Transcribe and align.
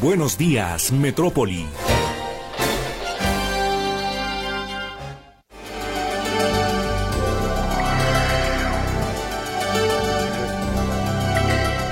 Buenos 0.00 0.38
días, 0.38 0.90
Metrópoli. 0.90 1.66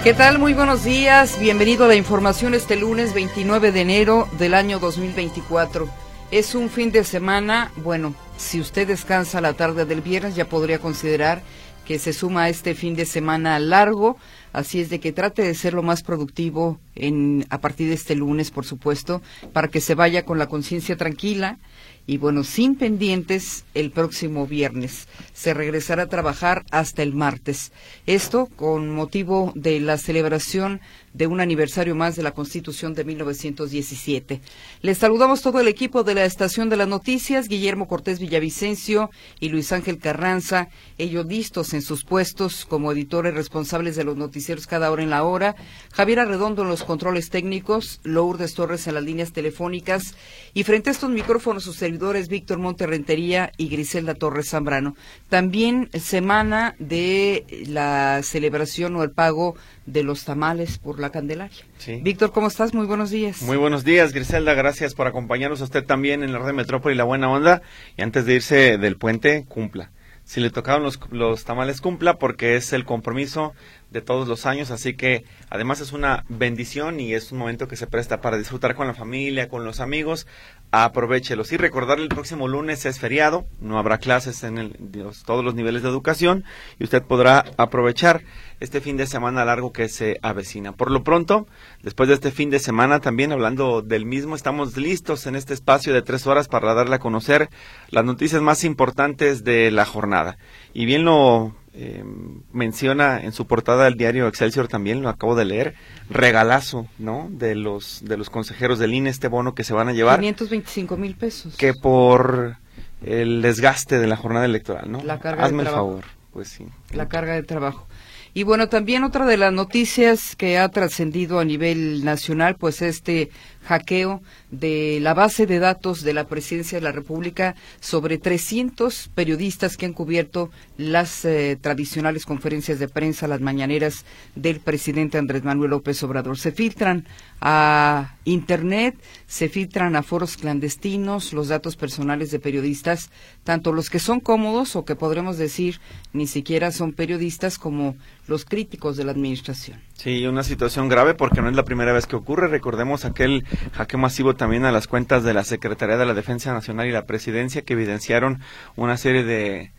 ¿Qué 0.02 0.14
tal? 0.14 0.38
Muy 0.38 0.54
buenos 0.54 0.82
días. 0.82 1.38
Bienvenido 1.38 1.84
a 1.84 1.88
la 1.88 1.95
información 1.95 2.54
este 2.54 2.74
lunes 2.76 3.12
29 3.12 3.70
de 3.70 3.80
enero 3.82 4.28
del 4.38 4.54
año 4.54 4.78
2024. 4.78 5.87
Es 6.30 6.54
un 6.54 6.70
fin 6.70 6.90
de 6.90 7.04
semana, 7.04 7.70
bueno, 7.76 8.14
si 8.38 8.60
usted 8.60 8.88
descansa 8.88 9.42
la 9.42 9.52
tarde 9.52 9.84
del 9.84 10.01
viernes 10.01 10.34
ya 10.34 10.46
podría 10.46 10.78
considerar 10.78 11.42
que 11.84 11.98
se 11.98 12.12
suma 12.12 12.45
a 12.45 12.48
este 12.48 12.74
fin 12.74 12.95
de 12.95 13.04
semana 13.04 13.59
largo, 13.59 14.16
así 14.52 14.80
es 14.80 14.90
de 14.90 15.00
que 15.00 15.12
trate 15.12 15.42
de 15.42 15.54
ser 15.54 15.74
lo 15.74 15.82
más 15.82 16.02
productivo 16.02 16.78
en 16.95 17.46
a 17.51 17.60
partir 17.60 17.88
de 17.88 17.95
este 17.95 18.15
lunes, 18.15 18.51
por 18.51 18.65
supuesto, 18.65 19.23
para 19.52 19.68
que 19.68 19.80
se 19.80 19.95
vaya 19.95 20.24
con 20.24 20.38
la 20.38 20.48
conciencia 20.48 20.96
tranquila 20.96 21.59
y 22.06 22.16
bueno, 22.16 22.43
sin 22.43 22.74
pendientes 22.74 23.65
el 23.74 23.90
próximo 23.90 24.46
viernes. 24.46 25.06
Se 25.32 25.54
regresará 25.54 26.04
a 26.04 26.09
trabajar 26.09 26.65
hasta 26.71 27.02
el 27.02 27.15
martes. 27.15 27.73
Esto 28.06 28.48
con 28.56 28.90
motivo 28.90 29.52
de 29.54 29.78
la 29.80 29.96
celebración 29.96 30.80
de 31.12 31.26
un 31.26 31.40
aniversario 31.40 31.94
más 31.94 32.16
de 32.16 32.22
la 32.22 32.32
Constitución 32.32 32.94
de 32.94 33.04
1917. 33.04 34.40
Les 34.82 34.98
saludamos 34.98 35.42
todo 35.42 35.60
el 35.60 35.68
equipo 35.68 36.04
de 36.04 36.14
la 36.14 36.24
Estación 36.24 36.68
de 36.68 36.76
las 36.76 36.88
Noticias, 36.88 37.48
Guillermo 37.48 37.88
Cortés 37.88 38.20
Villavicencio 38.20 39.10
y 39.40 39.48
Luis 39.48 39.72
Ángel 39.72 39.98
Carranza, 39.98 40.68
ellos 40.98 41.26
listos 41.26 41.74
en 41.74 41.82
sus 41.82 42.04
puestos 42.04 42.64
como 42.64 42.92
editores 42.92 43.34
responsables 43.34 43.96
de 43.96 44.04
los 44.04 44.16
noticieros 44.16 44.66
cada 44.66 44.90
hora 44.90 45.02
en 45.02 45.10
la 45.10 45.24
hora, 45.24 45.56
Javier 45.92 46.20
Arredondo 46.20 46.62
en 46.62 46.68
los 46.68 46.84
controles 46.84 47.30
técnicos, 47.30 48.00
Lourdes 48.04 48.54
Torres 48.54 48.86
en 48.86 48.94
las 48.94 49.04
líneas 49.04 49.32
telefónicas 49.32 50.14
y 50.54 50.62
frente 50.64 50.90
a 50.90 50.92
estos 50.92 51.10
micrófonos 51.10 51.64
sus 51.64 51.76
servidores 51.76 52.28
Víctor 52.28 52.58
Monterrentería 52.58 53.52
y 53.56 53.68
Griselda 53.68 54.14
Torres 54.14 54.50
Zambrano. 54.50 54.94
También 55.28 55.90
semana 55.92 56.74
de 56.78 57.44
la 57.66 58.20
celebración 58.22 58.96
o 58.96 59.02
el 59.02 59.10
pago 59.10 59.56
de 59.86 60.02
los 60.02 60.24
tamales 60.24 60.78
por 60.78 61.00
la 61.00 61.10
Candelaria. 61.10 61.64
Víctor, 62.02 62.32
¿cómo 62.32 62.48
estás? 62.48 62.74
Muy 62.74 62.86
buenos 62.86 63.10
días. 63.10 63.42
Muy 63.42 63.56
buenos 63.56 63.84
días, 63.84 64.12
Griselda. 64.12 64.54
Gracias 64.54 64.94
por 64.94 65.06
acompañarnos 65.06 65.60
a 65.60 65.64
usted 65.64 65.84
también 65.84 66.22
en 66.22 66.32
la 66.32 66.38
red 66.38 66.53
Metrópoli 66.53 66.94
La 66.94 67.04
Buena 67.04 67.31
Onda. 67.31 67.62
Y 67.97 68.03
antes 68.03 68.26
de 68.26 68.34
irse 68.34 68.78
del 68.78 68.97
puente, 68.97 69.44
cumpla. 69.48 69.91
Si 70.25 70.41
le 70.41 70.50
tocaron 70.50 70.84
los, 70.84 71.00
los 71.10 71.44
tamales, 71.44 71.81
cumpla 71.81 72.19
porque 72.19 72.54
es 72.54 72.72
el 72.72 72.84
compromiso 72.84 73.53
de 73.91 74.00
todos 74.00 74.28
los 74.28 74.47
años, 74.47 74.70
así 74.70 74.94
que 74.94 75.25
además 75.48 75.81
es 75.81 75.92
una 75.92 76.25
bendición 76.28 77.00
y 77.00 77.15
es 77.15 77.32
un 77.32 77.38
momento 77.38 77.66
que 77.66 77.75
se 77.75 77.88
presta 77.88 78.20
para 78.20 78.38
disfrutar 78.38 78.76
con 78.76 78.87
la 78.87 78.94
familia, 78.94 79.48
con 79.48 79.65
los 79.65 79.81
amigos, 79.81 80.28
aprovechelos. 80.72 81.53
Y 81.53 81.56
recordarle 81.56 82.05
el 82.05 82.09
próximo 82.09 82.49
lunes 82.49 82.87
es 82.87 82.99
feriado, 82.99 83.47
no 83.61 83.78
habrá 83.78 83.99
clases 83.99 84.43
en 84.44 84.59
el, 84.59 84.77
todos 85.25 85.44
los 85.44 85.55
niveles 85.55 85.83
de 85.83 85.89
educación 85.89 86.44
y 86.78 86.84
usted 86.84 87.03
podrá 87.03 87.44
aprovechar 87.56 88.22
este 88.61 88.81
fin 88.81 88.97
de 88.97 89.06
semana 89.06 89.44
largo 89.44 89.72
que 89.72 89.89
se 89.89 90.19
avecina. 90.22 90.72
Por 90.72 90.91
lo 90.91 91.03
pronto, 91.03 91.47
después 91.83 92.09
de 92.09 92.15
este 92.15 92.31
fin 92.31 92.50
de 92.50 92.59
semana, 92.59 93.00
también 93.00 93.33
hablando 93.33 93.83
del 93.83 94.05
mismo, 94.05 94.37
estamos 94.37 94.77
listos 94.77 95.27
en 95.27 95.34
este 95.34 95.55
espacio 95.55 95.94
de 95.94 96.03
tres 96.03 96.27
horas 96.27 96.49
para 96.49 96.75
darle 96.75 96.97
a 96.97 97.00
conocer 97.00 97.49
las 97.89 98.05
noticias 98.05 98.43
más 98.43 98.65
importantes 98.65 99.44
de 99.44 99.71
la 99.71 99.87
jornada. 99.87 100.37
Y 100.75 100.84
bien 100.84 101.05
lo 101.05 101.55
eh, 101.72 102.04
menciona 102.53 103.20
en 103.20 103.32
su 103.32 103.47
portada 103.47 103.84
del 103.84 103.97
diario 103.97 104.26
Excelsior 104.26 104.66
también, 104.66 105.03
lo 105.03 105.08
acabo 105.08 105.36
de 105.36 105.44
leer, 105.44 105.75
regalazo, 106.08 106.88
¿no? 106.98 107.28
De 107.31 107.54
los, 107.54 108.03
de 108.04 108.16
los 108.16 108.28
consejeros 108.28 108.78
del 108.78 108.92
INE, 108.92 109.10
este 109.10 109.28
bono 109.28 109.54
que 109.54 109.62
se 109.62 109.72
van 109.72 109.88
a 109.88 109.92
llevar. 109.92 110.19
525 110.19 110.97
mil 110.97 111.14
pesos. 111.14 111.56
Que 111.56 111.72
por 111.75 112.56
el 113.04 113.41
desgaste 113.42 113.98
de 113.98 114.06
la 114.06 114.16
jornada 114.16 114.47
electoral, 114.47 114.91
¿no? 114.91 115.03
La 115.04 115.20
carga 115.20 115.44
Hazme 115.44 115.62
el 115.62 115.69
favor, 115.69 116.04
pues 116.32 116.48
sí. 116.48 116.66
La 116.92 117.08
carga 117.08 117.34
de 117.34 117.42
trabajo. 117.42 117.87
Y 118.33 118.45
bueno, 118.45 118.69
también 118.69 119.03
otra 119.03 119.27
de 119.27 119.37
las 119.37 119.53
noticias 119.53 120.37
que 120.37 120.59
ha 120.59 120.69
trascendido 120.69 121.41
a 121.41 121.45
nivel 121.45 122.05
nacional, 122.05 122.57
pues 122.57 122.81
este 122.81 123.31
hackeo 123.65 124.23
de 124.51 124.99
la 125.01 125.15
base 125.15 125.47
de 125.47 125.59
datos 125.59 126.03
de 126.03 126.15
la 126.15 126.25
Presidencia 126.25 126.79
de 126.79 126.85
la 126.85 126.93
República 126.93 127.57
sobre 127.81 128.19
300 128.19 129.11
periodistas 129.15 129.77
que 129.77 129.87
han 129.87 129.93
cubierto 129.93 130.51
las 130.77 131.25
eh, 131.25 131.59
tradicionales 131.61 132.25
conferencias 132.25 132.79
de 132.79 132.89
prensa, 132.89 133.29
las 133.29 133.41
mañaneras 133.41 134.05
del 134.37 134.61
presidente 134.61 135.19
Andrés 135.19 135.43
Manuel 135.43 135.71
López 135.71 136.03
Obrador. 136.05 136.39
Se 136.39 136.53
filtran 136.53 137.07
a 137.41 138.17
Internet, 138.25 138.97
se 139.27 139.49
filtran 139.49 139.97
a 139.97 140.03
foros 140.03 140.37
clandestinos 140.37 141.33
los 141.33 141.49
datos 141.49 141.77
personales 141.77 142.31
de 142.31 142.39
periodistas, 142.39 143.11
tanto 143.45 143.73
los 143.73 143.89
que 143.89 143.99
son 143.99 144.21
cómodos 144.21 144.77
o 144.77 144.84
que 144.84 144.97
podremos 144.97 145.39
decir 145.39 145.81
ni 146.12 146.27
siquiera 146.27 146.71
son 146.71 146.93
periodistas 146.93 147.59
como 147.59 147.97
los 148.27 148.45
críticos 148.45 148.97
de 148.97 149.05
la 149.05 149.12
administración. 149.12 149.81
Sí, 149.95 150.27
una 150.27 150.43
situación 150.43 150.89
grave 150.89 151.15
porque 151.15 151.41
no 151.41 151.49
es 151.49 151.56
la 151.56 151.65
primera 151.65 151.93
vez 151.93 152.06
que 152.06 152.17
ocurre. 152.17 152.49
Recordemos 152.49 153.05
aquel 153.05 153.45
hackeo 153.73 153.99
masivo 153.99 154.34
también 154.34 154.65
a 154.65 154.73
las 154.73 154.87
cuentas 154.87 155.25
de 155.25 155.34
la 155.34 155.45
Secretaría 155.45 155.97
de 155.97 156.06
la 156.06 156.15
Defensa 156.15 156.53
Nacional 156.53 156.89
y 156.89 156.93
la 156.93 157.06
Presidencia 157.06 157.62
que 157.62 157.73
evidenciaron 157.73 158.41
una 158.77 158.97
serie 158.97 159.25
de, 159.25 159.73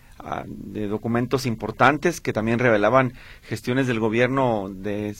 de 0.45 0.87
documentos 0.87 1.45
importantes 1.45 2.21
que 2.21 2.33
también 2.33 2.59
revelaban 2.59 3.13
gestiones 3.43 3.87
del 3.87 3.99
gobierno 3.99 4.69
de 4.69 5.15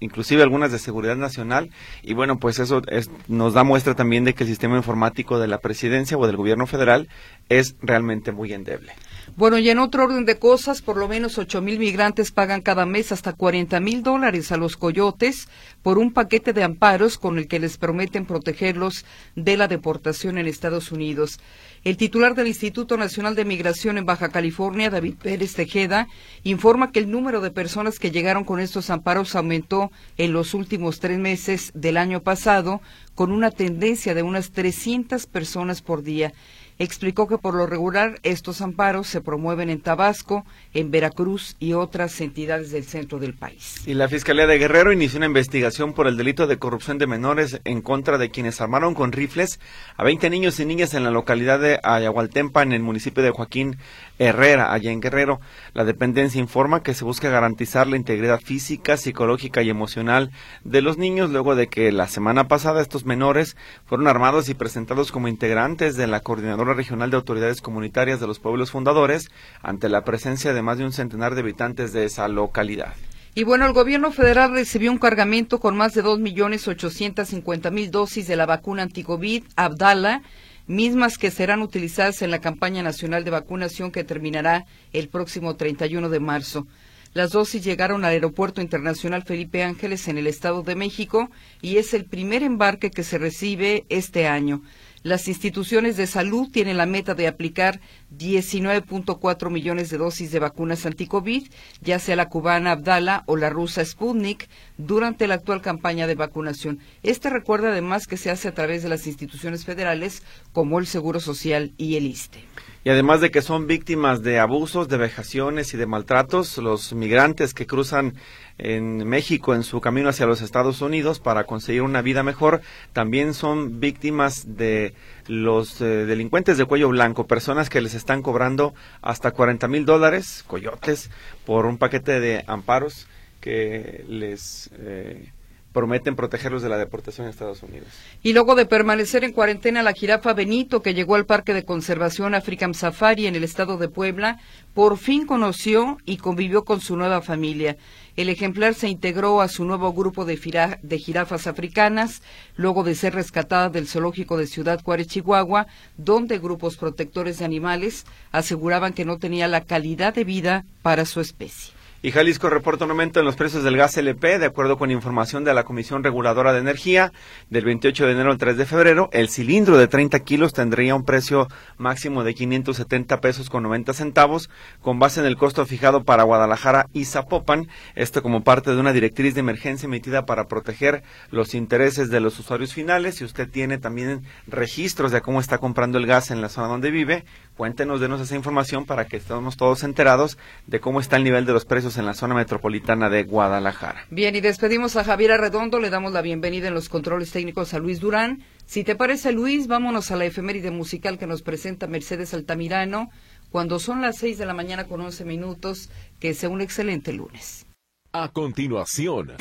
inclusive 0.00 0.42
algunas 0.42 0.72
de 0.72 0.78
seguridad 0.78 1.16
nacional 1.16 1.70
y 2.02 2.14
bueno 2.14 2.38
pues 2.38 2.58
eso 2.58 2.82
nos 3.28 3.54
da 3.54 3.64
muestra 3.64 3.94
también 3.94 4.24
de 4.24 4.34
que 4.34 4.44
el 4.44 4.50
sistema 4.50 4.76
informático 4.76 5.38
de 5.38 5.48
la 5.48 5.58
presidencia 5.58 6.18
o 6.18 6.26
del 6.26 6.36
gobierno 6.36 6.66
federal 6.66 7.08
es 7.48 7.76
realmente 7.80 8.32
muy 8.32 8.52
endeble. 8.52 8.92
Bueno, 9.36 9.58
y 9.58 9.68
en 9.68 9.78
otro 9.78 10.04
orden 10.04 10.24
de 10.24 10.38
cosas, 10.38 10.80
por 10.80 10.96
lo 10.96 11.08
menos 11.08 11.36
ocho 11.36 11.60
mil 11.60 11.78
migrantes 11.78 12.32
pagan 12.32 12.62
cada 12.62 12.86
mes 12.86 13.12
hasta 13.12 13.34
cuarenta 13.34 13.80
mil 13.80 14.02
dólares 14.02 14.50
a 14.50 14.56
los 14.56 14.78
coyotes 14.78 15.46
por 15.82 15.98
un 15.98 16.14
paquete 16.14 16.54
de 16.54 16.64
amparos 16.64 17.18
con 17.18 17.36
el 17.36 17.46
que 17.46 17.58
les 17.58 17.76
prometen 17.76 18.24
protegerlos 18.24 19.04
de 19.34 19.58
la 19.58 19.68
deportación 19.68 20.38
en 20.38 20.46
Estados 20.46 20.90
Unidos. 20.90 21.38
El 21.84 21.98
titular 21.98 22.34
del 22.34 22.46
Instituto 22.46 22.96
Nacional 22.96 23.34
de 23.34 23.44
Migración 23.44 23.98
en 23.98 24.06
Baja 24.06 24.30
California, 24.30 24.88
David 24.88 25.16
Pérez 25.22 25.52
Tejeda, 25.52 26.08
informa 26.42 26.90
que 26.90 27.00
el 27.00 27.10
número 27.10 27.42
de 27.42 27.50
personas 27.50 27.98
que 27.98 28.10
llegaron 28.10 28.44
con 28.44 28.58
estos 28.58 28.88
amparos 28.88 29.36
aumentó 29.36 29.92
en 30.16 30.32
los 30.32 30.54
últimos 30.54 30.98
tres 30.98 31.18
meses 31.18 31.72
del 31.74 31.98
año 31.98 32.22
pasado, 32.22 32.80
con 33.14 33.32
una 33.32 33.50
tendencia 33.50 34.14
de 34.14 34.22
unas 34.22 34.52
300 34.52 35.26
personas 35.26 35.82
por 35.82 36.02
día 36.02 36.32
explicó 36.78 37.26
que 37.26 37.38
por 37.38 37.54
lo 37.54 37.66
regular 37.66 38.18
estos 38.22 38.60
amparos 38.60 39.06
se 39.06 39.20
promueven 39.20 39.70
en 39.70 39.80
Tabasco, 39.80 40.44
en 40.74 40.90
Veracruz 40.90 41.56
y 41.58 41.72
otras 41.72 42.20
entidades 42.20 42.70
del 42.70 42.84
centro 42.84 43.18
del 43.18 43.34
país. 43.34 43.82
Y 43.86 43.94
la 43.94 44.08
Fiscalía 44.08 44.46
de 44.46 44.58
Guerrero 44.58 44.92
inició 44.92 45.18
una 45.18 45.26
investigación 45.26 45.94
por 45.94 46.06
el 46.06 46.16
delito 46.16 46.46
de 46.46 46.58
corrupción 46.58 46.98
de 46.98 47.06
menores 47.06 47.60
en 47.64 47.80
contra 47.80 48.18
de 48.18 48.30
quienes 48.30 48.60
armaron 48.60 48.94
con 48.94 49.12
rifles 49.12 49.58
a 49.96 50.04
20 50.04 50.28
niños 50.30 50.60
y 50.60 50.66
niñas 50.66 50.94
en 50.94 51.04
la 51.04 51.10
localidad 51.10 51.60
de 51.60 51.80
Ayahualtempa, 51.82 52.62
en 52.62 52.72
el 52.72 52.82
municipio 52.82 53.22
de 53.22 53.30
Joaquín 53.30 53.76
Herrera, 54.18 54.72
allá 54.72 54.90
en 54.90 55.00
Guerrero. 55.00 55.40
La 55.72 55.84
dependencia 55.84 56.40
informa 56.40 56.82
que 56.82 56.94
se 56.94 57.04
busca 57.04 57.30
garantizar 57.30 57.86
la 57.86 57.96
integridad 57.96 58.40
física, 58.40 58.96
psicológica 58.96 59.62
y 59.62 59.70
emocional 59.70 60.30
de 60.64 60.82
los 60.82 60.98
niños 60.98 61.30
luego 61.30 61.54
de 61.54 61.68
que 61.68 61.90
la 61.92 62.08
semana 62.08 62.48
pasada 62.48 62.82
estos 62.82 63.04
menores 63.06 63.56
fueron 63.86 64.08
armados 64.08 64.48
y 64.48 64.54
presentados 64.54 65.12
como 65.12 65.28
integrantes 65.28 65.96
de 65.96 66.06
la 66.06 66.20
Coordinadora 66.20 66.65
Regional 66.74 67.10
de 67.10 67.16
Autoridades 67.16 67.60
Comunitarias 67.60 68.20
de 68.20 68.26
los 68.26 68.38
Pueblos 68.38 68.70
Fundadores 68.70 69.28
ante 69.62 69.88
la 69.88 70.04
presencia 70.04 70.52
de 70.52 70.62
más 70.62 70.78
de 70.78 70.84
un 70.84 70.92
centenar 70.92 71.34
de 71.34 71.40
habitantes 71.40 71.92
de 71.92 72.04
esa 72.04 72.28
localidad. 72.28 72.94
Y 73.34 73.44
bueno, 73.44 73.66
el 73.66 73.72
gobierno 73.72 74.12
federal 74.12 74.52
recibió 74.52 74.90
un 74.90 74.98
cargamento 74.98 75.60
con 75.60 75.76
más 75.76 75.92
de 75.92 76.02
dos 76.02 76.18
millones 76.18 76.66
ochocientos 76.68 77.28
cincuenta 77.28 77.70
mil 77.70 77.90
dosis 77.90 78.26
de 78.26 78.36
la 78.36 78.46
vacuna 78.46 78.82
anticovid 78.82 79.44
Abdala 79.56 80.22
mismas 80.66 81.16
que 81.18 81.30
serán 81.30 81.62
utilizadas 81.62 82.22
en 82.22 82.30
la 82.30 82.40
campaña 82.40 82.82
nacional 82.82 83.24
de 83.24 83.30
vacunación 83.30 83.90
que 83.90 84.04
terminará 84.04 84.66
el 84.92 85.08
próximo 85.08 85.56
31 85.56 86.08
de 86.08 86.20
marzo. 86.20 86.66
Las 87.14 87.30
dosis 87.30 87.64
llegaron 87.64 88.04
al 88.04 88.12
Aeropuerto 88.12 88.60
Internacional 88.60 89.22
Felipe 89.22 89.62
Ángeles 89.62 90.06
en 90.08 90.18
el 90.18 90.26
Estado 90.26 90.62
de 90.62 90.74
México 90.74 91.30
y 91.62 91.78
es 91.78 91.94
el 91.94 92.04
primer 92.04 92.42
embarque 92.42 92.90
que 92.90 93.04
se 93.04 93.16
recibe 93.16 93.86
este 93.88 94.26
año. 94.26 94.62
Las 95.02 95.28
instituciones 95.28 95.96
de 95.96 96.06
salud 96.06 96.50
tienen 96.50 96.76
la 96.76 96.86
meta 96.86 97.14
de 97.14 97.28
aplicar 97.28 97.80
19.4 98.16 99.50
millones 99.50 99.90
de 99.90 99.98
dosis 99.98 100.32
de 100.32 100.38
vacunas 100.38 100.84
anti-COVID, 100.84 101.46
ya 101.80 101.98
sea 101.98 102.16
la 102.16 102.28
cubana 102.28 102.72
Abdala 102.72 103.22
o 103.26 103.36
la 103.36 103.50
rusa 103.50 103.84
Sputnik, 103.84 104.48
durante 104.78 105.26
la 105.26 105.34
actual 105.34 105.62
campaña 105.62 106.06
de 106.06 106.14
vacunación. 106.14 106.80
Este 107.02 107.30
recuerda 107.30 107.68
además 107.68 108.06
que 108.06 108.16
se 108.16 108.30
hace 108.30 108.48
a 108.48 108.54
través 108.54 108.82
de 108.82 108.88
las 108.88 109.06
instituciones 109.06 109.64
federales 109.64 110.22
como 110.52 110.78
el 110.78 110.86
Seguro 110.86 111.20
Social 111.20 111.72
y 111.76 111.96
el 111.96 112.06
ISTE. 112.06 112.44
Y 112.86 112.88
además 112.88 113.20
de 113.20 113.32
que 113.32 113.42
son 113.42 113.66
víctimas 113.66 114.22
de 114.22 114.38
abusos, 114.38 114.86
de 114.86 114.96
vejaciones 114.96 115.74
y 115.74 115.76
de 115.76 115.86
maltratos, 115.86 116.56
los 116.58 116.92
migrantes 116.92 117.52
que 117.52 117.66
cruzan 117.66 118.14
en 118.58 119.08
México 119.08 119.56
en 119.56 119.64
su 119.64 119.80
camino 119.80 120.08
hacia 120.08 120.24
los 120.24 120.40
Estados 120.40 120.80
Unidos 120.82 121.18
para 121.18 121.46
conseguir 121.46 121.82
una 121.82 122.00
vida 122.00 122.22
mejor, 122.22 122.60
también 122.92 123.34
son 123.34 123.80
víctimas 123.80 124.56
de 124.56 124.94
los 125.26 125.80
eh, 125.80 126.06
delincuentes 126.06 126.58
de 126.58 126.64
cuello 126.64 126.88
blanco, 126.90 127.26
personas 127.26 127.70
que 127.70 127.80
les 127.80 127.94
están 127.94 128.22
cobrando 128.22 128.72
hasta 129.02 129.32
40 129.32 129.66
mil 129.66 129.84
dólares, 129.84 130.44
coyotes, 130.46 131.10
por 131.44 131.66
un 131.66 131.78
paquete 131.78 132.20
de 132.20 132.44
amparos 132.46 133.08
que 133.40 134.04
les 134.06 134.70
eh, 134.78 135.32
prometen 135.76 136.16
protegerlos 136.16 136.62
de 136.62 136.70
la 136.70 136.78
deportación 136.78 137.26
a 137.26 137.30
Estados 137.30 137.62
Unidos. 137.62 137.88
Y 138.22 138.32
luego 138.32 138.54
de 138.54 138.64
permanecer 138.64 139.24
en 139.24 139.32
cuarentena, 139.32 139.82
la 139.82 139.92
jirafa 139.92 140.32
Benito, 140.32 140.80
que 140.80 140.94
llegó 140.94 141.16
al 141.16 141.26
Parque 141.26 141.52
de 141.52 141.66
Conservación 141.66 142.34
African 142.34 142.72
Safari 142.72 143.26
en 143.26 143.36
el 143.36 143.44
estado 143.44 143.76
de 143.76 143.90
Puebla, 143.90 144.40
por 144.72 144.96
fin 144.96 145.26
conoció 145.26 145.98
y 146.06 146.16
convivió 146.16 146.64
con 146.64 146.80
su 146.80 146.96
nueva 146.96 147.20
familia. 147.20 147.76
El 148.16 148.30
ejemplar 148.30 148.72
se 148.72 148.88
integró 148.88 149.42
a 149.42 149.48
su 149.48 149.66
nuevo 149.66 149.92
grupo 149.92 150.24
de, 150.24 150.38
jirafas 150.38 151.46
africanas, 151.46 152.22
luego 152.56 152.82
de 152.82 152.94
ser 152.94 153.14
rescatada 153.14 153.68
del 153.68 153.86
zoológico 153.86 154.38
de 154.38 154.46
Ciudad 154.46 154.82
Juárez, 154.82 155.08
Chihuahua, 155.08 155.66
donde 155.98 156.38
grupos 156.38 156.78
protectores 156.78 157.38
de 157.38 157.44
animales 157.44 158.06
aseguraban 158.32 158.94
que 158.94 159.04
no 159.04 159.18
tenía 159.18 159.46
la 159.46 159.64
calidad 159.64 160.14
de 160.14 160.24
vida 160.24 160.64
para 160.80 161.04
su 161.04 161.20
especie. 161.20 161.75
Y 162.06 162.12
Jalisco 162.12 162.48
reporta 162.48 162.84
un 162.84 162.92
aumento 162.92 163.18
en 163.18 163.26
los 163.26 163.34
precios 163.34 163.64
del 163.64 163.76
gas 163.76 163.96
LP, 163.96 164.38
de 164.38 164.46
acuerdo 164.46 164.78
con 164.78 164.92
información 164.92 165.42
de 165.42 165.52
la 165.52 165.64
Comisión 165.64 166.04
Reguladora 166.04 166.52
de 166.52 166.60
Energía, 166.60 167.12
del 167.50 167.64
28 167.64 168.06
de 168.06 168.12
enero 168.12 168.30
al 168.30 168.38
3 168.38 168.56
de 168.56 168.64
febrero. 168.64 169.08
El 169.10 169.28
cilindro 169.28 169.76
de 169.76 169.88
30 169.88 170.20
kilos 170.20 170.52
tendría 170.52 170.94
un 170.94 171.04
precio 171.04 171.48
máximo 171.78 172.22
de 172.22 172.32
570 172.32 173.20
pesos 173.20 173.50
con 173.50 173.64
90 173.64 173.92
centavos, 173.92 174.50
con 174.80 175.00
base 175.00 175.18
en 175.18 175.26
el 175.26 175.36
costo 175.36 175.66
fijado 175.66 176.04
para 176.04 176.22
Guadalajara 176.22 176.86
y 176.92 177.06
Zapopan. 177.06 177.66
Esto 177.96 178.22
como 178.22 178.44
parte 178.44 178.70
de 178.70 178.78
una 178.78 178.92
directriz 178.92 179.34
de 179.34 179.40
emergencia 179.40 179.86
emitida 179.88 180.26
para 180.26 180.46
proteger 180.46 181.02
los 181.32 181.54
intereses 181.54 182.08
de 182.08 182.20
los 182.20 182.38
usuarios 182.38 182.72
finales. 182.72 183.16
Si 183.16 183.24
usted 183.24 183.50
tiene 183.50 183.78
también 183.78 184.22
registros 184.46 185.10
de 185.10 185.22
cómo 185.22 185.40
está 185.40 185.58
comprando 185.58 185.98
el 185.98 186.06
gas 186.06 186.30
en 186.30 186.40
la 186.40 186.50
zona 186.50 186.68
donde 186.68 186.92
vive, 186.92 187.24
cuéntenos, 187.56 188.00
denos 188.00 188.20
esa 188.20 188.36
información 188.36 188.84
para 188.84 189.06
que 189.06 189.16
estemos 189.16 189.56
todos 189.56 189.82
enterados 189.82 190.38
de 190.66 190.80
cómo 190.80 191.00
está 191.00 191.16
el 191.16 191.24
nivel 191.24 191.46
de 191.46 191.52
los 191.52 191.64
precios 191.64 191.96
en 191.98 192.06
la 192.06 192.14
zona 192.14 192.34
metropolitana 192.34 193.08
de 193.08 193.24
Guadalajara. 193.24 194.04
Bien, 194.10 194.36
y 194.36 194.40
despedimos 194.40 194.96
a 194.96 195.04
Javier 195.04 195.32
Arredondo, 195.32 195.80
le 195.80 195.90
damos 195.90 196.12
la 196.12 196.22
bienvenida 196.22 196.68
en 196.68 196.74
los 196.74 196.88
controles 196.88 197.30
técnicos 197.32 197.74
a 197.74 197.78
Luis 197.78 198.00
Durán. 198.00 198.42
Si 198.66 198.84
te 198.84 198.96
parece, 198.96 199.32
Luis, 199.32 199.66
vámonos 199.66 200.10
a 200.10 200.16
la 200.16 200.26
efeméride 200.26 200.70
musical 200.70 201.18
que 201.18 201.26
nos 201.26 201.42
presenta 201.42 201.86
Mercedes 201.86 202.34
Altamirano 202.34 203.08
cuando 203.50 203.78
son 203.78 204.02
las 204.02 204.18
seis 204.18 204.38
de 204.38 204.46
la 204.46 204.54
mañana 204.54 204.84
con 204.84 205.00
once 205.00 205.24
minutos, 205.24 205.88
que 206.20 206.34
sea 206.34 206.48
un 206.48 206.60
excelente 206.60 207.12
lunes. 207.12 207.66
A 208.12 208.28
continuación. 208.28 209.32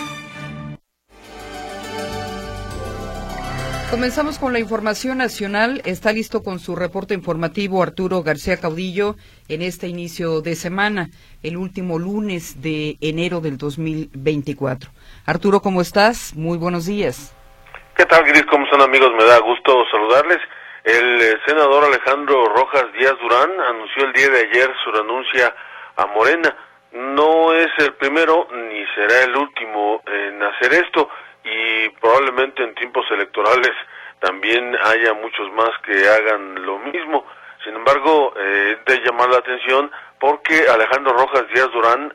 Comenzamos 3.96 4.40
con 4.40 4.52
la 4.52 4.60
información 4.60 5.20
nacional. 5.20 5.82
Está 5.86 6.12
listo 6.12 6.44
con 6.44 6.60
su 6.60 6.76
reporte 6.76 7.14
informativo 7.14 7.82
Arturo 7.82 8.24
García 8.24 8.60
Caudillo 8.60 9.16
en 9.48 9.62
este 9.62 9.88
inicio 9.88 10.42
de 10.42 10.56
semana, 10.56 11.08
el 11.44 11.56
último 11.56 11.98
lunes 11.98 12.62
de 12.62 12.98
enero 13.00 13.40
del 13.40 13.58
2024. 13.58 14.92
Arturo, 15.26 15.62
¿cómo 15.62 15.80
estás? 15.80 16.36
Muy 16.36 16.58
buenos 16.58 16.88
días. 16.88 17.34
¿Qué 17.96 18.06
tal, 18.06 18.26
Gris? 18.26 18.46
¿Cómo 18.48 18.66
están, 18.66 18.82
amigos? 18.82 19.12
Me 19.18 19.24
da 19.24 19.40
gusto 19.40 19.86
saludarles. 19.90 20.40
El 20.84 21.22
eh, 21.22 21.38
senador 21.48 21.86
Alejandro 21.86 22.50
Rojas 22.54 22.88
Díaz 23.00 23.16
Durán 23.22 23.50
anunció 23.62 24.08
el 24.08 24.12
día 24.12 24.28
de 24.28 24.40
ayer 24.40 24.74
su 24.84 24.92
renuncia 24.92 25.56
a 25.96 26.06
Morena. 26.08 26.54
No 26.92 27.54
es 27.54 27.70
el 27.78 27.94
primero 27.94 28.50
ni 28.52 28.86
será 28.94 29.24
el 29.24 29.38
último 29.38 30.02
en 30.06 30.44
hacer 30.44 30.74
esto 30.84 31.10
y 31.46 31.90
probablemente 32.02 32.64
en 32.64 32.74
tiempos 32.76 33.06
electorales 33.12 33.72
también 34.20 34.76
haya 34.84 35.14
muchos 35.14 35.52
más 35.54 35.70
que 35.86 36.08
hagan 36.08 36.66
lo 36.66 36.80
mismo. 36.80 37.26
Sin 37.64 37.76
embargo, 37.76 38.34
eh, 38.38 38.78
de 38.86 39.00
llamar 39.02 39.30
la 39.30 39.38
atención 39.38 39.92
porque 40.20 40.68
Alejandro 40.68 41.14
Rojas 41.14 41.46
Díaz 41.54 41.72
Durán 41.72 42.12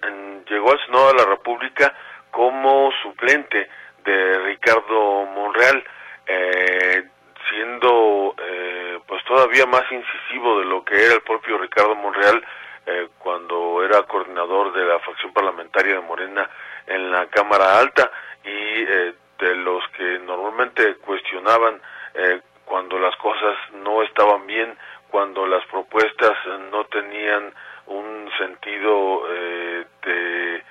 llegó 0.49 0.73
al 0.73 0.85
Senado 0.85 1.09
de 1.09 1.19
la 1.19 1.25
República 1.27 1.95
como 2.31 2.91
suplente 3.03 3.69
de 4.05 4.39
Ricardo 4.41 5.27
Monreal, 5.27 5.85
eh, 6.27 7.05
siendo 7.49 8.35
eh, 8.39 8.99
pues 9.07 9.25
todavía 9.25 9.67
más 9.67 9.83
incisivo 9.91 10.61
de 10.61 10.65
lo 10.67 10.85
que 10.85 10.95
era 10.95 11.15
el 11.15 11.23
propio 11.23 11.59
Ricardo 11.59 11.95
Monreal 11.95 12.43
eh, 12.87 13.09
cuando 13.19 13.85
era 13.85 14.03
coordinador 14.03 14.73
de 14.73 14.85
la 14.85 14.99
fracción 15.01 15.33
parlamentaria 15.33 15.95
de 15.95 16.01
Morena 16.01 16.49
en 16.87 17.11
la 17.11 17.27
Cámara 17.27 17.79
Alta 17.79 18.11
y 18.45 18.83
eh, 18.83 19.15
de 19.39 19.55
los 19.57 19.87
que 19.97 20.19
normalmente 20.21 20.97
cuestionaban 20.97 21.81
eh, 22.15 22.41
cuando 22.65 22.99
las 22.99 23.17
cosas 23.17 23.57
no 23.83 24.03
estaban 24.03 24.47
bien, 24.47 24.77
cuando 25.11 25.47
las 25.47 25.65
propuestas 25.67 26.37
no 26.71 26.85
tenían 26.85 27.53
un 27.87 28.31
sentido 28.39 29.25
eh, 29.29 29.85
de 30.05 30.63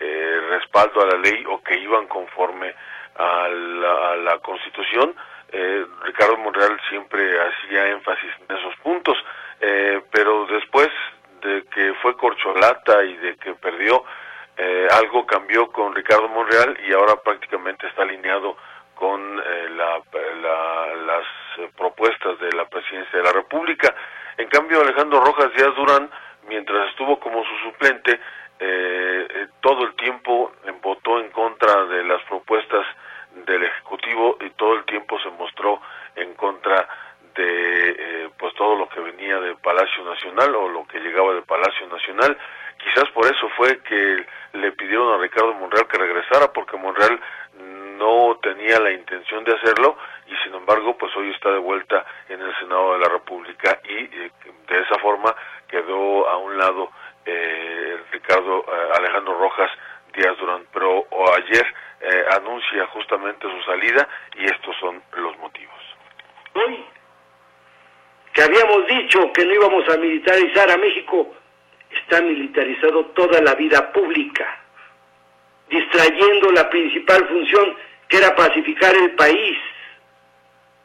eh, 0.00 0.40
respaldo 0.50 1.02
a 1.02 1.06
la 1.06 1.18
ley 1.18 1.44
o 1.48 1.62
que 1.62 1.78
iban 1.78 2.06
conforme 2.06 2.74
a 3.16 3.48
la, 3.48 4.12
a 4.12 4.16
la 4.16 4.38
Constitución, 4.38 5.14
eh, 5.50 5.86
Ricardo 6.04 6.36
Monreal 6.36 6.78
siempre 6.88 7.36
hacía 7.40 7.88
énfasis 7.88 8.30
en 8.48 8.56
esos 8.56 8.76
puntos, 8.76 9.16
eh, 9.60 10.00
pero 10.12 10.46
después 10.46 10.88
de 11.40 11.64
que 11.74 11.94
fue 12.02 12.16
corcholata 12.16 13.02
y 13.04 13.16
de 13.16 13.36
que 13.36 13.54
perdió, 13.54 14.04
eh, 14.60 14.88
algo 14.90 15.24
cambió 15.24 15.70
con 15.70 15.94
Ricardo 15.94 16.28
Monreal 16.28 16.76
y 16.84 16.92
ahora 16.92 17.14
prácticamente 17.22 17.86
está 17.86 18.02
alineado 18.02 18.56
con 18.96 19.38
eh, 19.38 19.68
la, 19.70 20.02
las 21.06 21.24
eh, 21.58 21.70
propuestas 21.76 22.40
de 22.40 22.50
la 22.50 22.64
presidencia 22.64 23.18
de 23.18 23.24
la 23.24 23.32
República. 23.32 23.94
En 24.36 24.48
cambio, 24.48 24.80
Alejandro 24.80 25.20
Rojas 25.20 25.54
Díaz 25.54 25.76
Durán, 25.76 26.10
mientras 26.48 26.88
estuvo 26.90 27.20
como 27.20 27.44
su 27.44 27.56
suplente, 27.70 28.20
todo 29.60 29.84
el 29.84 29.94
tiempo 29.94 30.50
votó 30.82 31.20
en 31.20 31.30
contra 31.30 31.84
de 31.84 32.02
las 32.02 32.20
propuestas 32.24 32.84
del 33.46 33.62
Ejecutivo 33.62 34.36
y 34.40 34.50
todo 34.50 34.74
el 34.74 34.84
tiempo 34.84 35.16
se 35.20 35.30
mostró 35.30 35.80
en 36.16 36.34
contra 36.34 36.88
de 37.36 38.28
pues 38.36 38.52
todo 38.54 38.74
lo 38.74 38.88
que 38.88 38.98
venía 38.98 39.38
del 39.38 39.56
Palacio 39.58 40.04
Nacional 40.04 40.52
o 40.56 40.68
lo 40.68 40.84
que 40.88 40.98
llegaba 40.98 41.34
del 41.34 41.44
Palacio 41.44 41.86
Nacional 41.86 42.36
Quizás 42.78 43.10
por 43.10 43.26
eso 43.26 43.48
fue 43.56 43.78
que 43.80 44.26
le 44.52 44.72
pidieron 44.72 45.12
a 45.12 45.22
Ricardo 45.22 45.54
Monreal 45.54 45.86
que 45.88 45.98
regresara, 45.98 46.52
porque 46.52 46.76
Monreal 46.76 47.20
no 47.98 48.38
tenía 48.40 48.78
la 48.78 48.92
intención 48.92 49.44
de 49.44 49.54
hacerlo 49.54 49.96
y 50.26 50.36
sin 50.44 50.54
embargo 50.54 50.96
pues 50.96 51.14
hoy 51.16 51.30
está 51.30 51.50
de 51.50 51.58
vuelta 51.58 52.06
en 52.28 52.40
el 52.40 52.56
Senado 52.56 52.94
de 52.94 53.00
la 53.00 53.08
República 53.08 53.80
y 53.84 54.04
eh, 54.04 54.30
de 54.68 54.80
esa 54.80 54.98
forma 55.00 55.34
quedó 55.68 56.28
a 56.28 56.36
un 56.38 56.56
lado 56.56 56.90
eh, 57.26 57.98
Ricardo 58.12 58.64
eh, 58.68 58.88
Alejandro 58.96 59.38
Rojas 59.38 59.70
Díaz 60.14 60.38
Durán, 60.38 60.64
pero 60.72 61.06
ayer 61.36 61.66
anuncia 62.30 62.86
justamente 62.86 63.46
su 63.50 63.62
salida 63.64 64.08
y 64.36 64.44
estos 64.44 64.74
son 64.78 65.02
los 65.16 65.36
motivos. 65.38 65.74
Hoy 66.54 66.86
que 68.32 68.42
habíamos 68.42 68.86
dicho 68.86 69.32
que 69.32 69.44
no 69.44 69.52
íbamos 69.52 69.88
a 69.88 69.96
militarizar 69.96 70.70
a 70.70 70.76
México, 70.76 71.34
está 71.90 72.20
militarizado 72.20 73.06
toda 73.06 73.40
la 73.40 73.54
vida 73.54 73.92
pública, 73.92 74.60
distrayendo 75.68 76.50
la 76.52 76.68
principal 76.68 77.26
función 77.28 77.76
que 78.08 78.18
era 78.18 78.34
pacificar 78.34 78.94
el 78.96 79.12
país, 79.12 79.58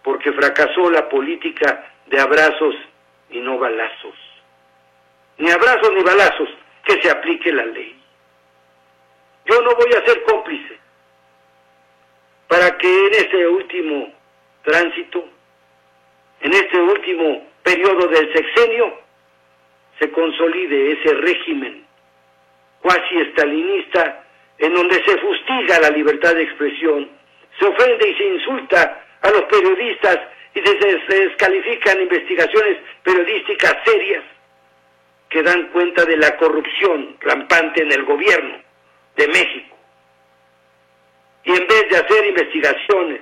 porque 0.04 0.34
fracasó 0.34 0.90
la 0.90 1.08
política 1.08 1.92
de 2.08 2.20
abrazos 2.20 2.76
y 3.30 3.40
no 3.40 3.58
balazos. 3.58 4.16
Ni 5.38 5.50
abrazos 5.50 5.94
ni 5.94 6.04
balazos, 6.04 6.50
que 6.84 7.02
se 7.02 7.10
aplique 7.10 7.52
la 7.52 7.66
ley. 7.66 8.00
Yo 9.46 9.62
no 9.62 9.76
voy 9.76 9.94
a 9.94 10.06
ser 10.06 10.22
cómplice 10.24 10.80
para 12.48 12.78
que 12.78 13.08
en 13.08 13.14
este 13.14 13.48
último 13.48 14.14
tránsito, 14.64 15.26
en 16.42 16.54
este 16.54 16.78
último 16.78 17.48
periodo 17.64 18.08
del 18.08 18.32
sexenio, 18.34 19.03
se 20.04 20.12
consolide 20.12 20.92
ese 20.92 21.14
régimen 21.16 21.86
cuasi 22.82 23.18
estalinista 23.20 24.26
en 24.58 24.74
donde 24.74 24.96
se 24.96 25.18
fustiga 25.18 25.80
la 25.80 25.90
libertad 25.92 26.36
de 26.36 26.44
expresión, 26.44 27.10
se 27.58 27.66
ofende 27.66 28.10
y 28.10 28.16
se 28.16 28.24
insulta 28.26 29.06
a 29.22 29.30
los 29.30 29.44
periodistas 29.44 30.20
y 30.54 30.60
se 30.60 31.16
descalifican 31.16 32.02
investigaciones 32.02 32.80
periodísticas 33.02 33.78
serias 33.86 34.24
que 35.30 35.42
dan 35.42 35.70
cuenta 35.70 36.04
de 36.04 36.18
la 36.18 36.36
corrupción 36.36 37.16
rampante 37.22 37.82
en 37.82 37.92
el 37.94 38.04
gobierno 38.04 38.58
de 39.16 39.28
México. 39.28 39.78
Y 41.46 41.52
en 41.52 41.68
vez 41.68 41.90
de 41.90 41.98
hacer 41.98 42.26
investigaciones 42.28 43.22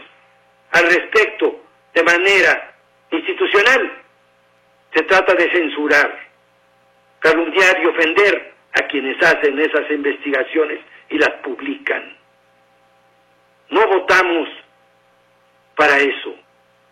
al 0.72 0.86
respecto 0.86 1.62
de 1.94 2.04
manera 2.04 2.74
institucional, 3.12 4.02
se 4.94 5.04
trata 5.04 5.36
de 5.36 5.50
censurar, 5.52 6.31
calumniar 7.22 7.80
y 7.82 7.86
ofender 7.86 8.54
a 8.74 8.82
quienes 8.88 9.22
hacen 9.24 9.58
esas 9.60 9.90
investigaciones 9.90 10.80
y 11.10 11.18
las 11.18 11.32
publican. 11.44 12.18
No 13.70 13.88
votamos 13.88 14.50
para 15.76 15.98
eso, 15.98 16.36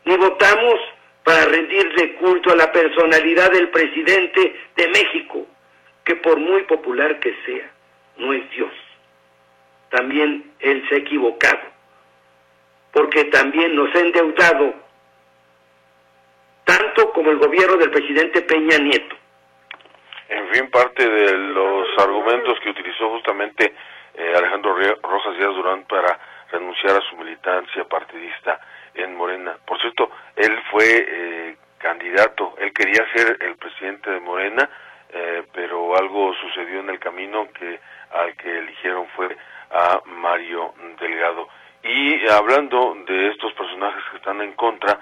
ni 0.06 0.16
votamos 0.16 0.76
para 1.24 1.46
rendirle 1.46 2.16
culto 2.16 2.52
a 2.52 2.56
la 2.56 2.72
personalidad 2.72 3.52
del 3.52 3.70
presidente 3.70 4.56
de 4.76 4.88
México, 4.88 5.46
que 6.06 6.16
por 6.16 6.38
muy 6.40 6.64
popular 6.64 7.20
que 7.20 7.36
sea, 7.46 7.70
no 8.18 8.34
es 8.34 8.50
Dios. 8.52 8.72
También 9.90 10.52
Él 10.60 10.86
se 10.88 10.96
ha 10.96 10.98
equivocado, 11.00 11.62
porque 12.94 13.26
también 13.26 13.76
nos 13.76 13.94
ha 13.96 14.00
endeudado 14.00 14.74
tanto 16.64 17.12
como 17.14 17.32
el 17.32 17.38
gobierno 17.38 17.78
del 17.78 17.90
presidente 17.90 18.42
Peña 18.42 18.78
Nieto. 18.78 19.19
En 20.50 20.56
fin, 20.56 20.72
parte 20.72 21.08
de 21.08 21.38
los 21.38 21.88
argumentos 22.00 22.60
que 22.62 22.72
utilizó 22.72 23.08
justamente 23.12 23.72
eh, 24.16 24.34
Alejandro 24.36 24.76
Rojas 25.04 25.38
Díaz 25.38 25.54
Durán 25.54 25.84
para 25.84 26.18
renunciar 26.52 26.96
a 26.96 27.02
su 27.02 27.16
militancia 27.18 27.84
partidista 27.84 28.60
en 28.96 29.16
Morena. 29.16 29.58
Por 29.64 29.80
cierto, 29.80 30.10
él 30.36 30.60
fue 30.72 31.06
eh, 31.08 31.58
candidato, 31.78 32.56
él 32.58 32.74
quería 32.74 33.06
ser 33.14 33.38
el 33.42 33.58
presidente 33.58 34.10
de 34.10 34.20
Morena, 34.22 34.68
eh, 35.14 35.44
pero 35.54 35.96
algo 35.96 36.34
sucedió 36.42 36.80
en 36.80 36.90
el 36.90 37.00
camino 37.00 37.48
que 37.54 37.80
al 38.10 38.36
que 38.36 38.58
eligieron 38.58 39.06
fue 39.16 39.38
a 39.70 40.02
Mario 40.06 40.74
Delgado. 41.00 41.48
Y 41.84 42.28
hablando 42.28 42.98
de 43.06 43.28
estos 43.28 43.54
personajes 43.54 44.04
que 44.10 44.18
están 44.18 44.42
en 44.42 44.54
contra, 44.54 45.00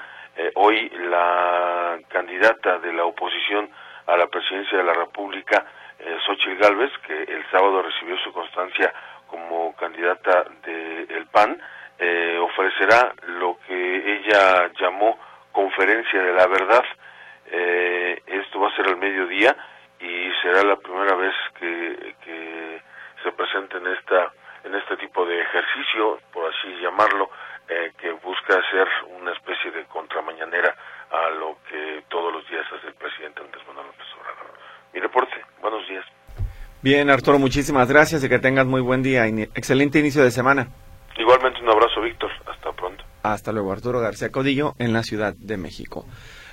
hoy 0.55 0.89
la 0.89 1.97
candidata 2.09 2.79
de 2.79 2.91
la 2.91 3.05
oposición 3.05 3.69
a 4.07 4.17
la 4.17 4.27
presidencia 4.27 4.77
de 4.77 4.83
la 4.83 4.93
República, 4.93 5.65
eh, 5.99 6.17
Xochitl 6.25 6.57
Gálvez, 6.57 6.91
que 7.05 7.23
el 7.23 7.45
sábado 7.51 7.81
recibió 7.81 8.17
su 8.19 8.31
constancia 8.31 8.93
como 9.27 9.75
candidata 9.75 10.45
del 10.63 11.25
PAN, 11.27 11.61
eh, 11.99 12.37
ofrecerá 12.39 13.13
lo 13.27 13.59
que 13.67 14.13
ella 14.15 14.71
llamó 14.79 15.19
conferencia 15.51 16.21
de 16.21 16.33
la 16.33 16.47
verdad. 16.47 16.83
Eh, 17.51 18.21
esto 18.25 18.59
va 18.59 18.69
a 18.69 18.75
ser 18.75 18.87
al 18.87 18.97
mediodía 18.97 19.55
y 19.99 20.31
será 20.41 20.63
la 20.63 20.75
primera 20.77 21.15
vez 21.15 21.33
que, 21.59 22.15
que 22.23 22.81
se 23.23 23.31
presente 23.31 23.77
en 23.77 23.87
esta 23.87 24.31
en 24.67 24.75
este 24.75 24.97
tipo 24.97 25.25
de 25.25 25.41
ejercicio, 25.41 26.19
por 26.33 26.51
así 26.53 26.67
llamarlo, 26.81 27.29
eh, 27.69 27.93
que 27.97 28.11
busca 28.11 28.61
ser 28.69 28.87
una 29.19 29.31
especie 29.31 29.71
de 29.71 29.85
contramañanera 29.85 30.75
a 31.11 31.29
lo 31.31 31.57
que 31.69 32.03
todos 32.09 32.33
los 32.33 32.47
días 32.49 32.65
hace 32.77 32.87
el 32.87 32.93
presidente 32.95 33.41
Andrés 33.41 33.63
Manuel 33.67 33.87
López 33.87 34.07
Obrador. 34.19 34.53
Mi 34.93 34.99
reporte, 34.99 35.35
buenos 35.61 35.87
días. 35.87 36.05
Bien, 36.81 37.09
Arturo, 37.09 37.39
muchísimas 37.39 37.89
gracias 37.89 38.23
y 38.23 38.29
que 38.29 38.39
tengas 38.39 38.65
muy 38.65 38.81
buen 38.81 39.03
día. 39.03 39.27
Excelente 39.27 39.99
inicio 39.99 40.23
de 40.23 40.31
semana. 40.31 40.67
Igualmente 41.17 41.59
un 41.61 41.69
abrazo, 41.69 42.01
Víctor. 42.01 42.31
Hasta 42.45 42.71
pronto. 42.71 43.03
Hasta 43.23 43.51
luego, 43.51 43.71
Arturo 43.71 43.99
García 43.99 44.31
Codillo, 44.31 44.73
en 44.77 44.93
la 44.93 45.03
Ciudad 45.03 45.33
de 45.35 45.57
México. 45.57 46.05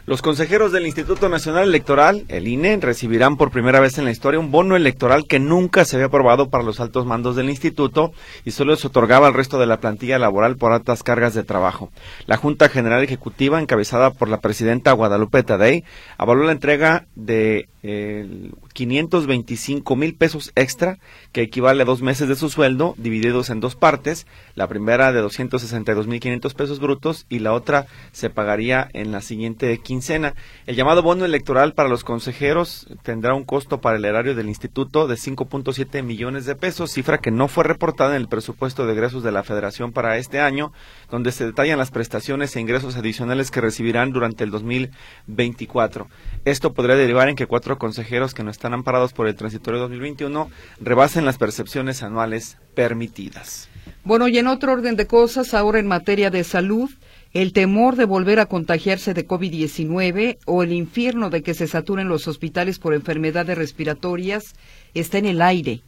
Los 0.07 0.21
consejeros 0.21 0.71
del 0.71 0.85
Instituto 0.85 1.31
Nacional 1.31 1.67
Electoral, 1.67 2.27
el 2.29 2.47
INE, 2.47 2.77
recibirán 2.77 3.39
por 3.39 3.51
primera 3.51 3.81
vez 3.81 3.97
en 3.97 4.05
la 4.05 4.11
historia 4.11 4.39
un 4.39 4.51
bono 4.51 4.77
electoral 4.77 5.25
que 5.27 5.41
nunca 5.41 5.87
se 5.87 5.97
había 5.97 6.09
aprobado 6.09 6.51
para 6.51 6.63
los 6.63 6.79
altos 6.79 7.07
mandos 7.07 7.37
del 7.37 7.49
instituto 7.49 8.13
y 8.45 8.51
solo 8.51 8.77
se 8.77 8.89
otorgaba 8.89 9.29
al 9.29 9.33
resto 9.33 9.59
de 9.59 9.65
la 9.65 9.81
plantilla 9.81 10.19
laboral 10.19 10.59
por 10.59 10.73
altas 10.73 11.03
cargas 11.03 11.33
de 11.33 11.43
trabajo. 11.43 11.91
La 12.27 12.37
Junta 12.37 12.69
General 12.69 13.03
Ejecutiva, 13.03 13.59
encabezada 13.59 14.11
por 14.11 14.29
la 14.29 14.41
presidenta 14.41 14.93
Guadalupe 14.93 15.43
Tadei, 15.43 15.85
avaló 16.19 16.45
la 16.45 16.53
entrega 16.53 17.07
de 17.15 17.69
525 18.75 19.97
mil 19.97 20.15
pesos 20.15 20.53
extra, 20.57 20.99
que 21.33 21.43
equivale 21.43 21.83
a 21.83 21.87
dos 21.87 22.03
meses 22.03 22.29
de 22.29 22.35
su 22.35 22.51
sueldo, 22.51 22.95
divididos 22.99 23.49
en 23.49 23.61
dos 23.61 23.77
partes. 23.77 24.27
La 24.55 24.69
primera 24.69 25.13
de 25.13 25.21
262 25.21 26.07
mil 26.07 26.21
500 26.21 26.55
pesos 26.55 26.81
brutos 26.81 27.25
y 27.29 27.39
la 27.39 27.53
otra 27.53 27.87
se 28.13 28.31
pagaría 28.31 28.89
en 28.93 29.13
la 29.13 29.23
siguiente 29.23 29.79
quincena. 29.79 30.35
El 30.67 30.77
llamado 30.77 31.03
bono 31.03 31.25
electoral 31.25 31.73
para 31.73 31.89
los 31.89 32.05
consejeros 32.05 32.87
tendrá 33.03 33.35
un 33.35 33.45
costo 33.45 33.81
para 33.81 33.97
el 33.97 34.05
erario 34.05 34.35
del 34.35 34.49
instituto 34.49 35.07
de 35.07 35.15
5.7 35.15 36.03
millones 36.03 36.45
de 36.45 36.57
pesos, 36.57 36.91
cifra 36.91 37.19
que 37.19 37.31
no 37.31 37.49
fue 37.49 37.65
reportada 37.65 38.17
en 38.17 38.23
el 38.23 38.29
presupuesto 38.29 38.87
de 38.87 38.93
egresos 38.93 39.23
de 39.23 39.33
la 39.33 39.45
Federación 39.45 39.93
para 39.93 40.19
este 40.19 40.41
año, 40.41 40.73
donde 41.11 41.31
se 41.31 41.47
detallan 41.47 41.79
las 41.79 41.93
prestaciones 41.93 42.55
e 42.57 42.61
ingresos 42.61 42.97
adicionales 42.97 43.53
que 43.53 43.61
recibirán 43.61 44.13
durante 44.13 44.43
el 44.43 44.51
2024. 44.51 46.09
Esto 46.45 46.73
podría 46.75 46.97
derivar 46.97 47.29
en 47.29 47.37
que 47.37 47.47
cuatro 47.47 47.79
consejeros 47.79 48.35
que 48.35 48.43
no 48.43 48.51
amparados 48.73 49.13
por 49.13 49.27
el 49.27 49.35
transitorio 49.35 49.81
2021 49.81 50.49
rebasen 50.81 51.25
las 51.25 51.37
percepciones 51.37 52.03
anuales 52.03 52.57
permitidas. 52.75 53.69
Bueno, 54.05 54.29
y 54.29 54.39
en 54.39 54.47
otro 54.47 54.73
orden 54.73 54.97
de 54.97 55.07
cosas, 55.07 55.53
ahora 55.53 55.79
en 55.79 55.87
materia 55.87 56.31
de 56.31 56.45
salud, 56.45 56.91
el 57.35 57.53
temor 57.53 57.97
de 57.97 58.05
volver 58.05 58.39
a 58.39 58.47
contagiarse 58.47 59.13
de 59.13 59.27
COVID-19 59.27 60.39
o 60.47 60.63
el 60.63 60.73
infierno 60.73 61.31
de 61.31 61.43
que 61.43 61.53
se 61.53 61.67
saturen 61.67 62.09
los 62.09 62.29
hospitales 62.29 62.79
por 62.79 62.95
enfermedades 62.95 63.59
respiratorias 63.59 64.55
está 64.95 65.19
en 65.19 65.27
el 65.27 65.43
aire. 65.43 65.83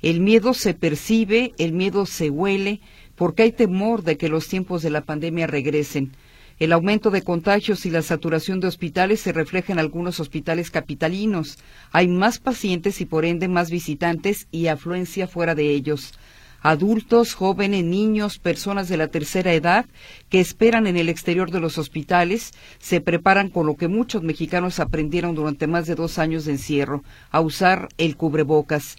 El 0.00 0.20
miedo 0.20 0.54
se 0.54 0.74
percibe, 0.74 1.52
el 1.58 1.72
miedo 1.72 2.06
se 2.06 2.30
huele, 2.30 2.80
porque 3.16 3.42
hay 3.42 3.52
temor 3.52 4.04
de 4.04 4.16
que 4.16 4.28
los 4.28 4.46
tiempos 4.46 4.82
de 4.82 4.90
la 4.90 5.00
pandemia 5.00 5.46
regresen. 5.46 6.12
El 6.58 6.72
aumento 6.72 7.10
de 7.10 7.20
contagios 7.20 7.84
y 7.84 7.90
la 7.90 8.00
saturación 8.00 8.60
de 8.60 8.68
hospitales 8.68 9.20
se 9.20 9.32
refleja 9.32 9.74
en 9.74 9.78
algunos 9.78 10.20
hospitales 10.20 10.70
capitalinos. 10.70 11.58
Hay 11.92 12.08
más 12.08 12.38
pacientes 12.38 13.02
y 13.02 13.04
por 13.04 13.26
ende 13.26 13.46
más 13.46 13.70
visitantes 13.70 14.48
y 14.50 14.68
afluencia 14.68 15.28
fuera 15.28 15.54
de 15.54 15.68
ellos. 15.68 16.14
Adultos, 16.62 17.34
jóvenes, 17.34 17.84
niños, 17.84 18.38
personas 18.38 18.88
de 18.88 18.96
la 18.96 19.08
tercera 19.08 19.52
edad 19.52 19.84
que 20.30 20.40
esperan 20.40 20.86
en 20.86 20.96
el 20.96 21.10
exterior 21.10 21.50
de 21.50 21.60
los 21.60 21.76
hospitales 21.76 22.52
se 22.78 23.02
preparan 23.02 23.50
con 23.50 23.66
lo 23.66 23.76
que 23.76 23.88
muchos 23.88 24.22
mexicanos 24.22 24.80
aprendieron 24.80 25.34
durante 25.34 25.66
más 25.66 25.86
de 25.86 25.94
dos 25.94 26.18
años 26.18 26.46
de 26.46 26.52
encierro, 26.52 27.04
a 27.30 27.40
usar 27.42 27.88
el 27.98 28.16
cubrebocas. 28.16 28.96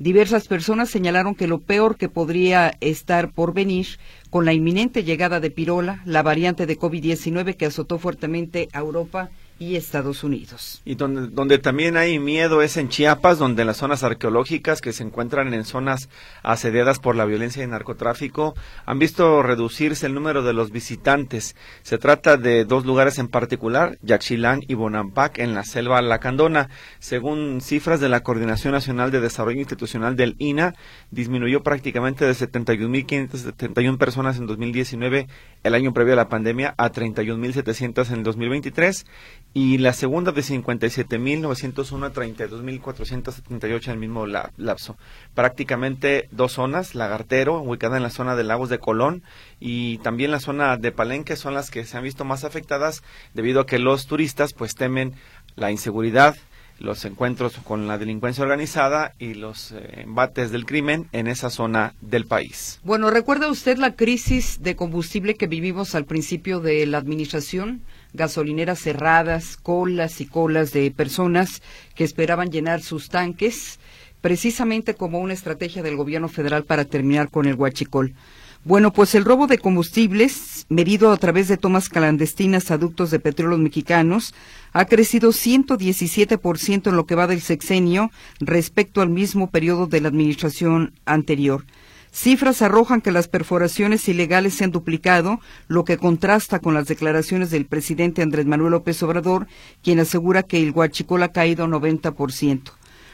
Diversas 0.00 0.48
personas 0.48 0.88
señalaron 0.88 1.34
que 1.34 1.46
lo 1.46 1.58
peor 1.58 1.98
que 1.98 2.08
podría 2.08 2.72
estar 2.80 3.32
por 3.32 3.52
venir 3.52 3.98
con 4.30 4.46
la 4.46 4.54
inminente 4.54 5.04
llegada 5.04 5.40
de 5.40 5.50
Pirola, 5.50 6.00
la 6.06 6.22
variante 6.22 6.64
de 6.64 6.78
COVID-19 6.78 7.54
que 7.54 7.66
azotó 7.66 7.98
fuertemente 7.98 8.70
a 8.72 8.78
Europa 8.78 9.28
y 9.60 9.76
Estados 9.76 10.24
Unidos. 10.24 10.80
Y 10.86 10.94
donde, 10.94 11.28
donde 11.28 11.58
también 11.58 11.98
hay 11.98 12.18
miedo 12.18 12.62
es 12.62 12.78
en 12.78 12.88
Chiapas, 12.88 13.38
donde 13.38 13.66
las 13.66 13.76
zonas 13.76 14.02
arqueológicas 14.02 14.80
que 14.80 14.94
se 14.94 15.02
encuentran 15.02 15.52
en 15.52 15.64
zonas 15.64 16.08
asediadas 16.42 16.98
por 16.98 17.14
la 17.14 17.26
violencia 17.26 17.62
y 17.62 17.66
narcotráfico 17.66 18.54
han 18.86 18.98
visto 18.98 19.42
reducirse 19.42 20.06
el 20.06 20.14
número 20.14 20.42
de 20.42 20.54
los 20.54 20.70
visitantes. 20.70 21.56
Se 21.82 21.98
trata 21.98 22.38
de 22.38 22.64
dos 22.64 22.86
lugares 22.86 23.18
en 23.18 23.28
particular, 23.28 23.98
Yaxchilán 24.00 24.62
y 24.66 24.72
Bonampak, 24.72 25.38
en 25.38 25.54
la 25.54 25.64
selva 25.64 26.00
Lacandona. 26.00 26.70
Según 26.98 27.60
cifras 27.60 28.00
de 28.00 28.08
la 28.08 28.22
Coordinación 28.22 28.72
Nacional 28.72 29.10
de 29.10 29.20
Desarrollo 29.20 29.58
Institucional 29.58 30.16
del 30.16 30.36
INA, 30.38 30.74
disminuyó 31.10 31.62
prácticamente 31.62 32.24
de 32.24 32.32
71.571 32.32 33.98
personas 33.98 34.38
en 34.38 34.46
2019, 34.46 35.28
el 35.62 35.74
año 35.74 35.92
previo 35.92 36.14
a 36.14 36.16
la 36.16 36.28
pandemia, 36.28 36.74
a 36.78 36.90
31.700 36.90 38.08
en 38.08 38.18
el 38.18 38.22
2023 38.22 39.06
y 39.52 39.78
la 39.78 39.92
segunda 39.92 40.32
de 40.32 40.40
57.901 40.42 42.06
a 42.06 42.12
32.478 42.12 43.84
en 43.86 43.92
el 43.92 43.98
mismo 43.98 44.26
lapso. 44.26 44.96
Prácticamente 45.34 46.28
dos 46.30 46.52
zonas, 46.52 46.94
Lagartero, 46.94 47.60
ubicada 47.60 47.96
en 47.96 48.02
la 48.02 48.10
zona 48.10 48.36
de 48.36 48.44
Lagos 48.44 48.68
de 48.68 48.78
Colón, 48.78 49.22
y 49.58 49.98
también 49.98 50.30
la 50.30 50.40
zona 50.40 50.76
de 50.76 50.92
Palenque 50.92 51.36
son 51.36 51.54
las 51.54 51.70
que 51.70 51.84
se 51.84 51.96
han 51.96 52.04
visto 52.04 52.24
más 52.24 52.44
afectadas 52.44 53.02
debido 53.34 53.60
a 53.60 53.66
que 53.66 53.78
los 53.78 54.06
turistas 54.06 54.52
pues 54.54 54.74
temen 54.74 55.14
la 55.56 55.70
inseguridad, 55.70 56.36
los 56.80 57.04
encuentros 57.04 57.56
con 57.62 57.86
la 57.86 57.98
delincuencia 57.98 58.42
organizada 58.42 59.14
y 59.18 59.34
los 59.34 59.70
eh, 59.72 60.02
embates 60.02 60.50
del 60.50 60.66
crimen 60.66 61.06
en 61.12 61.28
esa 61.28 61.50
zona 61.50 61.94
del 62.00 62.26
país. 62.26 62.80
Bueno, 62.82 63.10
¿recuerda 63.10 63.48
usted 63.48 63.76
la 63.76 63.94
crisis 63.94 64.62
de 64.62 64.74
combustible 64.74 65.36
que 65.36 65.46
vivimos 65.46 65.94
al 65.94 66.06
principio 66.06 66.60
de 66.60 66.86
la 66.86 66.98
administración? 66.98 67.82
Gasolineras 68.14 68.80
cerradas, 68.80 69.56
colas 69.56 70.20
y 70.20 70.26
colas 70.26 70.72
de 70.72 70.90
personas 70.90 71.62
que 71.94 72.04
esperaban 72.04 72.50
llenar 72.50 72.80
sus 72.80 73.08
tanques 73.08 73.78
precisamente 74.20 74.94
como 74.94 75.20
una 75.20 75.34
estrategia 75.34 75.82
del 75.82 75.96
gobierno 75.96 76.28
federal 76.28 76.64
para 76.64 76.84
terminar 76.84 77.30
con 77.30 77.46
el 77.46 77.54
huachicol. 77.54 78.14
Bueno, 78.62 78.92
pues 78.92 79.14
el 79.14 79.24
robo 79.24 79.46
de 79.46 79.56
combustibles, 79.56 80.66
medido 80.68 81.12
a 81.12 81.16
través 81.16 81.48
de 81.48 81.56
tomas 81.56 81.88
clandestinas 81.88 82.70
a 82.70 82.76
ductos 82.76 83.10
de 83.10 83.18
petróleos 83.18 83.58
mexicanos, 83.58 84.34
ha 84.74 84.84
crecido 84.84 85.30
117% 85.30 86.90
en 86.90 86.96
lo 86.96 87.06
que 87.06 87.14
va 87.14 87.26
del 87.26 87.40
sexenio 87.40 88.10
respecto 88.38 89.00
al 89.00 89.08
mismo 89.08 89.50
periodo 89.50 89.86
de 89.86 90.02
la 90.02 90.08
administración 90.08 90.92
anterior. 91.06 91.64
Cifras 92.12 92.60
arrojan 92.60 93.00
que 93.00 93.12
las 93.12 93.28
perforaciones 93.28 94.06
ilegales 94.08 94.54
se 94.54 94.64
han 94.64 94.72
duplicado, 94.72 95.40
lo 95.66 95.86
que 95.86 95.96
contrasta 95.96 96.58
con 96.58 96.74
las 96.74 96.86
declaraciones 96.86 97.50
del 97.50 97.64
presidente 97.64 98.20
Andrés 98.20 98.44
Manuel 98.44 98.72
López 98.72 99.02
Obrador, 99.02 99.46
quien 99.82 100.00
asegura 100.00 100.42
que 100.42 100.62
el 100.62 100.72
huachicol 100.72 101.22
ha 101.22 101.32
caído 101.32 101.66
90%. 101.66 102.72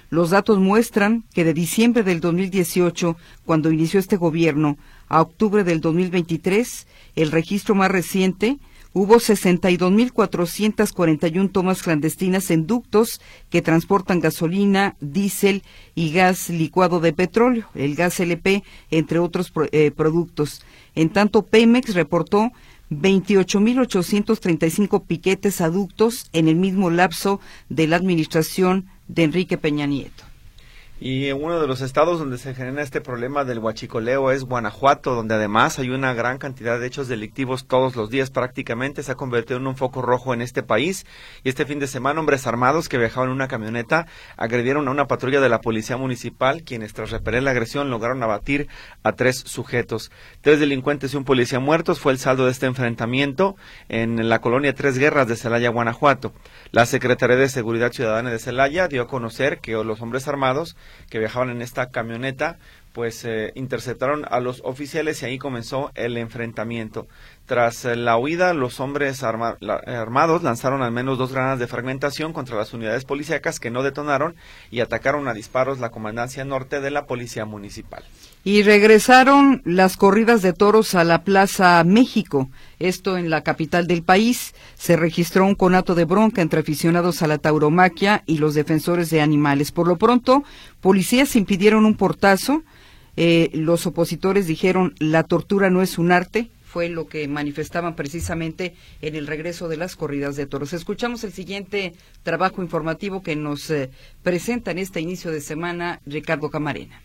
Los 0.08 0.30
datos 0.30 0.58
muestran 0.58 1.25
que 1.34 1.44
de 1.44 1.52
diciembre 1.52 2.04
del 2.04 2.20
2018, 2.20 3.16
cuando 3.44 3.72
inició 3.72 3.98
este 3.98 4.16
gobierno, 4.16 4.78
a 5.08 5.20
octubre 5.20 5.64
del 5.64 5.80
2023, 5.80 6.86
el 7.16 7.32
registro 7.32 7.75
más 7.75 7.90
reciente, 7.90 8.58
hubo 8.92 9.16
62.441 9.16 11.50
tomas 11.52 11.82
clandestinas 11.82 12.50
en 12.50 12.66
ductos 12.66 13.20
que 13.50 13.60
transportan 13.62 14.20
gasolina, 14.20 14.96
diésel 15.00 15.62
y 15.94 16.12
gas 16.12 16.50
licuado 16.50 17.00
de 17.00 17.12
petróleo, 17.12 17.68
el 17.75 17.94
gas 17.94 18.18
LP, 18.20 18.64
entre 18.90 19.18
otros 19.18 19.52
eh, 19.72 19.90
productos. 19.90 20.62
En 20.94 21.10
tanto, 21.10 21.42
Pemex 21.42 21.94
reportó 21.94 22.52
28.835 22.90 25.06
piquetes 25.06 25.60
a 25.60 25.70
ductos 25.70 26.28
en 26.32 26.48
el 26.48 26.56
mismo 26.56 26.90
lapso 26.90 27.40
de 27.68 27.86
la 27.86 27.94
administración 27.96 28.86
de 29.08 29.24
Enrique 29.24 29.58
Peña 29.58 29.86
Nieto. 29.86 30.25
Y 30.98 31.30
uno 31.32 31.60
de 31.60 31.66
los 31.66 31.82
estados 31.82 32.18
donde 32.18 32.38
se 32.38 32.54
genera 32.54 32.82
este 32.82 33.02
problema 33.02 33.44
del 33.44 33.58
huachicoleo 33.58 34.30
es 34.30 34.44
Guanajuato, 34.44 35.14
donde 35.14 35.34
además 35.34 35.78
hay 35.78 35.90
una 35.90 36.14
gran 36.14 36.38
cantidad 36.38 36.80
de 36.80 36.86
hechos 36.86 37.06
delictivos 37.06 37.66
todos 37.66 37.96
los 37.96 38.08
días 38.08 38.30
prácticamente. 38.30 39.02
Se 39.02 39.12
ha 39.12 39.16
convertido 39.16 39.60
en 39.60 39.66
un 39.66 39.76
foco 39.76 40.00
rojo 40.00 40.32
en 40.32 40.40
este 40.40 40.62
país. 40.62 41.04
Y 41.44 41.50
este 41.50 41.66
fin 41.66 41.80
de 41.80 41.86
semana, 41.86 42.18
hombres 42.20 42.46
armados 42.46 42.88
que 42.88 42.96
viajaban 42.96 43.28
en 43.28 43.34
una 43.34 43.46
camioneta 43.46 44.06
agredieron 44.38 44.88
a 44.88 44.90
una 44.90 45.06
patrulla 45.06 45.42
de 45.42 45.50
la 45.50 45.60
policía 45.60 45.98
municipal, 45.98 46.62
quienes 46.62 46.94
tras 46.94 47.10
repeler 47.10 47.42
la 47.42 47.50
agresión 47.50 47.90
lograron 47.90 48.22
abatir 48.22 48.68
a 49.02 49.12
tres 49.12 49.36
sujetos. 49.36 50.10
Tres 50.40 50.60
delincuentes 50.60 51.12
y 51.12 51.18
un 51.18 51.24
policía 51.24 51.60
muertos 51.60 52.00
fue 52.00 52.12
el 52.12 52.18
saldo 52.18 52.46
de 52.46 52.52
este 52.52 52.64
enfrentamiento 52.64 53.56
en 53.90 54.30
la 54.30 54.40
colonia 54.40 54.74
Tres 54.74 54.96
Guerras 54.96 55.28
de 55.28 55.36
Celaya, 55.36 55.68
Guanajuato. 55.68 56.32
La 56.70 56.86
Secretaría 56.86 57.36
de 57.36 57.50
Seguridad 57.50 57.92
Ciudadana 57.92 58.30
de 58.30 58.38
Celaya 58.38 58.88
dio 58.88 59.02
a 59.02 59.08
conocer 59.08 59.58
que 59.58 59.72
los 59.72 60.00
hombres 60.00 60.26
armados 60.26 60.74
que 61.10 61.18
viajaban 61.18 61.50
en 61.50 61.62
esta 61.62 61.90
camioneta, 61.90 62.58
pues 62.92 63.24
eh, 63.26 63.52
interceptaron 63.54 64.24
a 64.30 64.40
los 64.40 64.62
oficiales 64.64 65.20
y 65.20 65.26
ahí 65.26 65.38
comenzó 65.38 65.90
el 65.94 66.16
enfrentamiento. 66.16 67.06
Tras 67.44 67.84
eh, 67.84 67.94
la 67.94 68.16
huida, 68.16 68.54
los 68.54 68.80
hombres 68.80 69.22
armados 69.22 70.42
lanzaron 70.42 70.82
al 70.82 70.92
menos 70.92 71.18
dos 71.18 71.32
granadas 71.32 71.58
de 71.58 71.66
fragmentación 71.66 72.32
contra 72.32 72.56
las 72.56 72.72
unidades 72.72 73.04
policíacas 73.04 73.60
que 73.60 73.70
no 73.70 73.82
detonaron 73.82 74.34
y 74.70 74.80
atacaron 74.80 75.28
a 75.28 75.34
disparos 75.34 75.78
la 75.78 75.90
comandancia 75.90 76.44
norte 76.44 76.80
de 76.80 76.90
la 76.90 77.04
policía 77.04 77.44
municipal. 77.44 78.02
Y 78.46 78.62
regresaron 78.62 79.60
las 79.64 79.96
corridas 79.96 80.40
de 80.40 80.52
toros 80.52 80.94
a 80.94 81.02
la 81.02 81.24
Plaza 81.24 81.82
México. 81.82 82.48
Esto 82.78 83.18
en 83.18 83.28
la 83.28 83.42
capital 83.42 83.88
del 83.88 84.04
país. 84.04 84.54
Se 84.76 84.94
registró 84.94 85.44
un 85.44 85.56
conato 85.56 85.96
de 85.96 86.04
bronca 86.04 86.42
entre 86.42 86.60
aficionados 86.60 87.22
a 87.22 87.26
la 87.26 87.38
tauromaquia 87.38 88.22
y 88.24 88.38
los 88.38 88.54
defensores 88.54 89.10
de 89.10 89.20
animales. 89.20 89.72
Por 89.72 89.88
lo 89.88 89.96
pronto, 89.96 90.44
policías 90.80 91.34
impidieron 91.34 91.84
un 91.84 91.96
portazo. 91.96 92.62
Eh, 93.16 93.50
los 93.52 93.84
opositores 93.84 94.46
dijeron 94.46 94.94
la 95.00 95.24
tortura 95.24 95.68
no 95.68 95.82
es 95.82 95.98
un 95.98 96.12
arte, 96.12 96.48
fue 96.64 96.88
lo 96.88 97.08
que 97.08 97.26
manifestaban 97.26 97.97
precisamente 97.97 98.76
en 99.02 99.16
el 99.16 99.26
regreso 99.26 99.66
de 99.66 99.78
las 99.78 99.97
corridas 99.97 100.36
de 100.36 100.47
toros. 100.47 100.73
Escuchamos 100.73 101.25
el 101.25 101.32
siguiente 101.32 101.94
trabajo 102.23 102.62
informativo 102.62 103.25
que 103.25 103.34
nos 103.34 103.68
eh, 103.71 103.90
presenta 104.23 104.71
en 104.71 104.78
este 104.78 105.00
inicio 105.00 105.32
de 105.32 105.40
semana 105.40 106.00
Ricardo 106.06 106.49
Camarena. 106.49 107.00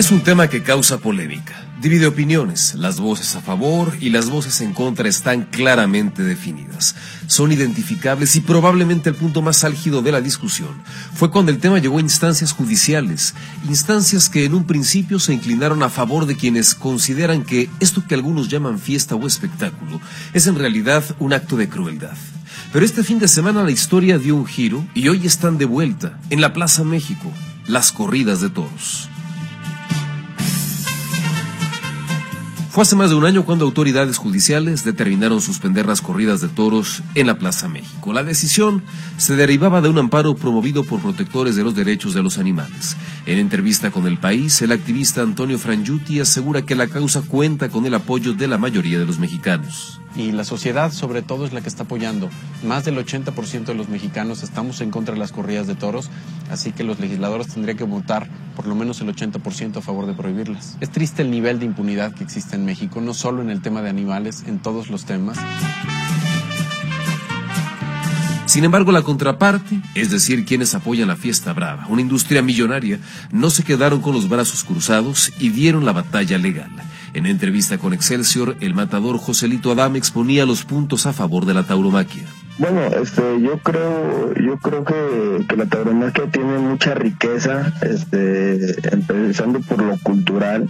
Es 0.00 0.10
un 0.10 0.22
tema 0.22 0.48
que 0.48 0.62
causa 0.62 0.96
polémica, 0.96 1.62
divide 1.82 2.06
opiniones, 2.06 2.74
las 2.74 2.98
voces 2.98 3.36
a 3.36 3.42
favor 3.42 3.92
y 4.00 4.08
las 4.08 4.30
voces 4.30 4.62
en 4.62 4.72
contra 4.72 5.10
están 5.10 5.42
claramente 5.42 6.22
definidas, 6.22 6.96
son 7.26 7.52
identificables 7.52 8.34
y 8.34 8.40
probablemente 8.40 9.10
el 9.10 9.14
punto 9.14 9.42
más 9.42 9.62
álgido 9.62 10.00
de 10.00 10.10
la 10.10 10.22
discusión 10.22 10.70
fue 11.12 11.30
cuando 11.30 11.52
el 11.52 11.58
tema 11.58 11.80
llegó 11.80 11.98
a 11.98 12.00
instancias 12.00 12.52
judiciales, 12.52 13.34
instancias 13.68 14.30
que 14.30 14.46
en 14.46 14.54
un 14.54 14.64
principio 14.64 15.18
se 15.18 15.34
inclinaron 15.34 15.82
a 15.82 15.90
favor 15.90 16.24
de 16.24 16.34
quienes 16.34 16.74
consideran 16.74 17.44
que 17.44 17.68
esto 17.78 18.02
que 18.08 18.14
algunos 18.14 18.48
llaman 18.48 18.78
fiesta 18.78 19.16
o 19.16 19.26
espectáculo 19.26 20.00
es 20.32 20.46
en 20.46 20.54
realidad 20.54 21.04
un 21.18 21.34
acto 21.34 21.58
de 21.58 21.68
crueldad. 21.68 22.16
Pero 22.72 22.86
este 22.86 23.04
fin 23.04 23.18
de 23.18 23.28
semana 23.28 23.64
la 23.64 23.70
historia 23.70 24.16
dio 24.16 24.34
un 24.34 24.46
giro 24.46 24.82
y 24.94 25.08
hoy 25.08 25.26
están 25.26 25.58
de 25.58 25.66
vuelta 25.66 26.18
en 26.30 26.40
la 26.40 26.54
Plaza 26.54 26.84
México, 26.84 27.30
las 27.66 27.92
corridas 27.92 28.40
de 28.40 28.48
toros. 28.48 29.10
Fue 32.70 32.82
hace 32.82 32.94
más 32.94 33.10
de 33.10 33.16
un 33.16 33.24
año 33.24 33.44
cuando 33.44 33.64
autoridades 33.64 34.16
judiciales 34.16 34.84
determinaron 34.84 35.40
suspender 35.40 35.86
las 35.86 36.00
corridas 36.00 36.40
de 36.40 36.46
toros 36.46 37.02
en 37.16 37.26
la 37.26 37.36
Plaza 37.36 37.68
México. 37.68 38.12
La 38.12 38.22
decisión 38.22 38.84
se 39.16 39.34
derivaba 39.34 39.80
de 39.80 39.88
un 39.88 39.98
amparo 39.98 40.36
promovido 40.36 40.84
por 40.84 41.00
protectores 41.00 41.56
de 41.56 41.64
los 41.64 41.74
derechos 41.74 42.14
de 42.14 42.22
los 42.22 42.38
animales. 42.38 42.96
En 43.26 43.38
entrevista 43.38 43.90
con 43.90 44.06
El 44.06 44.18
País, 44.18 44.62
el 44.62 44.70
activista 44.70 45.22
Antonio 45.22 45.58
Frangiuti 45.58 46.20
asegura 46.20 46.62
que 46.62 46.76
la 46.76 46.86
causa 46.86 47.22
cuenta 47.22 47.70
con 47.70 47.86
el 47.86 47.94
apoyo 47.94 48.34
de 48.34 48.46
la 48.46 48.56
mayoría 48.56 49.00
de 49.00 49.06
los 49.06 49.18
mexicanos 49.18 50.00
y 50.16 50.32
la 50.32 50.44
sociedad 50.44 50.92
sobre 50.92 51.22
todo 51.22 51.44
es 51.46 51.52
la 51.52 51.60
que 51.60 51.68
está 51.68 51.84
apoyando. 51.84 52.28
Más 52.64 52.84
del 52.84 52.96
80% 52.98 53.64
de 53.64 53.74
los 53.74 53.88
mexicanos 53.88 54.42
estamos 54.42 54.80
en 54.80 54.90
contra 54.90 55.14
de 55.14 55.20
las 55.20 55.32
corridas 55.32 55.66
de 55.66 55.74
toros, 55.74 56.10
así 56.50 56.72
que 56.72 56.84
los 56.84 57.00
legisladores 57.00 57.48
tendrían 57.48 57.78
que 57.78 57.84
votar 57.84 58.28
por 58.56 58.66
lo 58.66 58.74
menos 58.74 59.00
el 59.00 59.14
80% 59.14 59.78
a 59.78 59.80
favor 59.80 60.06
de 60.06 60.14
prohibirlas. 60.14 60.76
Es 60.80 60.90
triste 60.90 61.22
el 61.22 61.30
nivel 61.30 61.58
de 61.58 61.66
impunidad 61.66 62.14
que 62.14 62.24
existe 62.24 62.56
en 62.56 62.64
México, 62.64 63.00
no 63.00 63.14
solo 63.14 63.42
en 63.42 63.50
el 63.50 63.62
tema 63.62 63.82
de 63.82 63.90
animales, 63.90 64.44
en 64.46 64.58
todos 64.58 64.90
los 64.90 65.04
temas. 65.04 65.38
Sin 68.50 68.64
embargo, 68.64 68.90
la 68.90 69.02
contraparte, 69.02 69.80
es 69.94 70.10
decir, 70.10 70.44
quienes 70.44 70.74
apoyan 70.74 71.06
la 71.06 71.14
fiesta 71.14 71.52
brava, 71.52 71.86
una 71.88 72.00
industria 72.00 72.42
millonaria, 72.42 72.98
no 73.30 73.48
se 73.48 73.62
quedaron 73.62 74.00
con 74.00 74.12
los 74.12 74.28
brazos 74.28 74.64
cruzados 74.64 75.32
y 75.38 75.50
dieron 75.50 75.84
la 75.84 75.92
batalla 75.92 76.36
legal. 76.36 76.68
En 77.12 77.26
entrevista 77.26 77.78
con 77.78 77.92
Excelsior, 77.92 78.56
el 78.60 78.74
matador 78.74 79.18
Joselito 79.18 79.72
Adam 79.72 79.96
exponía 79.96 80.46
los 80.46 80.64
puntos 80.64 81.06
a 81.06 81.12
favor 81.12 81.44
de 81.44 81.54
la 81.54 81.64
tauromaquia. 81.64 82.22
Bueno, 82.58 82.82
este, 82.84 83.40
yo 83.40 83.58
creo, 83.58 84.34
yo 84.34 84.58
creo 84.58 84.84
que, 84.84 85.56
la 85.56 85.66
tauromaquia 85.66 86.30
tiene 86.30 86.58
mucha 86.58 86.94
riqueza, 86.94 87.72
este, 87.82 88.76
empezando 88.94 89.60
por 89.60 89.82
lo 89.82 89.96
cultural, 89.98 90.68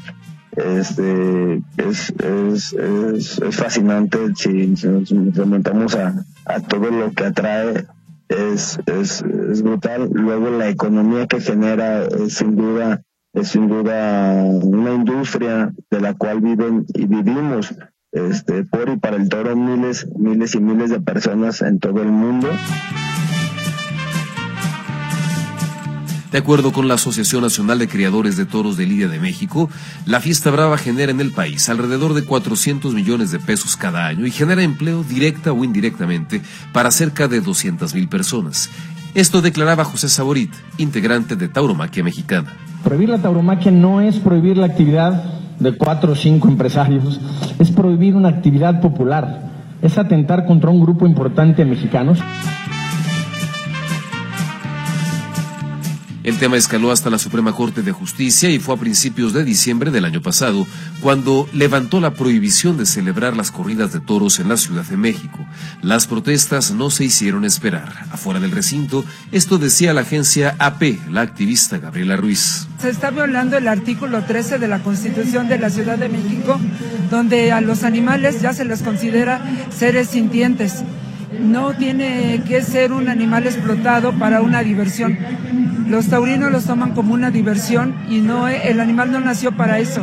este 0.57 1.63
es, 1.77 2.13
es, 2.19 2.73
es, 2.73 3.41
fascinante 3.51 4.19
si, 4.37 4.69
nos 4.69 5.11
remontamos 5.37 5.95
a, 5.95 6.25
a, 6.45 6.61
todo 6.61 6.91
lo 6.91 7.13
que 7.13 7.25
atrae 7.25 7.87
es, 8.29 8.79
es, 8.87 9.23
es 9.23 9.63
brutal 9.63 10.11
luego 10.13 10.51
la 10.51 10.69
economía 10.69 11.27
que 11.29 11.41
genera 11.41 12.05
es 12.05 12.35
sin 12.35 12.57
duda 12.57 13.03
es 13.33 13.49
sin 13.49 13.69
duda 13.69 14.45
una 14.45 14.95
industria 14.95 15.73
de 15.91 16.01
la 16.01 16.15
cual 16.15 16.41
viven 16.41 16.87
y 16.95 17.07
vivimos 17.07 17.75
este, 18.13 18.65
por 18.65 18.89
y 18.89 18.97
para 18.97 19.17
el 19.17 19.29
toro 19.29 19.55
miles, 19.55 20.09
miles 20.17 20.55
y 20.55 20.61
miles 20.61 20.91
de 20.91 21.01
personas 21.01 21.63
en 21.63 21.79
todo 21.79 22.03
el 22.03 22.11
mundo. 22.11 22.49
De 26.33 26.39
acuerdo 26.39 26.73
con 26.73 26.87
la 26.87 26.95
Asociación 26.95 27.43
Nacional 27.43 27.81
de 27.81 27.89
Criadores 27.89 28.37
de 28.37 28.47
Toros 28.47 28.77
de 28.77 28.87
Lidia 28.87 29.09
de 29.09 29.19
México, 29.19 29.69
la 30.07 30.21
fiesta 30.21 30.53
brava 30.53 30.79
genera 30.79 31.11
en 31.11 31.21
el 31.21 31.33
país 31.33 31.69
alrededor 31.69 32.15
de 32.15 32.23
400 32.23 32.95
millones 32.95 33.33
de 33.33 33.41
pesos 33.41 33.77
cada 33.77 34.07
año 34.07 34.27
y 34.27 34.31
genera 34.31 34.63
empleo 34.63 35.03
directa 35.03 35.53
o 35.53 35.65
indirectamente 35.65 36.41
para 36.73 36.93
cerca 36.93 37.27
de 37.27 37.41
200 37.41 37.95
mil 37.95 38.09
personas. 38.09 38.71
Esto 39.15 39.43
declaraba 39.43 39.85
José 39.85 40.09
Saborit, 40.09 40.53
integrante 40.79 41.35
de 41.35 41.49
Tauromaquia 41.49 42.05
Mexicana. 42.05 42.57
Prohibir 42.85 43.11
la 43.11 43.19
tauromaquia 43.19 43.71
no 43.71 44.01
es 44.01 44.19
prohibir 44.19 44.57
la 44.57 44.67
actividad 44.67 45.23
de 45.59 45.77
cuatro 45.77 46.13
o 46.13 46.15
cinco 46.15 46.49
empresarios, 46.49 47.21
es 47.59 47.71
prohibir 47.71 48.17
una 48.17 48.31
actividad 48.31 48.81
popular, 48.81 49.51
es 49.83 49.99
atentar 49.99 50.47
contra 50.47 50.71
un 50.71 50.81
grupo 50.81 51.07
importante 51.07 51.63
de 51.63 51.71
mexicanos. 51.71 52.19
El 56.23 56.39
tema 56.39 56.59
escaló 56.59 56.91
hasta 56.93 57.09
la 57.09 57.19
Suprema 57.19 57.55
Corte 57.55 57.81
de 57.81 57.93
Justicia 57.93 58.51
y 58.51 58.59
fue 58.59 58.75
a 58.75 58.79
principios 58.79 59.33
de 59.33 59.43
diciembre 59.43 59.91
del 59.91 60.05
año 60.05 60.21
pasado 60.21 60.67
cuando 61.01 61.49
levantó 61.55 61.99
la 61.99 62.13
prohibición 62.13 62.77
de 62.77 62.85
celebrar 62.85 63.35
las 63.35 63.51
corridas 63.51 63.95
de 63.95 64.01
toros 64.01 64.39
en 64.39 64.51
la 64.51 64.59
Ciudad 64.59 64.85
de 64.85 64.99
México. 64.99 65.39
Las 65.81 66.07
protestas 66.07 66.73
no 66.73 66.91
se 66.91 67.05
hicieron 67.05 67.47
esperar. 67.47 68.05
Afuera 68.11 68.39
del 68.39 68.51
recinto, 68.51 69.03
esto 69.33 69.57
decía 69.57 69.95
la 69.95 70.03
agencia 70.03 70.57
AP, 70.59 70.83
la 71.11 71.23
activista 71.23 71.79
Gabriela 71.79 72.17
Ruiz. 72.17 72.69
Se 72.79 72.91
está 72.91 73.11
violando 73.11 73.57
el 73.57 73.67
artículo 73.67 74.23
13 74.23 74.59
de 74.59 74.69
la 74.69 74.83
Constitución 74.83 75.49
de 75.49 75.59
la 75.59 75.71
Ciudad 75.71 75.97
de 75.97 76.11
México, 76.11 76.61
donde 77.11 77.51
a 77.51 77.63
los 77.63 77.83
animales 77.83 78.43
ya 78.43 78.53
se 78.53 78.67
les 78.67 78.83
considera 78.83 79.43
seres 79.71 80.09
sintientes 80.09 80.85
no 81.39 81.75
tiene 81.75 82.43
que 82.47 82.63
ser 82.63 82.93
un 82.93 83.09
animal 83.09 83.47
explotado 83.47 84.13
para 84.13 84.41
una 84.43 84.63
diversión. 84.63 85.19
Los 85.89 86.09
taurinos 86.09 86.53
los 86.53 86.65
toman 86.65 86.93
como 86.93 87.15
una 87.15 87.31
diversión 87.31 87.95
y 88.09 88.21
no 88.21 88.49
el 88.49 88.81
animal 88.81 89.13
no 89.13 89.21
nació 89.21 89.53
para 89.53 89.79
eso. 89.79 90.03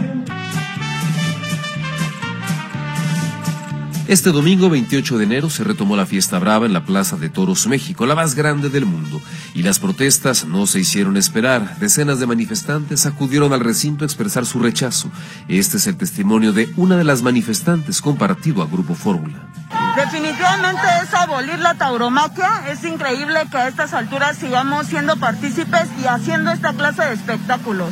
Este 4.08 4.32
domingo 4.32 4.70
28 4.70 5.18
de 5.18 5.26
enero 5.26 5.50
se 5.50 5.66
retomó 5.66 5.98
la 5.98 6.06
fiesta 6.06 6.40
brava 6.40 6.66
en 6.66 6.72
la 6.72 6.86
Plaza 6.86 7.18
de 7.18 7.30
Toros 7.30 7.68
México, 7.68 8.06
la 8.06 8.16
más 8.16 8.36
grande 8.36 8.70
del 8.70 8.86
mundo, 8.86 9.22
y 9.54 9.64
las 9.64 9.80
protestas 9.80 10.46
no 10.46 10.66
se 10.66 10.80
hicieron 10.80 11.18
esperar. 11.18 11.78
Decenas 11.80 12.18
de 12.22 12.26
manifestantes 12.26 13.06
acudieron 13.06 13.52
al 13.52 13.60
recinto 13.60 14.06
a 14.06 14.08
expresar 14.08 14.46
su 14.46 14.60
rechazo. 14.60 15.12
Este 15.50 15.76
es 15.76 15.88
el 15.88 15.98
testimonio 15.98 16.54
de 16.54 16.72
una 16.78 16.96
de 16.96 17.04
las 17.04 17.22
manifestantes 17.22 18.02
compartido 18.02 18.62
a 18.62 18.68
Grupo 18.68 18.96
Fórmula. 18.96 19.50
Definitivamente 19.98 20.84
es 21.04 21.14
abolir 21.14 21.60
la 21.60 21.74
tauromaquia. 21.74 22.70
Es 22.70 22.86
increíble 22.86 23.42
que 23.52 23.58
a 23.58 23.68
estas 23.68 23.94
alturas 23.94 24.38
sigamos 24.38 24.88
siendo 24.88 25.18
partícipes 25.18 25.90
y 26.02 26.06
haciendo 26.06 26.52
esta 26.52 26.72
clase 26.72 27.04
de 27.04 27.14
espectáculos. 27.14 27.90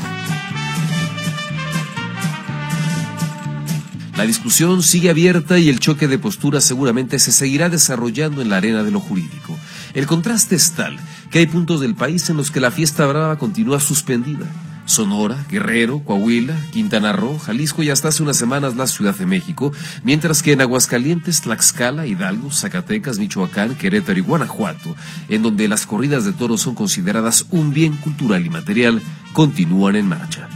La 4.18 4.26
discusión 4.26 4.82
sigue 4.82 5.10
abierta 5.10 5.60
y 5.60 5.68
el 5.68 5.82
choque 5.82 6.08
de 6.08 6.18
posturas 6.18 6.64
seguramente 6.64 7.20
se 7.20 7.34
seguirá 7.34 7.68
desarrollando 7.68 8.42
en 8.42 8.50
la 8.50 8.58
arena 8.58 8.84
de 8.84 8.92
lo 8.92 9.02
jurídico. 9.02 9.58
El 9.94 10.08
contraste 10.08 10.56
es 10.56 10.72
tal 10.72 10.98
que 11.32 11.40
hay 11.40 11.48
puntos 11.48 11.82
del 11.82 11.96
país 11.96 12.30
en 12.30 12.38
los 12.38 12.50
que 12.50 12.62
la 12.62 12.72
fiesta 12.72 13.06
brava 13.06 13.38
continúa 13.38 13.82
suspendida. 13.82 14.46
Sonora, 14.86 15.46
Guerrero, 15.50 16.00
Coahuila, 16.00 16.56
Quintana 16.72 17.12
Roo, 17.12 17.40
Jalisco 17.40 17.84
y 17.84 17.90
hasta 17.90 18.08
hace 18.08 18.24
unas 18.24 18.38
semanas 18.38 18.78
la 18.78 18.88
Ciudad 18.88 19.16
de 19.16 19.26
México, 19.26 19.74
mientras 20.04 20.42
que 20.42 20.54
en 20.54 20.62
Aguascalientes, 20.62 21.42
Tlaxcala, 21.42 22.06
Hidalgo, 22.08 22.52
Zacatecas, 22.52 23.18
Michoacán, 23.18 23.76
Querétaro 23.76 24.18
y 24.18 24.22
Guanajuato, 24.22 24.96
en 25.28 25.42
donde 25.42 25.68
las 25.68 25.86
corridas 25.86 26.24
de 26.24 26.34
toros 26.34 26.62
son 26.62 26.76
consideradas 26.76 27.48
un 27.50 27.74
bien 27.74 27.98
cultural 27.98 28.46
y 28.46 28.50
material, 28.50 29.02
continúan 29.34 29.98
en 29.98 30.08
marcha. 30.08 30.48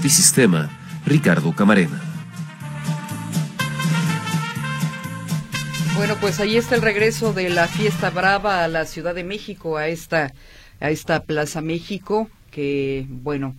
Notisistema, 0.00 0.70
Ricardo 1.04 1.54
Camarena. 1.54 2.00
Bueno, 5.94 6.16
pues 6.18 6.40
ahí 6.40 6.56
está 6.56 6.74
el 6.74 6.80
regreso 6.80 7.34
de 7.34 7.50
la 7.50 7.68
fiesta 7.68 8.08
brava 8.08 8.64
a 8.64 8.68
la 8.68 8.86
Ciudad 8.86 9.14
de 9.14 9.24
México, 9.24 9.76
a 9.76 9.88
esta, 9.88 10.32
a 10.80 10.90
esta 10.90 11.24
Plaza 11.24 11.60
México, 11.60 12.30
que, 12.50 13.04
bueno, 13.10 13.54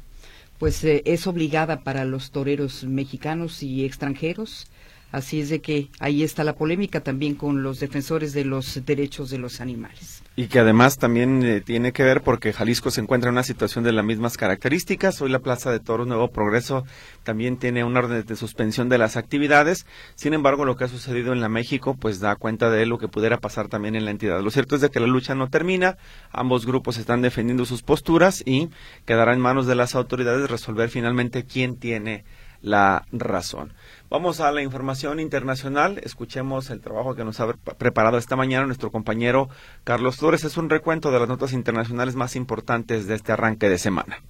pues 0.58 0.84
eh, 0.84 1.04
es 1.06 1.28
obligada 1.28 1.82
para 1.82 2.06
los 2.06 2.32
toreros 2.32 2.86
mexicanos 2.86 3.62
y 3.62 3.86
extranjeros. 3.86 4.66
Así 5.12 5.42
es 5.42 5.50
de 5.50 5.60
que 5.60 5.90
ahí 6.00 6.24
está 6.24 6.44
la 6.44 6.56
polémica 6.56 7.02
también 7.02 7.36
con 7.36 7.64
los 7.64 7.80
defensores 7.80 8.34
de 8.34 8.46
los 8.46 8.86
derechos 8.86 9.30
de 9.30 9.38
los 9.38 9.60
animales. 9.60 10.24
Y 10.38 10.48
que 10.48 10.60
además 10.60 10.98
también 10.98 11.44
eh, 11.44 11.60
tiene 11.60 11.92
que 11.92 12.04
ver 12.04 12.22
porque 12.22 12.54
Jalisco 12.54 12.90
se 12.90 13.02
encuentra 13.02 13.28
en 13.28 13.34
una 13.34 13.44
situación 13.44 13.84
de 13.84 13.92
las 13.92 14.06
mismas 14.06 14.38
características. 14.38 15.22
Hoy 15.22 15.30
la 15.30 15.40
Plaza 15.40 15.70
de 15.70 15.82
Toros 15.82 16.08
Nuevo 16.08 16.30
Progreso 16.32 16.86
también 17.24 17.58
tiene 17.58 17.84
un 17.84 17.98
orden 17.98 18.26
de 18.26 18.36
suspensión 18.38 18.88
de 18.88 18.98
las 18.98 19.18
actividades. 19.18 19.86
Sin 20.16 20.34
embargo, 20.34 20.64
lo 20.64 20.78
que 20.78 20.86
ha 20.86 20.88
sucedido 20.88 21.34
en 21.34 21.42
la 21.42 21.50
México 21.50 21.98
pues 22.00 22.22
da 22.22 22.38
cuenta 22.38 22.70
de 22.70 22.86
lo 22.86 22.98
que 22.98 23.10
pudiera 23.10 23.40
pasar 23.40 23.68
también 23.68 23.96
en 23.96 24.06
la 24.06 24.12
entidad. 24.12 24.42
Lo 24.42 24.52
cierto 24.52 24.76
es 24.76 24.82
de 24.82 24.90
que 24.90 25.02
la 25.02 25.08
lucha 25.08 25.36
no 25.36 25.50
termina. 25.50 25.98
Ambos 26.32 26.66
grupos 26.66 26.98
están 26.98 27.22
defendiendo 27.22 27.66
sus 27.66 27.84
posturas 27.84 28.42
y 28.46 28.70
quedará 29.06 29.34
en 29.34 29.42
manos 29.42 29.68
de 29.68 29.76
las 29.76 29.96
autoridades 29.96 30.50
resolver 30.50 30.90
finalmente 30.90 31.44
quién 31.44 31.76
tiene 31.76 32.24
la 32.62 33.06
razón. 33.12 33.74
Vamos 34.10 34.40
a 34.40 34.52
la 34.52 34.62
información 34.62 35.20
internacional. 35.20 36.00
Escuchemos 36.04 36.70
el 36.70 36.82
trabajo 36.82 37.16
que 37.16 37.24
nos 37.24 37.40
ha 37.40 37.54
preparado 37.54 38.18
esta 38.18 38.36
mañana 38.36 38.66
nuestro 38.66 38.92
compañero 38.92 39.50
Carlos 39.84 40.18
Flores. 40.18 40.44
Es 40.44 40.58
un 40.58 40.70
recuento 40.70 41.12
de 41.12 41.20
las 41.20 41.30
notas 41.30 41.54
internacionales 41.54 42.16
más 42.16 42.36
importantes 42.36 43.08
de 43.08 43.16
este 43.16 43.32
arranque 43.32 43.70
de 43.70 43.78
semana. 43.78 44.22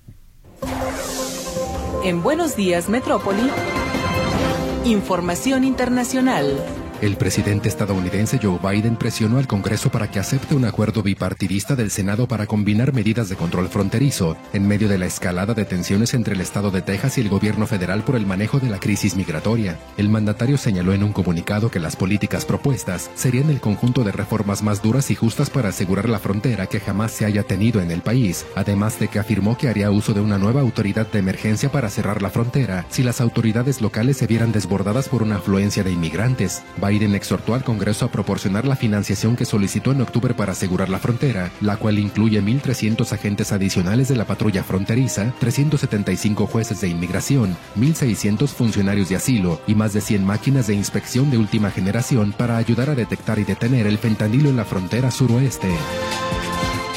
En 2.04 2.24
Buenos 2.24 2.56
Días, 2.56 2.90
Metrópoli. 2.90 3.50
Información 4.86 5.64
internacional. 5.64 6.58
El 7.02 7.18
presidente 7.18 7.68
estadounidense 7.68 8.40
Joe 8.40 8.60
Biden 8.62 8.96
presionó 8.96 9.40
al 9.40 9.48
Congreso 9.48 9.90
para 9.90 10.12
que 10.12 10.20
acepte 10.20 10.54
un 10.54 10.66
acuerdo 10.66 11.02
bipartidista 11.02 11.76
del 11.76 11.90
Senado 11.90 12.28
para 12.28 12.46
combinar 12.46 12.94
medidas 12.94 13.28
de 13.28 13.36
control 13.36 13.70
fronterizo 13.70 14.38
en 14.54 14.68
medio 14.68 14.88
de 14.88 15.00
la 15.00 15.08
escalada 15.08 15.56
de 15.56 15.66
tensiones 15.66 16.14
entre 16.14 16.36
el 16.36 16.42
estado 16.42 16.70
de 16.70 16.84
Texas 16.84 17.18
y 17.18 17.22
el 17.22 17.30
gobierno 17.30 17.66
federal 17.66 18.04
por 18.04 18.18
el 18.18 18.28
manejo 18.28 18.60
de 18.60 18.70
la 18.70 18.80
crisis 18.80 19.16
migratoria. 19.16 19.80
El 19.98 20.10
mandatario 20.10 20.60
señaló 20.60 20.94
en 20.94 21.02
un 21.02 21.12
comunicado 21.12 21.72
que 21.72 21.80
las 21.80 21.96
políticas 21.96 22.46
propuestas 22.46 23.10
serían 23.16 23.50
el 23.50 23.62
conjunto 23.62 24.04
de 24.04 24.12
reformas 24.12 24.62
más 24.62 24.84
duras 24.84 25.10
y 25.10 25.16
justas 25.16 25.50
para 25.50 25.70
asegurar 25.70 26.08
la 26.08 26.20
frontera 26.20 26.68
que 26.68 26.80
jamás 26.80 27.14
se 27.14 27.26
haya 27.26 27.42
tenido 27.42 27.82
en 27.82 27.90
el 27.90 28.02
país, 28.02 28.46
además 28.54 29.00
de 29.00 29.08
que 29.08 29.18
afirmó 29.18 29.58
que 29.58 29.70
haría 29.70 29.90
uso 29.90 30.14
de 30.14 30.22
una 30.22 30.38
nueva 30.38 30.62
autoridad 30.62 31.12
de 31.12 31.18
emergencia 31.18 31.72
para 31.72 31.90
cerrar 31.90 32.22
la 32.22 32.30
frontera 32.30 32.86
si 32.90 33.02
las 33.02 33.22
autoridades 33.22 33.82
locales 33.82 34.18
se 34.18 34.28
vieran 34.28 34.52
desbordadas 34.52 35.10
por 35.10 35.24
una 35.24 35.38
afluencia 35.38 35.84
de 35.84 35.92
inmigrantes. 35.92 36.62
Biden 36.92 37.16
exhortó 37.16 37.54
al 37.54 37.64
Congreso 37.64 38.04
a 38.04 38.12
proporcionar 38.12 38.66
la 38.66 38.76
financiación 38.76 39.38
que 39.38 39.46
solicitó 39.46 39.94
en 39.94 40.02
octubre 40.02 40.34
para 40.34 40.52
asegurar 40.52 40.90
la 40.90 41.00
frontera, 41.00 41.50
la 41.62 41.78
cual 41.78 41.98
incluye 41.98 42.42
1.300 42.42 43.10
agentes 43.14 43.54
adicionales 43.54 44.10
de 44.10 44.18
la 44.18 44.26
patrulla 44.26 44.62
fronteriza, 44.62 45.34
375 45.40 46.48
jueces 46.48 46.82
de 46.82 46.90
inmigración, 46.90 47.56
1.600 47.78 48.50
funcionarios 48.50 49.08
de 49.08 49.16
asilo 49.16 49.62
y 49.68 49.76
más 49.76 49.94
de 49.94 50.02
100 50.02 50.26
máquinas 50.26 50.68
de 50.68 50.74
inspección 50.74 51.32
de 51.32 51.38
última 51.38 51.72
generación 51.72 52.34
para 52.34 52.58
ayudar 52.58 52.90
a 52.90 52.96
detectar 52.96 53.40
y 53.40 53.46
detener 53.46 53.88
el 53.88 53.98
fentanilo 53.98 54.50
en 54.50 54.58
la 54.58 54.66
frontera 54.66 55.12
suroeste. 55.12 55.70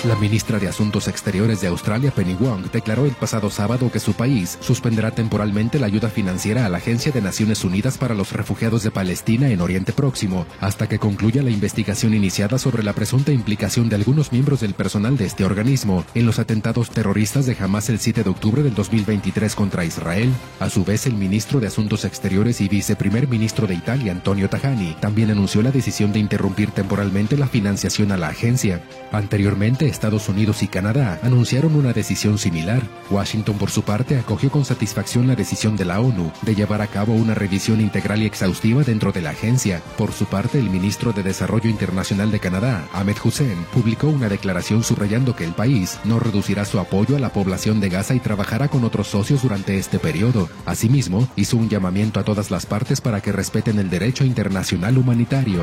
La 0.06 0.16
ministra 0.16 0.58
de 0.58 0.68
Asuntos 0.68 1.08
Exteriores 1.08 1.62
de 1.62 1.68
Australia, 1.68 2.10
Penny 2.10 2.34
Wong, 2.34 2.70
declaró 2.70 3.06
el 3.06 3.12
pasado 3.12 3.48
sábado 3.48 3.90
que 3.90 4.00
su 4.00 4.12
país 4.12 4.58
suspenderá 4.60 5.12
temporalmente 5.12 5.78
la 5.78 5.86
ayuda 5.86 6.10
financiera 6.10 6.66
a 6.66 6.68
la 6.68 6.76
Agencia 6.76 7.10
de 7.10 7.22
Naciones 7.22 7.64
Unidas 7.64 7.96
para 7.96 8.14
los 8.14 8.32
Refugiados 8.32 8.82
de 8.82 8.90
Palestina 8.90 9.48
en 9.48 9.62
Oriente 9.62 9.94
Próximo, 9.94 10.44
hasta 10.60 10.90
que 10.90 10.98
concluya 10.98 11.42
la 11.42 11.48
investigación 11.48 12.12
iniciada 12.12 12.58
sobre 12.58 12.82
la 12.82 12.92
presunta 12.92 13.32
implicación 13.32 13.88
de 13.88 13.96
algunos 13.96 14.30
miembros 14.30 14.60
del 14.60 14.74
personal 14.74 15.16
de 15.16 15.24
este 15.24 15.42
organismo 15.42 16.04
en 16.14 16.26
los 16.26 16.38
atentados 16.38 16.90
terroristas 16.90 17.46
de 17.46 17.56
Hamas 17.58 17.88
el 17.88 17.98
7 17.98 18.24
de 18.24 18.30
octubre 18.30 18.62
del 18.62 18.74
2023 18.74 19.54
contra 19.54 19.86
Israel. 19.86 20.30
A 20.60 20.68
su 20.68 20.84
vez, 20.84 21.06
el 21.06 21.14
ministro 21.14 21.60
de 21.60 21.68
Asuntos 21.68 22.04
Exteriores 22.04 22.60
y 22.60 22.68
viceprimer 22.68 23.26
ministro 23.26 23.66
de 23.66 23.74
Italia, 23.74 24.12
Antonio 24.12 24.50
Tajani, 24.50 24.98
también 25.00 25.30
anunció 25.30 25.62
la 25.62 25.70
decisión 25.70 26.12
de 26.12 26.18
interrumpir 26.18 26.72
temporalmente 26.72 27.38
la 27.38 27.46
financiación 27.46 28.12
a 28.12 28.18
la 28.18 28.28
agencia. 28.28 28.82
Anteriormente, 29.10 29.93
Estados 29.94 30.28
Unidos 30.28 30.62
y 30.62 30.66
Canadá 30.66 31.20
anunciaron 31.22 31.76
una 31.76 31.92
decisión 31.92 32.36
similar. 32.36 32.82
Washington, 33.10 33.56
por 33.56 33.70
su 33.70 33.82
parte, 33.82 34.18
acogió 34.18 34.50
con 34.50 34.64
satisfacción 34.64 35.28
la 35.28 35.36
decisión 35.36 35.76
de 35.76 35.84
la 35.84 36.00
ONU 36.00 36.32
de 36.42 36.54
llevar 36.54 36.82
a 36.82 36.88
cabo 36.88 37.14
una 37.14 37.34
revisión 37.34 37.80
integral 37.80 38.22
y 38.22 38.26
exhaustiva 38.26 38.82
dentro 38.82 39.12
de 39.12 39.22
la 39.22 39.30
agencia. 39.30 39.80
Por 39.96 40.12
su 40.12 40.26
parte, 40.26 40.58
el 40.58 40.68
ministro 40.68 41.12
de 41.12 41.22
Desarrollo 41.22 41.70
Internacional 41.70 42.32
de 42.32 42.40
Canadá, 42.40 42.86
Ahmed 42.92 43.16
Hussein, 43.24 43.64
publicó 43.72 44.08
una 44.08 44.28
declaración 44.28 44.82
subrayando 44.82 45.36
que 45.36 45.44
el 45.44 45.52
país 45.52 45.98
no 46.04 46.18
reducirá 46.18 46.64
su 46.64 46.80
apoyo 46.80 47.16
a 47.16 47.20
la 47.20 47.32
población 47.32 47.80
de 47.80 47.88
Gaza 47.88 48.14
y 48.14 48.20
trabajará 48.20 48.68
con 48.68 48.82
otros 48.84 49.06
socios 49.06 49.42
durante 49.42 49.78
este 49.78 50.00
periodo. 50.00 50.48
Asimismo, 50.66 51.28
hizo 51.36 51.56
un 51.56 51.68
llamamiento 51.68 52.18
a 52.18 52.24
todas 52.24 52.50
las 52.50 52.66
partes 52.66 53.00
para 53.00 53.20
que 53.20 53.30
respeten 53.30 53.78
el 53.78 53.90
derecho 53.90 54.24
internacional 54.24 54.98
humanitario. 54.98 55.62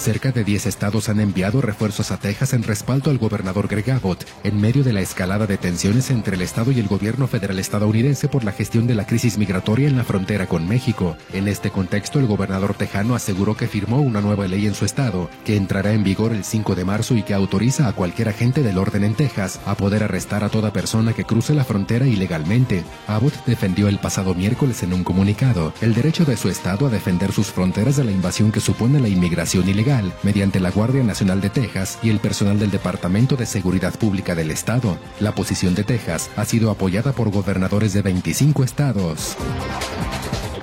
Cerca 0.00 0.32
de 0.32 0.44
10 0.44 0.64
estados 0.64 1.10
han 1.10 1.20
enviado 1.20 1.60
refuerzos 1.60 2.10
a 2.10 2.16
Texas 2.16 2.54
en 2.54 2.62
respaldo 2.62 3.10
al 3.10 3.18
gobernador 3.18 3.68
Greg 3.68 3.90
Abbott, 3.90 4.24
en 4.44 4.58
medio 4.58 4.82
de 4.82 4.94
la 4.94 5.02
escalada 5.02 5.46
de 5.46 5.58
tensiones 5.58 6.10
entre 6.10 6.36
el 6.36 6.40
estado 6.40 6.72
y 6.72 6.80
el 6.80 6.88
gobierno 6.88 7.26
federal 7.26 7.58
estadounidense 7.58 8.26
por 8.26 8.42
la 8.42 8.52
gestión 8.52 8.86
de 8.86 8.94
la 8.94 9.06
crisis 9.06 9.36
migratoria 9.36 9.88
en 9.88 9.98
la 9.98 10.04
frontera 10.04 10.46
con 10.46 10.66
México. 10.66 11.18
En 11.34 11.48
este 11.48 11.70
contexto, 11.70 12.18
el 12.18 12.26
gobernador 12.26 12.72
tejano 12.72 13.14
aseguró 13.14 13.58
que 13.58 13.68
firmó 13.68 14.00
una 14.00 14.22
nueva 14.22 14.48
ley 14.48 14.66
en 14.66 14.74
su 14.74 14.86
estado, 14.86 15.28
que 15.44 15.56
entrará 15.56 15.92
en 15.92 16.02
vigor 16.02 16.32
el 16.32 16.44
5 16.44 16.74
de 16.74 16.86
marzo 16.86 17.14
y 17.14 17.22
que 17.22 17.34
autoriza 17.34 17.86
a 17.86 17.92
cualquier 17.92 18.30
agente 18.30 18.62
del 18.62 18.78
orden 18.78 19.04
en 19.04 19.14
Texas 19.14 19.60
a 19.66 19.74
poder 19.74 20.02
arrestar 20.02 20.44
a 20.44 20.48
toda 20.48 20.72
persona 20.72 21.12
que 21.12 21.24
cruce 21.26 21.52
la 21.52 21.64
frontera 21.64 22.06
ilegalmente. 22.06 22.84
Abbott 23.06 23.44
defendió 23.44 23.86
el 23.86 23.98
pasado 23.98 24.34
miércoles 24.34 24.82
en 24.82 24.94
un 24.94 25.04
comunicado 25.04 25.74
el 25.82 25.92
derecho 25.92 26.24
de 26.24 26.38
su 26.38 26.48
estado 26.48 26.86
a 26.86 26.90
defender 26.90 27.32
sus 27.32 27.48
fronteras 27.48 27.96
de 27.96 28.04
la 28.04 28.12
invasión 28.12 28.50
que 28.50 28.60
supone 28.60 28.98
la 28.98 29.08
inmigración 29.08 29.68
ilegal 29.68 29.89
mediante 30.22 30.60
la 30.60 30.70
Guardia 30.70 31.02
Nacional 31.02 31.40
de 31.40 31.50
Texas 31.50 31.98
y 32.02 32.10
el 32.10 32.20
personal 32.20 32.58
del 32.58 32.70
Departamento 32.70 33.36
de 33.36 33.46
Seguridad 33.46 33.92
Pública 33.94 34.34
del 34.34 34.50
Estado. 34.50 34.96
La 35.18 35.34
posición 35.34 35.74
de 35.74 35.84
Texas 35.84 36.30
ha 36.36 36.44
sido 36.44 36.70
apoyada 36.70 37.12
por 37.12 37.30
gobernadores 37.30 37.92
de 37.92 38.02
25 38.02 38.62
estados. 38.62 39.36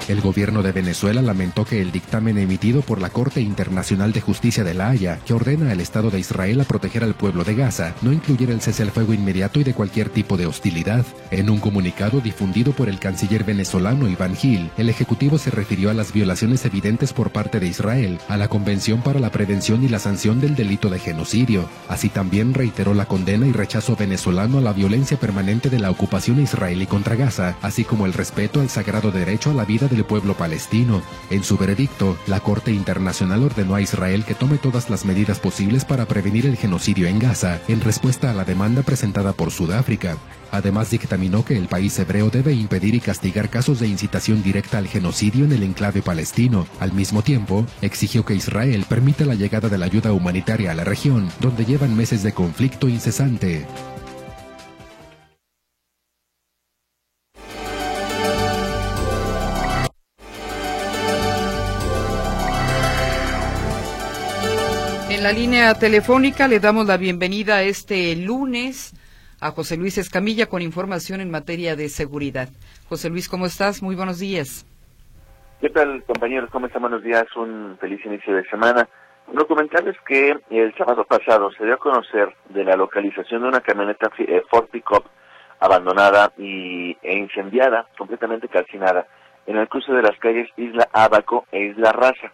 El 0.08 0.22
gobierno 0.22 0.64
de 0.64 0.72
Venezuela 0.72 1.22
lamentó 1.22 1.66
que 1.66 1.82
el 1.82 1.92
dictamen 1.92 2.38
emitido 2.38 2.82
por 2.82 3.02
la 3.02 3.10
Corte 3.10 3.42
Internacional 3.42 4.14
de 4.14 4.22
Justicia 4.22 4.64
de 4.64 4.74
La 4.74 4.88
Haya, 4.88 5.20
que 5.26 5.34
ordena 5.34 5.72
al 5.72 5.82
Estado 5.82 6.10
de 6.10 6.18
Israel 6.18 6.62
a 6.62 6.64
proteger 6.64 7.04
al 7.04 7.14
pueblo 7.14 7.44
de 7.44 7.56
Gaza, 7.56 7.94
no 8.02 8.14
incluyera 8.14 8.54
el 8.54 8.62
cese 8.62 8.84
al 8.84 8.92
fuego 8.92 9.14
inmediato 9.14 9.60
y 9.60 9.66
de 9.66 9.74
cualquier 9.74 10.08
tipo 10.08 10.38
de 10.38 10.46
hostilidad. 10.46 11.06
En 11.30 11.50
un 11.50 11.60
comunicado 11.60 12.22
difundido 12.22 12.72
por 12.72 12.88
el 12.88 13.00
canciller 13.00 13.44
venezolano 13.44 14.08
Iván 14.08 14.38
Gil, 14.38 14.72
el 14.78 14.88
Ejecutivo 14.88 15.38
se 15.38 15.52
refirió 15.52 15.90
a 15.90 15.94
las 15.94 16.14
violaciones 16.14 16.64
evidentes 16.64 17.12
por 17.12 17.32
parte 17.32 17.60
de 17.60 17.68
Israel 17.68 18.20
a 18.30 18.38
la 18.38 18.48
Convención 18.48 19.02
para 19.02 19.20
la 19.20 19.32
Prevención 19.34 19.84
y 19.84 19.90
la 19.90 20.00
Sanción 20.00 20.40
del 20.40 20.56
Delito 20.56 20.90
de 20.90 21.00
Genocidio. 21.00 21.68
Así 21.90 22.08
también 22.08 22.54
reiteró 22.54 22.94
la 22.94 23.08
condena 23.08 23.46
y 23.46 23.52
rechazo 23.52 23.98
venezolano 23.98 24.60
a 24.60 24.62
la 24.62 24.72
violencia 24.72 25.18
permanente 25.18 25.70
de 25.70 25.80
la 25.80 25.92
ocupación 25.92 26.42
israelí 26.42 26.86
contra 26.86 27.18
Gaza, 27.18 27.58
así 27.62 27.84
como 27.84 28.06
el 28.06 28.14
respeto 28.14 28.62
al 28.62 28.70
sagrado 28.70 29.12
derecho 29.12 29.52
a 29.52 29.54
la 29.54 29.66
vida 29.66 29.90
de 29.90 29.97
pueblo 30.06 30.36
palestino. 30.36 31.02
En 31.30 31.44
su 31.44 31.58
veredicto, 31.58 32.18
la 32.28 32.40
Corte 32.40 32.72
Internacional 32.72 33.44
ordenó 33.44 33.76
a 33.76 33.82
Israel 33.82 34.26
que 34.26 34.36
tome 34.36 34.58
todas 34.58 34.90
las 34.90 35.06
medidas 35.06 35.40
posibles 35.40 35.86
para 35.86 36.06
prevenir 36.06 36.46
el 36.46 36.58
genocidio 36.58 37.08
en 37.08 37.20
Gaza, 37.20 37.60
en 37.68 37.82
respuesta 37.82 38.32
a 38.32 38.34
la 38.34 38.46
demanda 38.46 38.82
presentada 38.84 39.34
por 39.34 39.52
Sudáfrica. 39.52 40.18
Además 40.52 40.90
dictaminó 40.90 41.44
que 41.44 41.58
el 41.58 41.68
país 41.68 41.98
hebreo 42.00 42.30
debe 42.30 42.54
impedir 42.54 42.96
y 42.96 43.00
castigar 43.00 43.50
casos 43.50 43.80
de 43.80 43.88
incitación 43.88 44.44
directa 44.44 44.78
al 44.78 44.88
genocidio 44.88 45.46
en 45.46 45.52
el 45.52 45.64
enclave 45.64 46.02
palestino. 46.02 46.66
Al 46.80 46.94
mismo 46.94 47.22
tiempo, 47.22 47.66
exigió 47.82 48.26
que 48.26 48.36
Israel 48.36 48.86
permita 48.88 49.26
la 49.26 49.36
llegada 49.36 49.70
de 49.70 49.78
la 49.78 49.86
ayuda 49.86 50.14
humanitaria 50.14 50.72
a 50.72 50.76
la 50.76 50.84
región, 50.84 51.30
donde 51.40 51.66
llevan 51.66 51.96
meses 51.98 52.24
de 52.24 52.34
conflicto 52.34 52.88
incesante. 52.88 53.66
La 65.28 65.34
línea 65.34 65.74
telefónica 65.74 66.48
le 66.48 66.62
damos 66.62 66.88
la 66.88 66.96
bienvenida 66.96 67.62
este 67.62 68.16
lunes 68.16 68.94
a 69.42 69.52
José 69.52 69.76
Luis 69.76 69.98
Escamilla 69.98 70.46
con 70.46 70.62
información 70.62 71.20
en 71.20 71.30
materia 71.30 71.76
de 71.76 71.90
seguridad. 71.90 72.48
José 72.88 73.10
Luis, 73.10 73.28
¿cómo 73.28 73.46
estás? 73.46 73.84
Muy 73.84 73.98
buenos 73.98 74.20
días. 74.20 74.66
¿Qué 75.60 75.70
tal, 75.70 76.02
compañeros? 76.04 76.50
¿Cómo 76.50 76.68
están? 76.68 76.84
Buenos 76.84 77.04
días. 77.04 77.26
Un 77.36 77.78
feliz 77.82 78.00
inicio 78.06 78.38
de 78.38 78.46
semana. 78.46 78.88
Quiero 79.26 79.46
comentarles 79.48 79.98
que 80.08 80.34
el 80.50 80.74
sábado 80.78 81.04
pasado 81.04 81.52
se 81.52 81.66
dio 81.66 81.74
a 81.74 81.78
conocer 81.78 82.34
de 82.48 82.64
la 82.64 82.78
localización 82.78 83.42
de 83.42 83.50
una 83.50 83.60
camioneta 83.60 84.10
eh, 84.20 84.44
Ford 84.50 84.68
Pickup 84.68 85.04
abandonada 85.60 86.32
y, 86.38 86.96
e 87.02 87.18
incendiada, 87.18 87.86
completamente 87.98 88.48
calcinada, 88.48 89.06
en 89.46 89.58
el 89.58 89.68
cruce 89.68 89.92
de 89.92 90.04
las 90.04 90.18
calles 90.20 90.48
Isla 90.56 90.88
Abaco 90.94 91.44
e 91.52 91.66
Isla 91.66 91.92
Raza. 91.92 92.32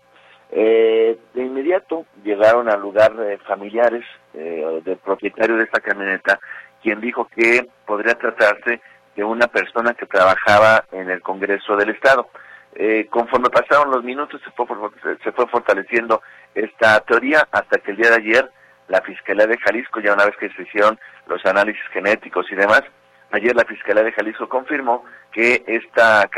Eh, 0.55 1.17
de 1.33 1.41
inmediato 1.43 2.05
llegaron 2.23 2.69
al 2.69 2.79
lugar 2.79 3.11
familiares 3.47 4.05
eh, 4.35 4.81
del 4.85 4.97
propietario 4.97 5.57
de 5.57 5.63
esta 5.63 5.79
camioneta, 5.79 6.39
quien 6.83 7.01
dijo 7.01 7.27
que 7.35 7.67
podría 7.87 8.13
tratarse 8.13 8.79
de 9.15 9.23
una 9.23 9.47
persona 9.47 9.95
que 9.95 10.05
trabajaba 10.05 10.85
en 10.91 11.09
el 11.09 11.21
Congreso 11.21 11.75
del 11.75 11.89
Estado. 11.89 12.29
Eh, 12.75 13.07
conforme 13.09 13.49
pasaron 13.49 13.89
los 13.89 14.03
minutos 14.03 14.41
se 14.43 14.51
fue, 14.51 14.67
se 15.23 15.31
fue 15.31 15.47
fortaleciendo 15.47 16.21
esta 16.53 16.99
teoría 16.99 17.47
hasta 17.51 17.79
que 17.79 17.91
el 17.91 17.97
día 17.97 18.09
de 18.11 18.17
ayer 18.17 18.51
la 18.89 19.01
Fiscalía 19.01 19.47
de 19.47 19.57
Jalisco, 19.57 20.01
ya 20.01 20.13
una 20.13 20.25
vez 20.25 20.35
que 20.37 20.49
se 20.49 20.61
hicieron 20.61 20.99
los 21.25 21.43
análisis 21.45 21.83
genéticos 21.91 22.45
y 22.51 22.55
demás, 22.55 22.83
ayer 23.33 23.55
la 23.55 23.65
Fiscalía 23.65 24.03
de 24.03 24.11
Jalisco 24.11 24.47
confirmó 24.47 25.03
que 25.31 25.63
esta, 25.65 26.29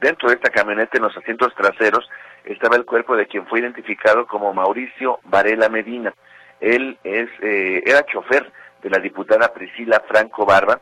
dentro 0.00 0.28
de 0.28 0.36
esta 0.36 0.50
camioneta 0.50 0.96
en 0.96 1.02
los 1.02 1.16
asientos 1.16 1.52
traseros 1.56 2.08
estaba 2.44 2.76
el 2.76 2.84
cuerpo 2.84 3.16
de 3.16 3.26
quien 3.26 3.46
fue 3.46 3.60
identificado 3.60 4.26
como 4.26 4.54
Mauricio 4.54 5.18
Varela 5.24 5.68
Medina. 5.68 6.14
Él 6.60 6.98
es, 7.02 7.28
eh, 7.42 7.82
era 7.84 8.06
chofer 8.06 8.50
de 8.80 8.90
la 8.90 8.98
diputada 8.98 9.52
Priscila 9.52 10.02
Franco 10.08 10.46
Barba, 10.46 10.80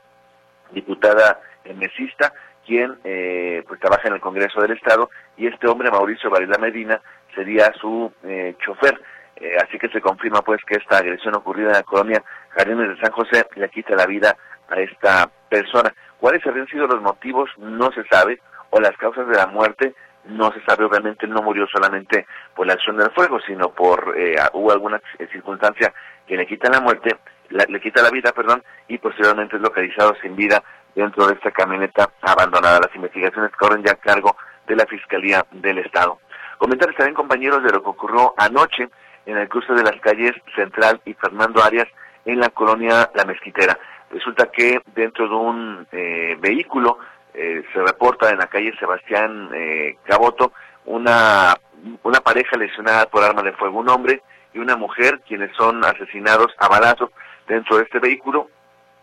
diputada 0.71 1.41
mesista, 1.75 2.35
quien 2.67 2.99
eh, 3.03 3.65
pues 3.67 3.81
trabaja 3.81 4.09
en 4.09 4.15
el 4.15 4.21
Congreso 4.21 4.61
del 4.61 4.73
Estado, 4.73 5.09
y 5.39 5.47
este 5.47 5.67
hombre, 5.67 5.91
Mauricio 5.91 6.29
Varela 6.29 6.59
Medina, 6.59 7.01
sería 7.35 7.73
su 7.81 8.13
eh, 8.23 8.55
chofer. 8.65 9.01
Eh, 9.37 9.57
así 9.61 9.79
que 9.79 9.89
se 9.89 10.01
confirma 10.01 10.43
pues 10.43 10.61
que 10.65 10.77
esta 10.77 10.99
agresión 10.99 11.35
ocurrida 11.35 11.69
en 11.69 11.75
la 11.75 11.83
colonia 11.83 12.23
Jardines 12.51 12.91
de 12.91 13.01
San 13.01 13.11
José 13.11 13.45
le 13.57 13.69
quita 13.69 13.97
la 13.97 14.07
vida 14.07 14.37
a 14.69 14.81
esta 14.81 15.31
persona. 15.49 15.95
¿Cuáles 16.19 16.47
habrían 16.47 16.67
sido 16.69 16.87
los 16.87 17.03
motivos? 17.03 17.51
No 17.59 17.93
se 17.93 18.05
sabe, 18.05 18.41
o 18.71 18.81
las 18.81 18.97
causas 18.97 19.27
de 19.29 19.37
la 19.37 19.47
muerte 19.47 19.95
no 20.25 20.51
se 20.53 20.61
sabe, 20.63 20.85
obviamente 20.85 21.27
no 21.27 21.43
murió 21.43 21.67
solamente 21.67 22.27
por 22.55 22.67
la 22.67 22.75
acción 22.75 22.97
del 22.97 23.11
fuego, 23.11 23.39
sino 23.47 23.71
por, 23.71 24.15
eh, 24.17 24.37
hubo 24.55 24.73
alguna 24.73 25.01
circunstancia 25.31 25.93
que 26.27 26.37
le 26.37 26.47
quita 26.47 26.71
la 26.71 26.81
muerte, 26.81 27.17
le 27.51 27.81
quita 27.81 28.03
la 28.03 28.11
vida, 28.11 28.33
perdón, 28.33 28.63
y 28.89 28.99
posteriormente 28.99 29.57
es 29.57 29.63
localizado 29.63 30.15
sin 30.23 30.35
vida 30.35 30.63
dentro 30.95 31.27
de 31.27 31.35
esta 31.35 31.51
camioneta 31.51 32.11
abandonada. 32.23 32.81
Las 32.81 32.95
investigaciones 32.95 33.53
corren 33.53 33.83
ya 33.83 33.93
a 33.93 33.97
cargo 33.97 34.37
de 34.67 34.77
la 34.77 34.87
Fiscalía 34.87 35.45
del 35.51 35.79
Estado. 35.79 36.19
Comentarles 36.59 36.97
también, 36.97 37.15
compañeros, 37.15 37.63
de 37.63 37.71
lo 37.71 37.83
que 37.83 37.91
ocurrió 37.91 38.35
anoche 38.39 38.89
en 39.27 39.37
el 39.37 39.49
cruce 39.49 39.73
de 39.75 39.83
las 39.83 40.01
calles 40.01 40.33
Central 40.55 41.01
y 41.05 41.15
Fernando 41.15 41.63
Arias 41.63 41.89
en 42.25 42.41
la 42.41 42.49
colonia 42.49 43.11
La 43.15 43.25
Mezquitera. 43.25 43.79
Resulta 44.15 44.47
que 44.47 44.81
dentro 44.95 45.29
de 45.29 45.35
un 45.35 45.89
eh, 45.91 46.37
vehículo 46.39 46.99
eh, 47.35 47.65
se 47.73 47.83
reporta 47.83 48.31
en 48.31 48.39
la 48.39 48.47
calle 48.47 48.73
Sebastián 48.79 49.51
eh, 49.53 49.97
Caboto 50.05 50.53
una, 50.85 51.57
una 52.05 52.21
pareja 52.21 52.57
lesionada 52.57 53.07
por 53.07 53.25
arma 53.25 53.43
de 53.43 53.53
fuego, 53.55 53.81
un 53.81 53.89
hombre 53.89 54.23
y 54.53 54.61
una 54.61 54.77
mujer 54.77 55.21
quienes 55.27 55.51
son 55.57 55.85
asesinados 55.85 56.53
a 56.59 56.69
balazos 56.69 57.11
dentro 57.49 57.77
de 57.77 57.83
este 57.83 57.99
vehículo 57.99 58.51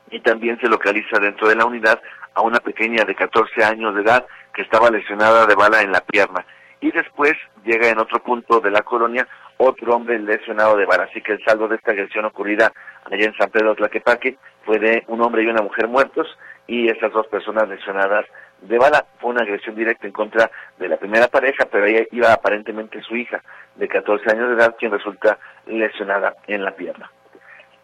y 0.09 0.21
también 0.21 0.57
se 0.61 0.69
localiza 0.69 1.19
dentro 1.19 1.49
de 1.49 1.57
la 1.57 1.65
unidad 1.65 2.01
a 2.33 2.41
una 2.41 2.61
pequeña 2.61 3.03
de 3.03 3.13
14 3.13 3.65
años 3.65 3.93
de 3.93 4.03
edad 4.03 4.25
que 4.53 4.61
estaba 4.61 4.89
lesionada 4.89 5.45
de 5.45 5.55
bala 5.55 5.81
en 5.81 5.91
la 5.91 5.99
pierna. 5.99 6.45
Y 6.81 6.91
después 6.91 7.33
llega 7.63 7.89
en 7.89 7.99
otro 7.99 8.21
punto 8.23 8.59
de 8.59 8.71
la 8.71 8.81
colonia 8.81 9.27
otro 9.57 9.95
hombre 9.95 10.19
lesionado 10.19 10.75
de 10.75 10.85
bala. 10.85 11.03
Así 11.03 11.21
que 11.21 11.33
el 11.33 11.43
saldo 11.45 11.67
de 11.67 11.75
esta 11.75 11.91
agresión 11.91 12.25
ocurrida 12.25 12.73
allá 13.05 13.25
en 13.25 13.37
San 13.37 13.49
Pedro 13.49 13.75
Tlaquepaque 13.75 14.37
fue 14.65 14.79
de 14.79 15.03
un 15.07 15.21
hombre 15.21 15.43
y 15.43 15.47
una 15.47 15.61
mujer 15.61 15.87
muertos 15.87 16.27
y 16.67 16.89
estas 16.89 17.11
dos 17.13 17.27
personas 17.27 17.67
lesionadas 17.69 18.25
de 18.61 18.77
bala. 18.77 19.05
Fue 19.19 19.29
una 19.29 19.43
agresión 19.43 19.75
directa 19.75 20.07
en 20.07 20.13
contra 20.13 20.49
de 20.79 20.87
la 20.87 20.97
primera 20.97 21.27
pareja, 21.27 21.65
pero 21.71 21.85
ahí 21.85 22.07
iba 22.11 22.33
aparentemente 22.33 23.01
su 23.03 23.15
hija 23.15 23.41
de 23.75 23.87
14 23.87 24.31
años 24.31 24.49
de 24.49 24.55
edad, 24.55 24.75
quien 24.77 24.91
resulta 24.91 25.37
lesionada 25.67 26.35
en 26.47 26.63
la 26.63 26.71
pierna. 26.71 27.11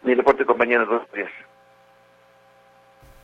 Mi 0.02 0.14
reporte, 0.14 0.44
compañeros, 0.44 0.88
buenos 0.88 1.10
días. 1.12 1.30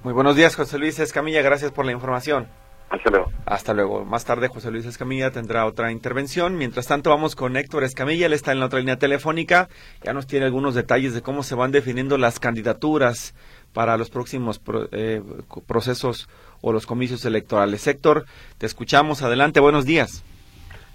Muy 0.02 0.12
buenos 0.12 0.36
días, 0.36 0.54
José 0.54 0.78
Luis 0.78 0.98
Escamilla, 0.98 1.42
gracias 1.42 1.72
por 1.72 1.86
la 1.86 1.92
información. 1.92 2.46
Hasta 2.94 3.10
luego. 3.10 3.32
Hasta 3.44 3.74
luego. 3.74 4.04
Más 4.04 4.24
tarde 4.24 4.48
José 4.48 4.70
Luis 4.70 4.86
Escamilla 4.86 5.30
tendrá 5.32 5.66
otra 5.66 5.90
intervención. 5.90 6.56
Mientras 6.56 6.86
tanto 6.86 7.10
vamos 7.10 7.34
con 7.34 7.56
Héctor 7.56 7.82
Escamilla, 7.82 8.26
él 8.26 8.32
está 8.32 8.52
en 8.52 8.60
la 8.60 8.66
otra 8.66 8.78
línea 8.78 8.98
telefónica. 8.98 9.68
Ya 10.04 10.12
nos 10.12 10.26
tiene 10.26 10.46
algunos 10.46 10.74
detalles 10.74 11.12
de 11.12 11.22
cómo 11.22 11.42
se 11.42 11.56
van 11.56 11.72
definiendo 11.72 12.18
las 12.18 12.38
candidaturas 12.38 13.34
para 13.72 13.96
los 13.96 14.10
próximos 14.10 14.60
eh, 14.92 15.20
procesos 15.66 16.28
o 16.60 16.72
los 16.72 16.86
comicios 16.86 17.24
electorales. 17.24 17.86
Héctor, 17.86 18.26
te 18.58 18.66
escuchamos. 18.66 19.22
Adelante, 19.22 19.58
buenos 19.58 19.84
días. 19.84 20.22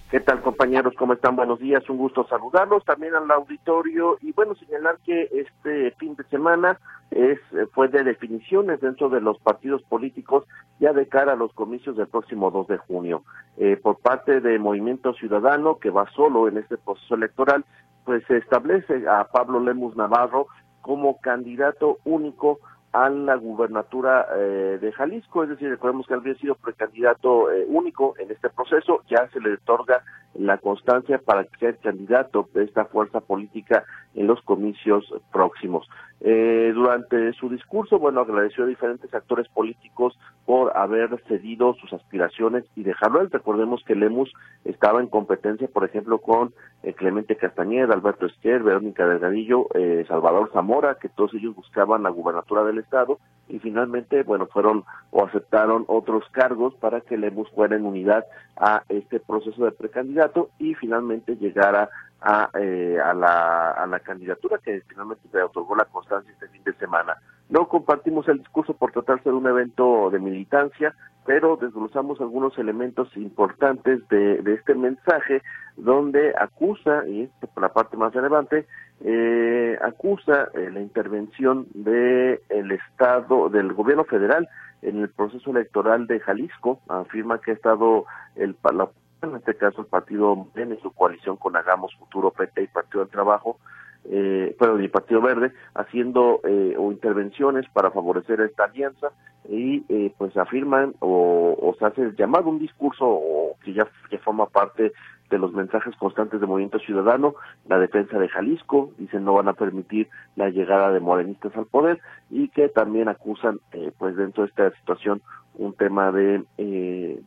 ¿Qué 0.10 0.20
tal 0.20 0.42
compañeros? 0.42 0.96
¿Cómo 0.98 1.14
están? 1.14 1.36
Buenos 1.36 1.60
días, 1.60 1.88
un 1.88 1.98
gusto 1.98 2.26
saludarlos 2.28 2.84
también 2.84 3.14
al 3.14 3.30
auditorio 3.30 4.18
y 4.22 4.32
bueno, 4.32 4.56
señalar 4.56 4.98
que 5.06 5.30
este 5.32 5.92
fin 6.00 6.16
de 6.16 6.24
semana 6.24 6.80
es 7.12 7.38
fue 7.74 7.90
de 7.90 8.04
definiciones 8.04 8.82
dentro 8.82 9.10
de 9.10 9.22
los 9.22 9.38
partidos 9.38 9.84
políticos 9.84 10.46
ya 10.80 10.94
de 10.94 11.08
cara 11.08 11.34
a 11.34 11.36
los 11.36 11.54
comicios 11.54 11.96
del 11.96 12.08
próximo 12.08 12.50
2 12.50 12.68
de 12.70 12.78
junio. 12.78 13.22
Eh, 13.58 13.78
por 13.78 14.00
parte 14.00 14.42
de 14.42 14.58
Movimiento 14.58 15.14
Ciudadano, 15.14 15.78
que 15.78 15.92
va 15.92 16.10
solo 16.16 16.48
en 16.48 16.58
este 16.58 16.78
proceso 16.78 17.14
electoral, 17.14 17.64
pues 18.04 18.24
se 18.26 18.38
establece 18.38 19.08
a 19.08 19.26
Pablo 19.26 19.60
Lemus 19.60 19.96
Navarro 19.96 20.48
como 20.82 21.22
candidato 21.22 22.00
único 22.04 22.58
a 22.92 23.10
la 23.10 23.36
gubernatura 23.36 24.28
eh, 24.36 24.80
de 24.82 24.92
Jalisco, 24.92 25.44
es 25.44 25.50
decir, 25.50 25.70
recordemos 25.70 26.08
que 26.08 26.14
él 26.14 26.22
había 26.22 26.36
sido 26.36 26.56
precandidato 26.56 27.52
eh, 27.52 27.66
único 27.68 28.16
en 28.18 28.32
este 28.32 28.50
proceso, 28.50 29.04
ya 29.08 29.28
se 29.30 29.40
le 29.40 29.54
otorga 29.54 30.04
la 30.34 30.58
constancia 30.58 31.20
para 31.20 31.44
que 31.44 31.58
sea 31.60 31.74
candidato 31.74 32.50
de 32.54 32.64
esta 32.64 32.86
fuerza 32.86 33.20
política 33.20 33.84
en 34.16 34.28
los 34.28 34.42
comicios 34.42 35.06
próximos. 35.32 35.88
Eh, 36.22 36.72
durante 36.74 37.32
su 37.34 37.48
discurso, 37.48 37.98
bueno, 37.98 38.20
agradeció 38.20 38.66
a 38.66 38.68
diferentes 38.68 39.14
actores 39.14 39.48
políticos 39.48 40.20
por 40.46 40.76
haber 40.76 41.18
cedido 41.28 41.76
sus 41.76 41.94
aspiraciones 41.94 42.66
y 42.76 42.84
dejarlo 42.84 43.22
él. 43.22 43.32
Recordemos 43.32 43.82
que 43.86 43.96
Lemus 43.96 44.34
estaba 44.66 45.00
en 45.00 45.08
competencia, 45.08 45.70
por 45.72 45.86
ejemplo, 45.86 46.18
con 46.20 46.54
eh, 46.84 46.94
Clemente 46.94 47.38
Castañeda, 47.38 47.94
Alberto 47.94 48.26
Esquer, 48.26 48.64
Verónica 48.64 49.08
Delgadillo, 49.08 49.68
eh, 49.76 50.04
Salvador 50.10 50.50
Zamora, 50.52 50.96
que 50.96 51.08
todos 51.08 51.34
ellos 51.36 51.56
buscaban 51.56 52.04
la 52.04 52.10
gubernatura 52.10 52.66
del 52.66 52.80
Estado 52.80 53.18
y 53.48 53.60
finalmente, 53.60 54.24
bueno, 54.24 54.48
fueron 54.48 54.84
o 55.12 55.26
aceptaron 55.26 55.86
otros 55.88 56.24
cargos 56.32 56.76
para 56.76 57.02
que 57.02 57.18
Lemus 57.18 57.50
fuera 57.52 57.78
en 57.78 57.86
unidad 57.86 58.26
a 58.58 58.84
este 58.90 59.20
proceso 59.20 59.64
de 59.64 59.72
precandidato 59.72 60.50
y 60.60 60.76
finalmente 60.76 61.38
llegara 61.38 61.90
a, 62.22 62.50
eh, 62.60 62.98
a, 63.04 63.14
la, 63.14 63.72
a 63.72 63.86
la 63.88 64.00
candidatura 64.00 64.58
que 64.58 64.82
finalmente 64.88 65.28
le 65.32 65.44
otorgó 65.44 65.76
la 65.76 65.86
constancia 65.86 66.32
este 66.32 66.48
fin 66.50 66.64
de 66.64 66.74
semana. 66.74 67.16
No 67.50 67.68
compartimos 67.68 68.28
el 68.28 68.40
discurso 68.40 68.74
por 68.76 68.92
tratarse 68.92 69.30
de 69.30 69.36
un 69.36 69.48
evento 69.48 70.10
de 70.12 70.20
militancia, 70.20 70.94
pero 71.26 71.58
desglosamos 71.58 72.20
algunos 72.22 72.58
elementos 72.58 73.16
importantes 73.18 74.08
de, 74.10 74.42
de 74.42 74.54
este 74.54 74.76
mensaje 74.76 75.42
donde 75.76 76.34
acusa, 76.38 77.08
y 77.08 77.24
esto 77.24 77.48
por 77.48 77.64
la 77.64 77.74
parte 77.74 77.98
más 77.98 78.14
relevante, 78.14 78.68
eh, 79.02 79.78
acusa 79.82 80.50
eh, 80.54 80.70
la 80.72 80.82
intervención 80.82 81.68
del 81.74 82.42
el 82.50 82.72
Estado, 82.72 83.50
del 83.50 83.74
gobierno 83.74 84.04
federal 84.04 84.48
en 84.82 85.02
el 85.02 85.10
proceso 85.10 85.52
electoral 85.52 86.08
de 86.08 86.20
Jalisco, 86.20 86.82
afirma 86.88 87.40
que 87.40 87.52
ha 87.52 87.54
estado 87.54 88.06
el, 88.36 88.56
la 88.74 88.90
en 89.22 89.36
este 89.36 89.56
caso 89.56 89.82
el 89.82 89.88
partido 89.88 90.48
en 90.56 90.80
su 90.82 90.92
coalición 90.92 91.38
con 91.38 91.56
Hagamos 91.56 91.94
Futuro 91.96 92.32
PT 92.32 92.64
y 92.64 92.68
Partido 92.68 93.02
del 93.02 93.12
Trabajo, 93.12 93.60
eh, 94.06 94.56
pero 94.58 94.78
el 94.78 94.90
Partido 94.90 95.22
Verde, 95.22 95.52
haciendo 95.76 96.40
eh, 96.44 96.76
o 96.78 96.92
intervenciones 96.92 97.66
para 97.74 97.92
favorecer 97.92 98.40
esta 98.42 98.66
alianza 98.66 99.12
y 99.48 99.84
eh, 99.90 100.14
pues 100.18 100.36
afirman 100.38 100.94
o, 101.00 101.58
o, 101.60 101.76
se 101.78 101.86
hace 101.86 102.12
llamado 102.18 102.50
un 102.50 102.60
discurso 102.60 103.06
o 103.06 103.58
que 103.64 103.74
ya 103.74 103.88
que 104.10 104.18
forma 104.20 104.46
parte 104.48 104.94
de 105.30 105.38
los 105.38 105.54
mensajes 105.54 105.96
constantes 105.98 106.40
de 106.40 106.48
Movimiento 106.48 106.80
Ciudadano, 106.80 107.36
la 107.68 107.78
defensa 107.78 108.18
de 108.18 108.30
Jalisco, 108.30 108.92
dicen 108.98 109.24
no 109.24 109.34
van 109.34 109.48
a 109.48 109.54
permitir 109.54 110.10
la 110.36 110.50
llegada 110.50 110.92
de 110.92 111.00
morenistas 111.00 111.56
al 111.56 111.66
poder 111.66 112.00
y 112.30 112.50
que 112.50 112.70
también 112.70 113.10
acusan 113.10 113.60
eh, 113.74 113.92
pues 113.98 114.16
dentro 114.16 114.44
de 114.44 114.50
esta 114.50 114.72
situación 114.78 115.22
un 115.56 115.74
tema 115.74 116.12
de 116.12 116.44
eh, 116.58 117.22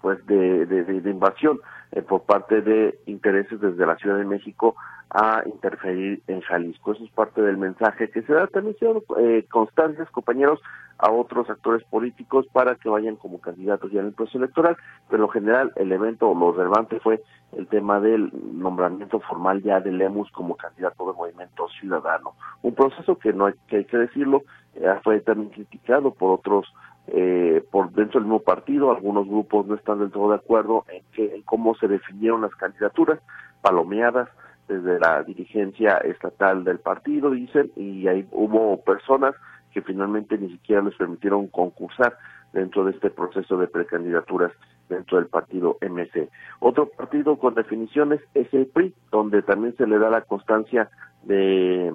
pues 0.00 0.24
de, 0.26 0.66
de, 0.66 0.84
de 0.84 1.10
invasión 1.10 1.60
eh, 1.92 2.02
por 2.02 2.22
parte 2.22 2.60
de 2.60 2.98
intereses 3.06 3.60
desde 3.60 3.86
la 3.86 3.96
Ciudad 3.96 4.18
de 4.18 4.24
México 4.24 4.76
a 5.10 5.42
interferir 5.46 6.22
en 6.26 6.40
Jalisco. 6.42 6.92
Eso 6.92 7.04
es 7.04 7.10
parte 7.10 7.40
del 7.40 7.56
mensaje 7.56 8.10
que 8.10 8.22
se 8.22 8.32
da 8.32 8.46
también 8.46 8.76
eh, 9.18 9.46
constancias, 9.50 10.10
compañeros, 10.10 10.60
a 10.98 11.10
otros 11.12 11.48
actores 11.48 11.84
políticos 11.84 12.46
para 12.52 12.74
que 12.74 12.88
vayan 12.88 13.16
como 13.16 13.40
candidatos 13.40 13.90
ya 13.92 14.00
en 14.00 14.06
el 14.06 14.12
proceso 14.14 14.38
electoral, 14.38 14.76
pero 15.08 15.24
en 15.24 15.30
general 15.30 15.72
el 15.76 15.92
evento, 15.92 16.34
lo 16.34 16.52
relevante 16.52 16.98
fue 17.00 17.22
el 17.56 17.68
tema 17.68 18.00
del 18.00 18.30
nombramiento 18.52 19.20
formal 19.20 19.62
ya 19.62 19.80
de 19.80 19.92
Lemus 19.92 20.30
como 20.32 20.56
candidato 20.56 21.06
del 21.06 21.14
Movimiento 21.14 21.68
Ciudadano. 21.80 22.34
Un 22.62 22.74
proceso 22.74 23.16
que 23.16 23.32
no 23.32 23.46
hay 23.46 23.54
que, 23.68 23.76
hay 23.76 23.84
que 23.84 23.96
decirlo, 23.96 24.42
eh, 24.74 24.92
fue 25.04 25.20
también 25.20 25.50
criticado 25.50 26.12
por 26.12 26.32
otros 26.32 26.66
eh, 27.10 27.64
por 27.70 27.90
dentro 27.92 28.20
del 28.20 28.28
mismo 28.28 28.40
partido, 28.40 28.90
algunos 28.90 29.26
grupos 29.26 29.66
no 29.66 29.74
están 29.74 29.98
del 29.98 30.10
todo 30.10 30.30
de 30.30 30.36
acuerdo 30.36 30.84
en, 30.88 31.02
que, 31.12 31.34
en 31.34 31.42
cómo 31.42 31.74
se 31.76 31.88
definieron 31.88 32.42
las 32.42 32.54
candidaturas, 32.54 33.20
palomeadas 33.62 34.28
desde 34.68 35.00
la 35.00 35.22
dirigencia 35.22 35.96
estatal 35.98 36.64
del 36.64 36.78
partido, 36.78 37.30
dicen, 37.30 37.72
y 37.76 38.06
ahí 38.06 38.26
hubo 38.32 38.82
personas 38.82 39.34
que 39.72 39.80
finalmente 39.82 40.36
ni 40.38 40.50
siquiera 40.50 40.82
les 40.82 40.94
permitieron 40.96 41.46
concursar 41.48 42.16
dentro 42.52 42.84
de 42.84 42.92
este 42.92 43.10
proceso 43.10 43.56
de 43.56 43.66
precandidaturas 43.66 44.52
dentro 44.88 45.18
del 45.18 45.26
partido 45.26 45.78
MC. 45.80 46.28
Otro 46.60 46.88
partido 46.88 47.36
con 47.38 47.54
definiciones 47.54 48.20
es 48.34 48.52
el 48.52 48.66
PRI, 48.66 48.94
donde 49.10 49.42
también 49.42 49.76
se 49.76 49.86
le 49.86 49.98
da 49.98 50.10
la 50.10 50.22
constancia 50.22 50.90
de 51.24 51.94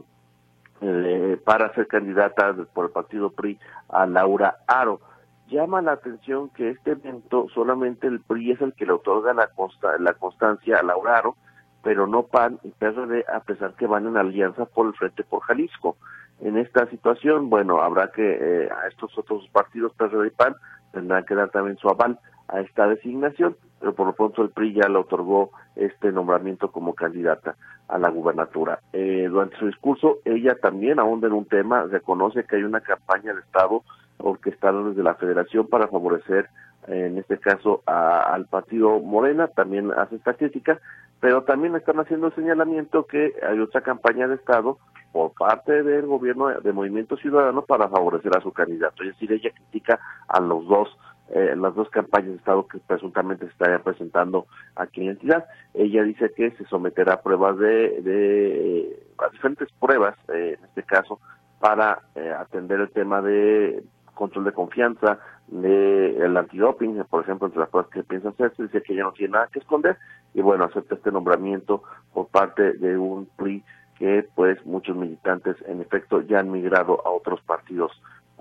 eh, 0.85 1.37
para 1.45 1.73
ser 1.73 1.87
candidata 1.87 2.53
por 2.73 2.85
el 2.85 2.91
partido 2.91 3.29
PRI 3.31 3.57
a 3.89 4.05
Laura 4.05 4.57
Aro. 4.67 4.99
Llama 5.47 5.81
la 5.81 5.93
atención 5.93 6.49
que 6.49 6.71
este 6.71 6.91
evento 6.91 7.47
solamente 7.53 8.07
el 8.07 8.19
PRI 8.19 8.51
es 8.51 8.61
el 8.61 8.73
que 8.73 8.85
le 8.85 8.91
otorga 8.91 9.33
la, 9.33 9.47
consta 9.47 9.97
la 9.99 10.13
constancia 10.13 10.79
a 10.79 10.83
Laura 10.83 11.17
Aro, 11.17 11.35
pero 11.83 12.05
no 12.05 12.23
PAN 12.23 12.59
y 12.63 12.69
PRD, 12.69 13.25
a 13.33 13.39
pesar 13.41 13.75
que 13.75 13.87
van 13.87 14.07
en 14.07 14.17
alianza 14.17 14.65
por 14.65 14.87
el 14.87 14.93
Frente 14.93 15.23
por 15.23 15.41
Jalisco. 15.43 15.95
En 16.41 16.57
esta 16.57 16.85
situación, 16.87 17.49
bueno, 17.49 17.81
habrá 17.81 18.11
que 18.11 18.37
eh, 18.39 18.69
a 18.69 18.87
estos 18.87 19.17
otros 19.17 19.47
partidos, 19.53 19.93
PRD 19.93 20.27
y 20.27 20.31
PAN, 20.31 20.55
tendrán 20.91 21.23
que 21.25 21.35
dar 21.35 21.49
también 21.49 21.77
su 21.77 21.87
aval 21.89 22.19
a 22.47 22.59
esta 22.59 22.87
designación, 22.87 23.55
pero 23.79 23.93
por 23.93 24.07
lo 24.07 24.13
pronto 24.13 24.41
el 24.41 24.49
PRI 24.49 24.73
ya 24.73 24.87
le 24.87 24.97
otorgó 24.97 25.51
este 25.75 26.11
nombramiento 26.11 26.71
como 26.71 26.93
candidata 26.93 27.55
a 27.87 27.97
la 27.97 28.09
gubernatura. 28.09 28.79
Eh, 28.93 29.27
durante 29.29 29.57
su 29.57 29.67
discurso, 29.67 30.19
ella 30.25 30.55
también 30.55 30.99
ahonda 30.99 31.27
en 31.27 31.33
un 31.33 31.45
tema, 31.45 31.83
reconoce 31.83 32.45
que 32.45 32.57
hay 32.57 32.63
una 32.63 32.81
campaña 32.81 33.33
de 33.33 33.41
Estado 33.41 33.83
orquestada 34.17 34.83
desde 34.83 35.03
la 35.03 35.15
Federación 35.15 35.67
para 35.67 35.87
favorecer, 35.87 36.47
en 36.87 37.17
este 37.17 37.37
caso, 37.39 37.81
al 37.85 38.45
partido 38.47 38.99
Morena, 38.99 39.47
también 39.47 39.91
hace 39.91 40.17
esta 40.17 40.33
crítica, 40.33 40.79
pero 41.19 41.43
también 41.43 41.75
están 41.75 41.99
haciendo 41.99 42.27
el 42.27 42.35
señalamiento 42.35 43.05
que 43.05 43.33
hay 43.47 43.59
otra 43.59 43.81
campaña 43.81 44.27
de 44.27 44.35
Estado 44.35 44.77
por 45.13 45.31
parte 45.33 45.83
del 45.83 46.07
gobierno 46.07 46.47
de 46.47 46.73
Movimiento 46.73 47.15
Ciudadano 47.15 47.61
para 47.61 47.87
favorecer 47.87 48.35
a 48.35 48.41
su 48.41 48.51
candidato. 48.51 49.03
Es 49.03 49.09
decir, 49.09 49.31
ella 49.31 49.51
critica 49.51 49.99
a 50.27 50.41
los 50.41 50.65
dos 50.67 50.89
eh, 51.29 51.55
las 51.55 51.73
dos 51.75 51.89
campañas 51.89 52.31
de 52.31 52.35
Estado 52.37 52.67
que 52.67 52.79
presuntamente 52.79 53.45
se 53.45 53.51
estarían 53.51 53.81
presentando 53.81 54.45
aquí 54.75 55.01
en 55.01 55.07
la 55.07 55.11
entidad. 55.13 55.45
Ella 55.73 56.03
dice 56.03 56.31
que 56.35 56.51
se 56.51 56.65
someterá 56.65 57.13
a 57.13 57.21
pruebas 57.21 57.57
de, 57.57 58.01
de 58.01 59.03
a 59.17 59.29
diferentes 59.29 59.69
pruebas, 59.79 60.15
eh, 60.33 60.57
en 60.59 60.65
este 60.65 60.83
caso, 60.83 61.19
para 61.59 62.01
eh, 62.15 62.33
atender 62.37 62.81
el 62.81 62.91
tema 62.91 63.21
de 63.21 63.83
control 64.13 64.45
de 64.45 64.51
confianza, 64.51 65.19
de 65.47 66.17
el 66.17 66.37
antidoping, 66.37 67.03
por 67.05 67.23
ejemplo, 67.23 67.47
entre 67.47 67.61
las 67.61 67.69
cosas 67.69 67.91
que 67.91 68.03
piensa 68.03 68.29
hacerse, 68.29 68.63
dice 68.63 68.81
que 68.81 68.93
ella 68.93 69.03
no 69.03 69.13
tiene 69.13 69.33
nada 69.33 69.49
que 69.51 69.59
esconder 69.59 69.97
y 70.33 70.41
bueno, 70.41 70.65
acepta 70.65 70.95
este 70.95 71.11
nombramiento 71.11 71.83
por 72.13 72.27
parte 72.27 72.73
de 72.73 72.97
un 72.97 73.27
PRI 73.37 73.63
que 73.97 74.27
pues 74.35 74.63
muchos 74.65 74.95
militantes 74.95 75.55
en 75.67 75.81
efecto 75.81 76.21
ya 76.21 76.39
han 76.39 76.51
migrado 76.51 77.05
a 77.05 77.09
otros 77.09 77.41
partidos 77.41 77.91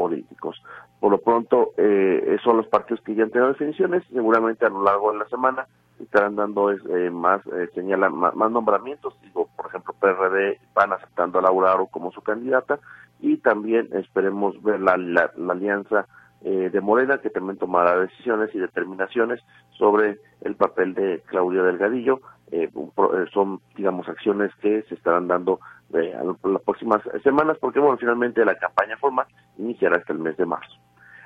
políticos. 0.02 0.60
Por 0.98 1.12
lo 1.12 1.18
pronto, 1.18 1.72
eh, 1.76 2.36
son 2.42 2.56
los 2.56 2.66
partidos 2.66 3.00
que 3.02 3.14
ya 3.14 3.22
han 3.22 3.30
tenido 3.30 3.52
definiciones, 3.52 4.02
seguramente 4.12 4.66
a 4.66 4.68
lo 4.68 4.82
largo 4.82 5.12
de 5.12 5.18
la 5.18 5.28
semana 5.28 5.66
estarán 6.02 6.34
dando 6.34 6.70
eh, 6.72 7.10
más, 7.10 7.46
eh, 7.46 7.68
señalan, 7.74 8.14
más, 8.14 8.50
nombramientos, 8.50 9.14
digo, 9.22 9.48
por 9.56 9.66
ejemplo, 9.66 9.94
PRD 10.00 10.58
van 10.74 10.92
aceptando 10.92 11.38
a 11.38 11.42
Laura 11.42 11.72
Aro 11.72 11.86
como 11.86 12.10
su 12.10 12.22
candidata 12.22 12.80
y 13.20 13.36
también 13.36 13.88
esperemos 13.92 14.60
ver 14.62 14.80
la, 14.80 14.96
la, 14.96 15.30
alianza 15.48 16.06
eh, 16.42 16.70
de 16.72 16.80
Morena 16.80 17.18
que 17.18 17.30
también 17.30 17.56
tomará 17.56 17.98
decisiones 18.00 18.52
y 18.52 18.58
determinaciones 18.58 19.40
sobre 19.78 20.18
el 20.40 20.56
papel 20.56 20.94
de 20.94 21.22
Claudia 21.26 21.62
Delgadillo. 21.62 22.20
Eh, 22.50 22.68
eh, 22.68 23.24
son, 23.32 23.60
digamos, 23.76 24.08
acciones 24.08 24.50
que 24.60 24.82
se 24.82 24.94
estarán 24.94 25.28
dando 25.28 25.60
eh, 25.94 26.14
las 26.44 26.62
próximas 26.62 27.02
semanas 27.22 27.56
porque, 27.60 27.80
bueno, 27.80 27.96
finalmente 27.98 28.44
la 28.44 28.54
campaña 28.56 28.96
formal 28.96 29.26
iniciará 29.58 29.96
hasta 29.96 30.12
el 30.12 30.18
mes 30.18 30.36
de 30.36 30.46
marzo. 30.46 30.74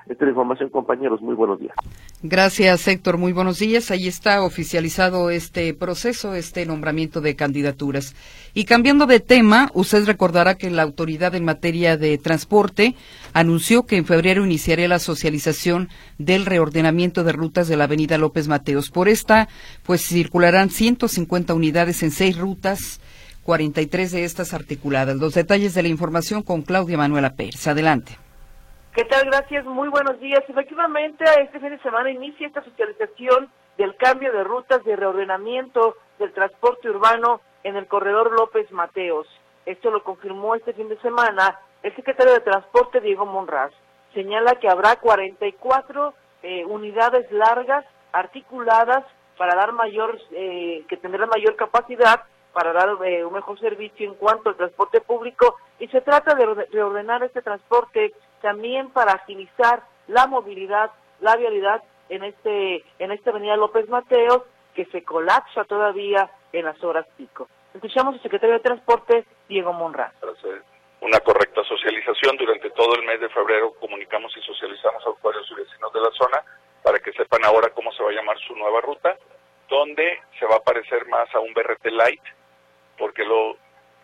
Esta 0.09 0.23
es 0.23 0.27
la 0.27 0.29
información, 0.29 0.69
compañeros. 0.69 1.21
Muy 1.21 1.35
buenos 1.35 1.59
días. 1.59 1.75
Gracias, 2.23 2.87
Héctor. 2.87 3.17
Muy 3.17 3.33
buenos 3.33 3.59
días. 3.59 3.91
Ahí 3.91 4.07
está 4.07 4.41
oficializado 4.41 5.29
este 5.29 5.73
proceso, 5.73 6.33
este 6.33 6.65
nombramiento 6.65 7.19
de 7.19 7.35
candidaturas. 7.35 8.15
Y 8.53 8.63
cambiando 8.63 9.05
de 9.05 9.19
tema, 9.19 9.69
usted 9.73 10.05
recordará 10.05 10.55
que 10.55 10.69
la 10.69 10.83
autoridad 10.83 11.35
en 11.35 11.43
materia 11.43 11.97
de 11.97 12.17
transporte 12.17 12.95
anunció 13.33 13.85
que 13.85 13.97
en 13.97 14.05
febrero 14.05 14.45
iniciaría 14.45 14.87
la 14.87 14.99
socialización 14.99 15.89
del 16.17 16.45
reordenamiento 16.45 17.25
de 17.25 17.33
rutas 17.33 17.67
de 17.67 17.75
la 17.75 17.83
avenida 17.83 18.17
López 18.17 18.47
Mateos. 18.47 18.89
Por 18.89 19.09
esta, 19.09 19.49
pues 19.83 20.01
circularán 20.01 20.69
150 20.69 21.53
unidades 21.53 22.01
en 22.01 22.11
seis 22.11 22.37
rutas 22.37 23.01
43 23.47 24.11
de 24.11 24.25
estas 24.25 24.53
articuladas. 24.53 25.15
Los 25.15 25.33
detalles 25.33 25.73
de 25.73 25.81
la 25.81 25.87
información 25.87 26.43
con 26.43 26.63
Claudia 26.63 26.97
Manuela 26.97 27.29
Pérez. 27.37 27.65
Adelante. 27.65 28.17
¿Qué 28.93 29.05
tal? 29.05 29.23
Gracias. 29.23 29.63
Muy 29.63 29.87
buenos 29.87 30.19
días. 30.19 30.43
Efectivamente, 30.49 31.23
este 31.41 31.61
fin 31.61 31.69
de 31.69 31.79
semana 31.79 32.11
inicia 32.11 32.45
esta 32.45 32.61
socialización 32.61 33.49
del 33.77 33.95
cambio 33.95 34.33
de 34.33 34.43
rutas 34.43 34.83
de 34.83 34.97
reordenamiento 34.97 35.95
del 36.19 36.33
transporte 36.33 36.89
urbano 36.89 37.39
en 37.63 37.77
el 37.77 37.87
corredor 37.87 38.33
López 38.37 38.69
Mateos. 38.73 39.27
Esto 39.65 39.91
lo 39.91 40.03
confirmó 40.03 40.55
este 40.55 40.73
fin 40.73 40.89
de 40.89 40.99
semana 40.99 41.57
el 41.83 41.95
secretario 41.95 42.33
de 42.33 42.41
Transporte 42.41 42.99
Diego 42.99 43.25
Monraz. 43.25 43.71
Señala 44.13 44.55
que 44.55 44.67
habrá 44.67 44.97
44 44.97 46.13
eh, 46.43 46.65
unidades 46.65 47.31
largas 47.31 47.85
articuladas 48.11 49.05
para 49.37 49.55
dar 49.55 49.71
mayor, 49.71 50.19
eh, 50.31 50.83
que 50.89 50.97
tendrán 50.97 51.29
mayor 51.29 51.55
capacidad 51.55 52.23
para 52.57 52.73
dar 52.73 52.89
eh, 53.05 53.23
un 53.23 53.33
mejor 53.33 53.59
servicio 53.59 54.09
en 54.09 54.15
cuanto 54.15 54.49
al 54.49 54.55
transporte 54.55 54.99
público 54.99 55.57
y 55.77 55.87
se 55.89 56.01
trata 56.01 56.33
de 56.33 56.65
reordenar 56.71 57.21
este 57.21 57.43
transporte 57.43 58.13
también 58.41 58.89
para 58.89 59.11
agilizar 59.11 59.83
la 60.07 60.25
movilidad, 60.25 60.89
la 61.19 61.35
vialidad 61.35 61.83
en 62.09 62.23
este 62.23 62.83
en 62.97 63.11
esta 63.11 63.29
avenida 63.29 63.55
López 63.57 63.87
Mateos 63.89 64.41
que 64.73 64.85
se 64.85 65.03
colapsa 65.03 65.65
todavía 65.65 66.31
en 66.51 66.65
las 66.65 66.83
horas 66.83 67.05
pico. 67.15 67.47
Escuchamos 67.75 68.15
al 68.15 68.23
secretario 68.23 68.55
de 68.55 68.61
Transporte, 68.61 69.25
Diego 69.47 69.71
Monraz. 69.71 70.13
Una 71.01 71.19
correcta 71.19 71.63
socialización 71.63 72.37
durante 72.37 72.71
todo 72.71 72.95
el 72.95 73.05
mes 73.05 73.19
de 73.19 73.29
febrero 73.29 73.71
comunicamos 73.79 74.35
y 74.35 74.41
socializamos 74.41 75.05
a 75.05 75.11
usuarios 75.11 75.47
y 75.51 75.61
vecinos 75.61 75.93
de 75.93 76.01
la 76.01 76.09
zona 76.09 76.43
para 76.81 76.97
que 76.97 77.11
sepan 77.11 77.45
ahora 77.45 77.69
cómo 77.69 77.91
se 77.91 78.01
va 78.01 78.09
a 78.09 78.13
llamar 78.13 78.39
su 78.39 78.55
nueva 78.55 78.81
ruta, 78.81 79.15
donde 79.69 80.21
se 80.39 80.47
va 80.47 80.55
a 80.55 80.63
parecer 80.63 81.05
más 81.05 81.27
a 81.35 81.39
un 81.39 81.53
BRT 81.53 81.85
Light, 81.91 82.21
porque 82.97 83.23
lo 83.23 83.57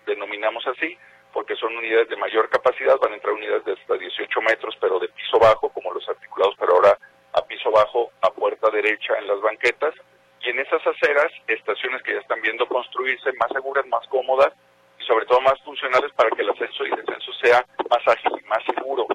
denominamos 0.06 0.66
así, 0.68 0.98
porque 1.34 1.56
son 1.56 1.76
unidades 1.76 2.10
de 2.10 2.18
mayor 2.18 2.50
capacidad, 2.50 2.98
van 3.00 3.14
a 3.14 3.16
entrar 3.16 3.34
unidades 3.34 3.66
de 3.66 3.74
hasta 3.74 3.98
18 3.98 4.42
metros, 4.42 4.76
pero 4.80 5.00
de 5.00 5.10
piso 5.10 5.40
bajo, 5.40 5.70
como 5.70 5.94
los 5.94 6.08
articulados, 6.08 6.56
pero 6.60 6.76
ahora 6.76 6.98
a 7.34 7.42
piso 7.46 7.72
bajo, 7.72 8.12
a 8.22 8.30
puerta 8.30 8.70
derecha 8.70 9.18
en 9.18 9.28
las 9.28 9.42
banquetas, 9.42 9.94
y 10.42 10.50
en 10.50 10.60
esas 10.60 10.86
aceras, 10.86 11.32
estaciones 11.48 12.04
que 12.04 12.14
ya 12.14 12.20
están 12.20 12.42
viendo 12.42 12.68
construirse, 12.68 13.32
más 13.34 13.50
seguras, 13.52 13.86
más 13.88 14.06
cómodas, 14.08 14.54
y 15.00 15.04
sobre 15.06 15.26
todo 15.26 15.42
más 15.42 15.60
funcionales 15.64 16.12
para 16.14 16.30
que 16.32 16.42
el 16.42 16.50
ascenso 16.50 16.86
y 16.86 16.90
descenso 16.90 17.32
sea 17.42 17.66
más 17.90 18.08
ágil 18.08 18.32
y 18.40 18.48
más 18.48 18.64
seguro. 18.66 19.08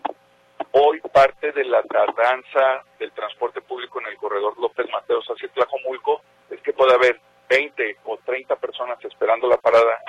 Hoy 0.72 1.00
parte 1.12 1.52
de 1.52 1.64
la 1.64 1.82
tardanza 1.82 2.84
del 2.98 3.12
transporte 3.12 3.60
público 3.60 4.00
en 4.00 4.06
el 4.06 4.16
corredor 4.16 4.58
López 4.58 4.86
Mateos 4.90 5.26
hacia 5.28 5.48
Tlajomulco 5.48 6.22
es 6.50 6.60
que 6.62 6.72
puede 6.72 6.94
haber 6.94 7.20
20 7.48 7.96
o 8.04 8.18
30 8.18 8.56
personas 8.56 9.02
esperando 9.04 9.48
la 9.48 9.56
parada 9.56 10.02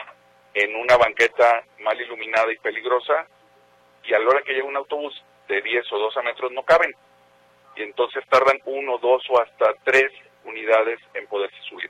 en 0.53 0.75
una 0.75 0.97
banqueta 0.97 1.63
mal 1.79 1.99
iluminada 1.99 2.51
y 2.51 2.57
peligrosa 2.57 3.27
y 4.03 4.13
a 4.13 4.19
la 4.19 4.27
hora 4.27 4.41
que 4.41 4.53
llega 4.53 4.65
un 4.65 4.77
autobús 4.77 5.13
de 5.47 5.61
10 5.61 5.91
o 5.93 5.99
12 5.99 6.21
metros 6.23 6.51
no 6.51 6.63
caben 6.63 6.93
y 7.75 7.83
entonces 7.83 8.23
tardan 8.29 8.59
uno, 8.65 8.97
dos 8.97 9.23
o 9.29 9.41
hasta 9.41 9.73
tres 9.83 10.11
unidades 10.43 10.99
en 11.13 11.27
poderse 11.27 11.57
subir. 11.69 11.89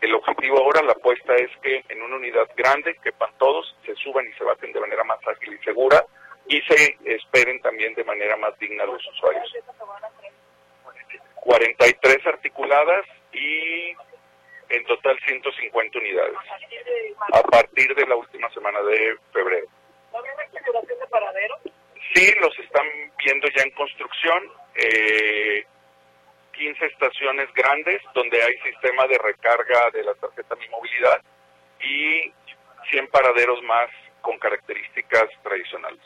El 0.00 0.14
objetivo 0.14 0.58
ahora, 0.58 0.82
la 0.82 0.92
apuesta 0.92 1.34
es 1.34 1.50
que 1.62 1.84
en 1.88 2.02
una 2.02 2.16
unidad 2.16 2.48
grande 2.56 2.96
quepan 3.02 3.30
todos, 3.38 3.76
se 3.84 3.94
suban 3.96 4.26
y 4.26 4.32
se 4.32 4.44
baten 4.44 4.72
de 4.72 4.80
manera 4.80 5.04
más 5.04 5.18
ágil 5.26 5.54
y 5.54 5.64
segura 5.64 6.04
y 6.46 6.60
se 6.62 6.96
esperen 7.04 7.60
también 7.60 7.94
de 7.94 8.04
manera 8.04 8.36
más 8.36 8.58
digna 8.58 8.84
los 8.86 9.06
usuarios. 9.08 9.52
43 11.36 12.26
articuladas 12.26 13.04
y 13.32 13.94
en 14.70 14.84
total 14.84 15.18
150 15.26 15.98
unidades 15.98 16.36
a 17.32 17.42
partir 17.42 17.94
de 17.94 18.06
la 18.06 18.16
última 18.16 18.48
semana 18.50 18.80
de 18.82 19.16
febrero. 19.32 19.66
de? 21.32 21.72
Sí, 22.14 22.34
los 22.40 22.58
están 22.58 22.86
viendo 23.24 23.48
ya 23.48 23.62
en 23.62 23.70
construcción. 23.72 24.42
Eh, 24.74 25.64
15 26.52 26.86
estaciones 26.86 27.48
grandes 27.54 28.02
donde 28.14 28.42
hay 28.42 28.52
sistema 28.58 29.06
de 29.06 29.18
recarga 29.18 29.90
de 29.92 30.04
la 30.04 30.14
tarjeta 30.14 30.56
Mi 30.56 30.68
Movilidad 30.68 31.22
y 31.80 32.32
100 32.90 33.08
paraderos 33.08 33.62
más 33.62 33.88
con 34.20 34.38
características 34.38 35.28
tradicionales. 35.42 36.00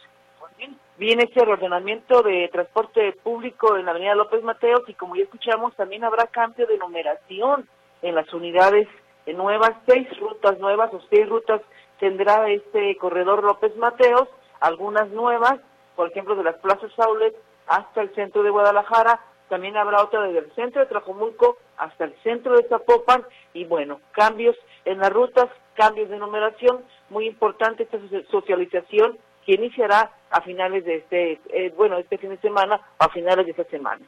Viene 0.96 1.24
ese 1.24 1.44
reordenamiento 1.44 2.22
de 2.22 2.48
transporte 2.52 3.12
público 3.24 3.76
en 3.76 3.86
la 3.86 3.90
avenida 3.90 4.14
López 4.14 4.44
Mateos 4.44 4.82
y 4.86 4.94
como 4.94 5.16
ya 5.16 5.24
escuchamos 5.24 5.74
también 5.74 6.04
habrá 6.04 6.28
cambio 6.28 6.66
de 6.68 6.78
numeración 6.78 7.68
en 8.05 8.14
las 8.14 8.32
unidades 8.32 8.86
nuevas, 9.26 9.72
seis 9.86 10.07
rutas 10.20 10.59
nuevas 10.59 10.92
o 10.92 11.00
seis 11.09 11.26
rutas 11.26 11.62
tendrá 11.98 12.48
este 12.50 12.96
corredor 12.96 13.42
López 13.42 13.74
Mateos, 13.76 14.28
algunas 14.61 15.09
nuevas, 15.09 15.59
por 15.96 16.11
ejemplo 16.11 16.36
de 16.36 16.44
las 16.44 16.57
plazas 16.57 16.92
Saulet 16.94 17.34
hasta 17.66 18.02
el 18.02 18.14
centro 18.14 18.42
de 18.42 18.50
Guadalajara, 18.50 19.20
también 19.48 19.76
habrá 19.78 20.02
otra 20.02 20.22
desde 20.22 20.40
el 20.40 20.52
centro 20.55 20.82
de 20.82 20.86
Trajomulco 20.86 21.57
hasta 21.78 22.05
el 22.05 22.14
centro 22.22 22.57
de 22.57 22.68
Zapopan 22.68 23.24
y 23.55 23.64
bueno, 23.64 24.00
cambios 24.12 24.57
en 24.84 24.98
las 24.98 25.11
rutas, 25.11 25.46
cambios 25.74 26.11
de 26.11 26.18
numeración, 26.18 26.84
muy 27.09 27.26
importante 27.26 27.84
esta 27.84 27.98
socialización 28.30 29.18
que 29.46 29.55
iniciará 29.55 30.11
a 30.30 30.42
finales 30.42 30.84
de 30.84 30.96
este, 30.96 31.40
eh, 31.48 31.72
bueno, 31.74 31.96
este 31.96 32.18
fin 32.18 32.30
de 32.30 32.38
semana, 32.38 32.80
a 32.98 33.09
finales 33.09 33.46
de 33.46 33.52
esta 33.52 33.64
semana. 33.64 34.05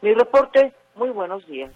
Mi 0.00 0.14
reporte, 0.14 0.72
muy 0.94 1.10
buenos 1.10 1.44
días. 1.46 1.72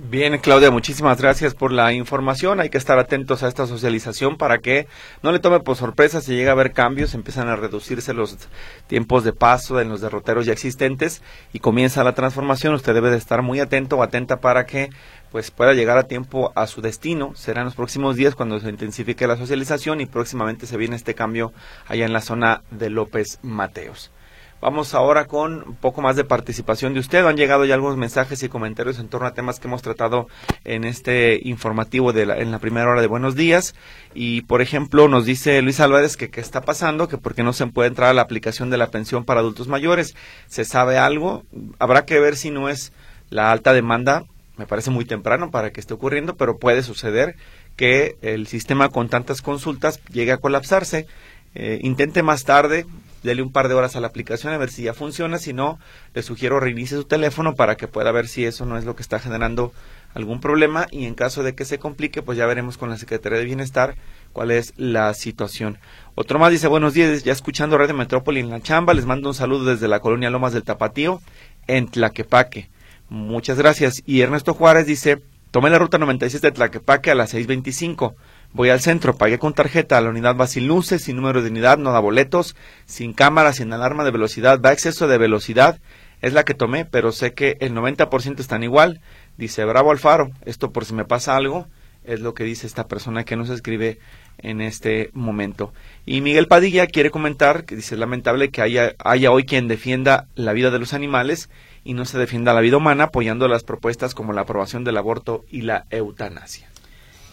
Bien, 0.00 0.38
Claudia, 0.38 0.70
muchísimas 0.70 1.20
gracias 1.20 1.56
por 1.56 1.72
la 1.72 1.92
información. 1.92 2.60
Hay 2.60 2.70
que 2.70 2.78
estar 2.78 3.00
atentos 3.00 3.42
a 3.42 3.48
esta 3.48 3.66
socialización 3.66 4.36
para 4.36 4.58
que 4.58 4.86
no 5.24 5.32
le 5.32 5.40
tome 5.40 5.58
por 5.58 5.74
sorpresa 5.74 6.20
si 6.20 6.36
llega 6.36 6.50
a 6.50 6.52
haber 6.52 6.72
cambios, 6.72 7.14
empiezan 7.14 7.48
a 7.48 7.56
reducirse 7.56 8.14
los 8.14 8.38
tiempos 8.86 9.24
de 9.24 9.32
paso 9.32 9.80
en 9.80 9.88
los 9.88 10.00
derroteros 10.00 10.46
ya 10.46 10.52
existentes 10.52 11.20
y 11.52 11.58
comienza 11.58 12.04
la 12.04 12.14
transformación. 12.14 12.74
Usted 12.74 12.94
debe 12.94 13.10
de 13.10 13.16
estar 13.16 13.42
muy 13.42 13.58
atento 13.58 13.96
o 13.96 14.02
atenta 14.04 14.36
para 14.36 14.66
que 14.66 14.90
pues 15.32 15.50
pueda 15.50 15.74
llegar 15.74 15.98
a 15.98 16.04
tiempo 16.04 16.52
a 16.54 16.68
su 16.68 16.80
destino. 16.80 17.32
Será 17.34 17.62
en 17.62 17.64
los 17.64 17.74
próximos 17.74 18.14
días 18.14 18.36
cuando 18.36 18.60
se 18.60 18.70
intensifique 18.70 19.26
la 19.26 19.36
socialización 19.36 20.00
y 20.00 20.06
próximamente 20.06 20.68
se 20.68 20.76
viene 20.76 20.94
este 20.94 21.16
cambio 21.16 21.52
allá 21.88 22.06
en 22.06 22.12
la 22.12 22.20
zona 22.20 22.62
de 22.70 22.88
López 22.88 23.40
Mateos. 23.42 24.12
Vamos 24.60 24.92
ahora 24.92 25.26
con 25.26 25.68
un 25.68 25.76
poco 25.76 26.02
más 26.02 26.16
de 26.16 26.24
participación 26.24 26.92
de 26.92 26.98
usted. 26.98 27.24
Han 27.24 27.36
llegado 27.36 27.64
ya 27.64 27.74
algunos 27.74 27.96
mensajes 27.96 28.42
y 28.42 28.48
comentarios 28.48 28.98
en 28.98 29.08
torno 29.08 29.28
a 29.28 29.32
temas 29.32 29.60
que 29.60 29.68
hemos 29.68 29.82
tratado 29.82 30.26
en 30.64 30.82
este 30.82 31.40
informativo 31.44 32.12
de 32.12 32.22
en 32.22 32.50
la 32.50 32.58
primera 32.58 32.90
hora 32.90 33.00
de 33.00 33.06
Buenos 33.06 33.36
Días. 33.36 33.76
Y, 34.14 34.42
por 34.42 34.60
ejemplo, 34.60 35.06
nos 35.06 35.24
dice 35.24 35.62
Luis 35.62 35.78
Álvarez 35.78 36.16
que 36.16 36.30
qué 36.30 36.40
está 36.40 36.62
pasando, 36.62 37.06
que 37.06 37.18
por 37.18 37.36
qué 37.36 37.44
no 37.44 37.52
se 37.52 37.68
puede 37.68 37.88
entrar 37.88 38.10
a 38.10 38.14
la 38.14 38.22
aplicación 38.22 38.68
de 38.68 38.78
la 38.78 38.90
pensión 38.90 39.24
para 39.24 39.40
adultos 39.40 39.68
mayores. 39.68 40.16
¿Se 40.48 40.64
sabe 40.64 40.98
algo? 40.98 41.44
Habrá 41.78 42.04
que 42.04 42.18
ver 42.18 42.34
si 42.34 42.50
no 42.50 42.68
es 42.68 42.92
la 43.30 43.52
alta 43.52 43.72
demanda. 43.72 44.24
Me 44.56 44.66
parece 44.66 44.90
muy 44.90 45.04
temprano 45.04 45.52
para 45.52 45.70
que 45.70 45.78
esté 45.78 45.94
ocurriendo, 45.94 46.36
pero 46.36 46.58
puede 46.58 46.82
suceder 46.82 47.36
que 47.76 48.16
el 48.22 48.48
sistema 48.48 48.88
con 48.88 49.08
tantas 49.08 49.40
consultas 49.40 50.00
llegue 50.10 50.32
a 50.32 50.38
colapsarse. 50.38 51.06
Eh, 51.54 51.78
intente 51.82 52.24
más 52.24 52.44
tarde, 52.44 52.86
dele 53.22 53.42
un 53.42 53.52
par 53.52 53.68
de 53.68 53.74
horas 53.74 53.96
a 53.96 54.00
la 54.00 54.08
aplicación 54.08 54.52
a 54.52 54.58
ver 54.58 54.70
si 54.70 54.82
ya 54.84 54.94
funciona, 54.94 55.38
si 55.38 55.52
no, 55.52 55.78
le 56.14 56.22
sugiero 56.22 56.60
reinicie 56.60 56.96
su 56.96 57.04
teléfono 57.04 57.54
para 57.54 57.76
que 57.76 57.88
pueda 57.88 58.12
ver 58.12 58.28
si 58.28 58.44
eso 58.44 58.66
no 58.66 58.78
es 58.78 58.84
lo 58.84 58.96
que 58.96 59.02
está 59.02 59.18
generando 59.18 59.72
algún 60.14 60.40
problema 60.40 60.86
y 60.90 61.04
en 61.04 61.14
caso 61.14 61.42
de 61.42 61.54
que 61.54 61.64
se 61.64 61.78
complique, 61.78 62.22
pues 62.22 62.38
ya 62.38 62.46
veremos 62.46 62.78
con 62.78 62.90
la 62.90 62.96
Secretaría 62.96 63.38
de 63.38 63.44
Bienestar 63.44 63.96
cuál 64.32 64.50
es 64.50 64.72
la 64.76 65.12
situación. 65.14 65.78
Otro 66.14 66.38
más 66.38 66.50
dice, 66.50 66.68
buenos 66.68 66.94
días, 66.94 67.24
ya 67.24 67.32
escuchando 67.32 67.78
de 67.78 67.92
Metrópoli 67.92 68.40
en 68.40 68.50
la 68.50 68.60
chamba, 68.60 68.94
les 68.94 69.06
mando 69.06 69.28
un 69.28 69.34
saludo 69.34 69.64
desde 69.66 69.88
la 69.88 70.00
colonia 70.00 70.30
Lomas 70.30 70.52
del 70.52 70.64
Tapatío, 70.64 71.20
en 71.66 71.88
Tlaquepaque. 71.88 72.68
Muchas 73.08 73.58
gracias. 73.58 74.02
Y 74.04 74.20
Ernesto 74.20 74.54
Juárez 74.54 74.86
dice, 74.86 75.22
tomé 75.50 75.70
la 75.70 75.78
ruta 75.78 75.98
96 75.98 76.42
de 76.42 76.52
Tlaquepaque 76.52 77.10
a 77.10 77.14
las 77.14 77.34
6.25 77.34 78.14
Voy 78.52 78.70
al 78.70 78.80
centro, 78.80 79.16
pagué 79.16 79.38
con 79.38 79.52
tarjeta, 79.52 80.00
la 80.00 80.08
unidad 80.08 80.36
va 80.36 80.46
sin 80.46 80.66
luces, 80.66 81.02
sin 81.02 81.16
número 81.16 81.42
de 81.42 81.50
unidad, 81.50 81.78
no 81.78 81.92
da 81.92 82.00
boletos, 82.00 82.56
sin 82.86 83.12
cámara, 83.12 83.52
sin 83.52 83.72
alarma 83.72 84.04
de 84.04 84.10
velocidad, 84.10 84.60
va 84.60 84.72
exceso 84.72 85.06
de 85.06 85.18
velocidad, 85.18 85.80
es 86.22 86.32
la 86.32 86.44
que 86.44 86.54
tomé, 86.54 86.84
pero 86.84 87.12
sé 87.12 87.34
que 87.34 87.56
el 87.60 87.74
90% 87.74 88.40
están 88.40 88.62
igual. 88.62 89.00
Dice, 89.36 89.64
bravo 89.64 89.90
Alfaro, 89.90 90.30
esto 90.46 90.72
por 90.72 90.84
si 90.84 90.94
me 90.94 91.04
pasa 91.04 91.36
algo, 91.36 91.68
es 92.04 92.20
lo 92.20 92.32
que 92.32 92.44
dice 92.44 92.66
esta 92.66 92.88
persona 92.88 93.24
que 93.24 93.36
nos 93.36 93.50
escribe 93.50 93.98
en 94.38 94.60
este 94.60 95.10
momento. 95.12 95.72
Y 96.06 96.22
Miguel 96.22 96.48
Padilla 96.48 96.86
quiere 96.86 97.10
comentar 97.10 97.64
que 97.64 97.76
dice, 97.76 97.96
lamentable 97.96 98.48
que 98.50 98.62
haya, 98.62 98.94
haya 98.98 99.30
hoy 99.30 99.44
quien 99.44 99.68
defienda 99.68 100.26
la 100.34 100.54
vida 100.54 100.70
de 100.70 100.78
los 100.78 100.94
animales 100.94 101.50
y 101.84 101.94
no 101.94 102.06
se 102.06 102.18
defienda 102.18 102.54
la 102.54 102.60
vida 102.60 102.78
humana 102.78 103.04
apoyando 103.04 103.46
las 103.46 103.62
propuestas 103.62 104.14
como 104.14 104.32
la 104.32 104.42
aprobación 104.42 104.84
del 104.84 104.96
aborto 104.96 105.44
y 105.50 105.62
la 105.62 105.84
eutanasia. 105.90 106.67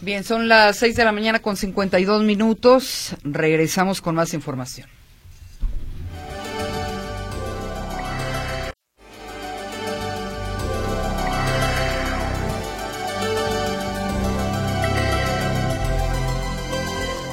Bien, 0.00 0.24
son 0.24 0.46
las 0.46 0.76
6 0.76 0.94
de 0.94 1.04
la 1.04 1.12
mañana 1.12 1.38
con 1.40 1.56
52 1.56 2.22
minutos. 2.22 3.16
Regresamos 3.24 4.02
con 4.02 4.14
más 4.14 4.34
información. 4.34 4.88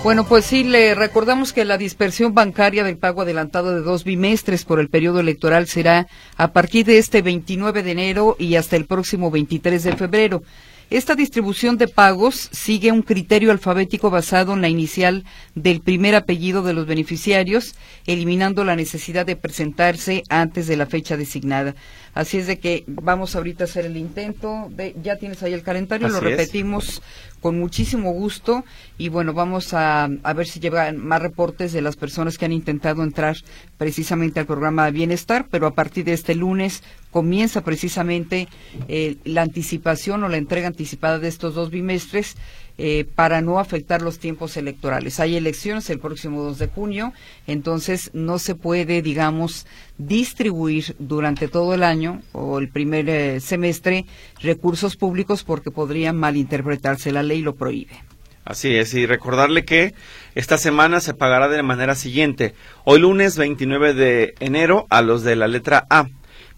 Bueno, 0.03 0.25
pues 0.25 0.43
sí, 0.43 0.65
le 0.65 0.95
recordamos 0.95 1.53
que 1.53 1.63
la 1.63 1.77
dispersión 1.77 2.33
bancaria 2.33 2.83
del 2.83 2.97
pago 2.97 3.21
adelantado 3.21 3.73
de 3.73 3.81
dos 3.81 4.03
bimestres 4.03 4.65
por 4.65 4.81
el 4.81 4.89
periodo 4.89 5.21
electoral 5.21 5.65
será 5.67 6.07
a 6.35 6.51
partir 6.51 6.85
de 6.85 6.97
este 6.97 7.21
29 7.21 7.83
de 7.83 7.91
enero 7.91 8.35
y 8.37 8.55
hasta 8.55 8.75
el 8.75 8.85
próximo 8.85 9.31
23 9.31 9.81
de 9.81 9.95
febrero. 9.95 10.43
Esta 10.89 11.15
distribución 11.15 11.77
de 11.77 11.87
pagos 11.87 12.49
sigue 12.51 12.91
un 12.91 13.01
criterio 13.01 13.51
alfabético 13.51 14.09
basado 14.09 14.53
en 14.53 14.61
la 14.61 14.69
inicial 14.69 15.23
del 15.55 15.81
primer 15.81 16.13
apellido 16.13 16.61
de 16.61 16.73
los 16.73 16.85
beneficiarios, 16.85 17.75
eliminando 18.05 18.63
la 18.63 18.75
necesidad 18.75 19.25
de 19.25 19.35
presentarse 19.35 20.23
antes 20.29 20.67
de 20.67 20.77
la 20.77 20.85
fecha 20.85 21.17
designada. 21.17 21.73
Así 22.13 22.37
es 22.37 22.47
de 22.47 22.59
que 22.59 22.83
vamos 22.87 23.35
ahorita 23.35 23.63
a 23.63 23.65
hacer 23.65 23.85
el 23.85 23.97
intento. 23.97 24.67
De, 24.69 24.95
ya 25.01 25.17
tienes 25.17 25.41
ahí 25.41 25.53
el 25.53 25.63
calendario, 25.63 26.09
lo 26.09 26.19
repetimos 26.19 27.01
con 27.41 27.59
muchísimo 27.59 28.13
gusto 28.13 28.63
y 28.97 29.09
bueno, 29.09 29.33
vamos 29.33 29.73
a, 29.73 30.05
a 30.05 30.33
ver 30.33 30.47
si 30.47 30.59
llegan 30.59 30.97
más 30.97 31.21
reportes 31.21 31.73
de 31.73 31.81
las 31.81 31.95
personas 31.95 32.37
que 32.37 32.45
han 32.45 32.53
intentado 32.53 33.03
entrar, 33.03 33.35
precisamente 33.77 34.39
al 34.39 34.45
programa 34.45 34.85
de 34.85 34.91
bienestar, 34.91 35.47
pero 35.51 35.67
a 35.67 35.73
partir 35.73 36.05
de 36.05 36.13
este 36.13 36.35
lunes 36.35 36.83
comienza 37.11 37.61
precisamente 37.61 38.47
eh, 38.87 39.17
la 39.25 39.41
anticipación 39.41 40.23
o 40.23 40.29
la 40.29 40.37
entrega 40.37 40.67
anticipada 40.67 41.19
de 41.19 41.27
estos 41.27 41.53
dos 41.53 41.69
bimestres 41.69 42.37
eh, 42.77 43.05
para 43.15 43.41
no 43.41 43.59
afectar 43.59 44.01
los 44.01 44.17
tiempos 44.17 44.57
electorales. 44.57 45.19
Hay 45.19 45.35
elecciones 45.35 45.89
el 45.91 45.99
próximo 45.99 46.41
2 46.41 46.57
de 46.57 46.67
junio, 46.67 47.13
entonces 47.45 48.09
no 48.13 48.39
se 48.39 48.55
puede, 48.55 49.01
digamos, 49.01 49.67
distribuir 49.99 50.95
durante 50.97 51.47
todo 51.47 51.75
el 51.75 51.83
año 51.83 52.21
o 52.31 52.57
el 52.57 52.69
primer 52.69 53.07
eh, 53.09 53.39
semestre 53.39 54.05
recursos 54.41 54.95
públicos 54.95 55.43
porque 55.43 55.69
podrían 55.69 56.17
malinterpretarse. 56.17 57.11
La 57.11 57.21
ley 57.21 57.41
lo 57.41 57.55
prohíbe. 57.55 58.03
Así 58.45 58.75
es, 58.75 58.93
y 58.93 59.05
recordarle 59.05 59.63
que 59.63 59.93
esta 60.35 60.57
semana 60.57 60.99
se 60.99 61.13
pagará 61.13 61.47
de 61.47 61.57
la 61.57 61.63
manera 61.63 61.95
siguiente. 61.95 62.53
Hoy 62.83 62.99
lunes 62.99 63.37
29 63.37 63.93
de 63.93 64.33
enero 64.39 64.85
a 64.89 65.01
los 65.01 65.23
de 65.23 65.35
la 65.37 65.47
letra 65.47 65.85
A, 65.89 66.07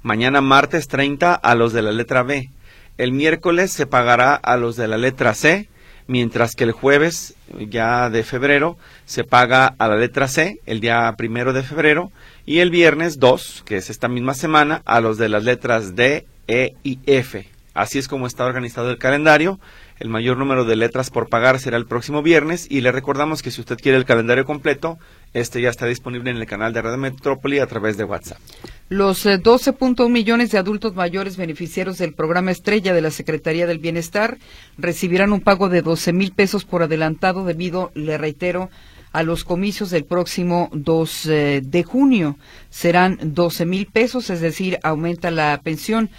mañana 0.01 0.41
martes 0.41 0.87
30 0.87 1.35
a 1.35 1.55
los 1.55 1.73
de 1.73 1.83
la 1.83 1.91
letra 1.91 2.23
B. 2.23 2.49
El 2.97 3.11
miércoles 3.11 3.71
se 3.71 3.85
pagará 3.85 4.33
a 4.33 4.57
los 4.57 4.77
de 4.77 4.87
la 4.87 4.97
letra 4.97 5.35
C, 5.35 5.67
mientras 6.07 6.55
que 6.55 6.63
el 6.63 6.71
jueves 6.71 7.35
ya 7.69 8.09
de 8.09 8.23
febrero 8.23 8.77
se 9.05 9.23
paga 9.23 9.75
a 9.77 9.87
la 9.87 9.97
letra 9.97 10.27
C 10.27 10.59
el 10.65 10.79
día 10.79 11.13
primero 11.17 11.53
de 11.53 11.63
febrero 11.63 12.11
y 12.45 12.59
el 12.59 12.69
viernes 12.69 13.19
2, 13.19 13.63
que 13.65 13.77
es 13.77 13.89
esta 13.89 14.07
misma 14.07 14.33
semana, 14.33 14.81
a 14.85 15.01
los 15.01 15.17
de 15.17 15.29
las 15.29 15.43
letras 15.43 15.95
D, 15.95 16.25
E 16.47 16.75
y 16.83 16.99
F. 17.05 17.47
Así 17.73 17.99
es 17.99 18.07
como 18.07 18.27
está 18.27 18.45
organizado 18.45 18.89
el 18.89 18.97
calendario. 18.97 19.59
El 19.99 20.09
mayor 20.09 20.37
número 20.37 20.63
de 20.63 20.75
letras 20.75 21.09
por 21.09 21.27
pagar 21.29 21.59
será 21.59 21.77
el 21.77 21.85
próximo 21.85 22.21
viernes 22.21 22.67
y 22.69 22.81
le 22.81 22.91
recordamos 22.91 23.41
que 23.41 23.51
si 23.51 23.61
usted 23.61 23.77
quiere 23.77 23.97
el 23.97 24.05
calendario 24.05 24.45
completo, 24.45 24.97
este 25.35 25.61
ya 25.61 25.69
está 25.69 25.85
disponible 25.85 26.31
en 26.31 26.37
el 26.37 26.45
canal 26.45 26.71
de 26.71 26.81
Radio 26.81 26.97
Metrópoli 26.97 27.59
a 27.59 27.67
través 27.67 27.97
de 27.97 28.05
WhatsApp. 28.05 28.39
Los 28.87 29.25
12.1 29.25 30.05
eh, 30.05 30.09
millones 30.09 30.51
de 30.51 30.57
adultos 30.57 30.95
mayores 30.95 31.35
beneficiarios 31.35 31.97
del 31.97 32.13
programa 32.13 32.51
Estrella 32.51 32.93
de 32.93 33.01
la 33.01 33.11
Secretaría 33.11 33.67
del 33.67 33.79
Bienestar 33.79 34.37
recibirán 34.77 35.33
un 35.33 35.41
pago 35.41 35.67
de 35.67 35.81
12 35.81 36.13
mil 36.13 36.31
pesos 36.31 36.63
por 36.63 36.83
adelantado 36.83 37.43
debido, 37.43 37.91
le 37.95 38.17
reitero, 38.17 38.69
a 39.11 39.23
los 39.23 39.43
comicios 39.43 39.89
del 39.89 40.05
próximo 40.05 40.69
2 40.71 41.25
eh, 41.25 41.61
de 41.63 41.83
junio. 41.83 42.37
Serán 42.69 43.17
12 43.21 43.65
mil 43.65 43.87
pesos, 43.87 44.29
es 44.29 44.39
decir, 44.39 44.79
aumenta 44.83 45.31
la 45.31 45.59
pensión. 45.61 46.09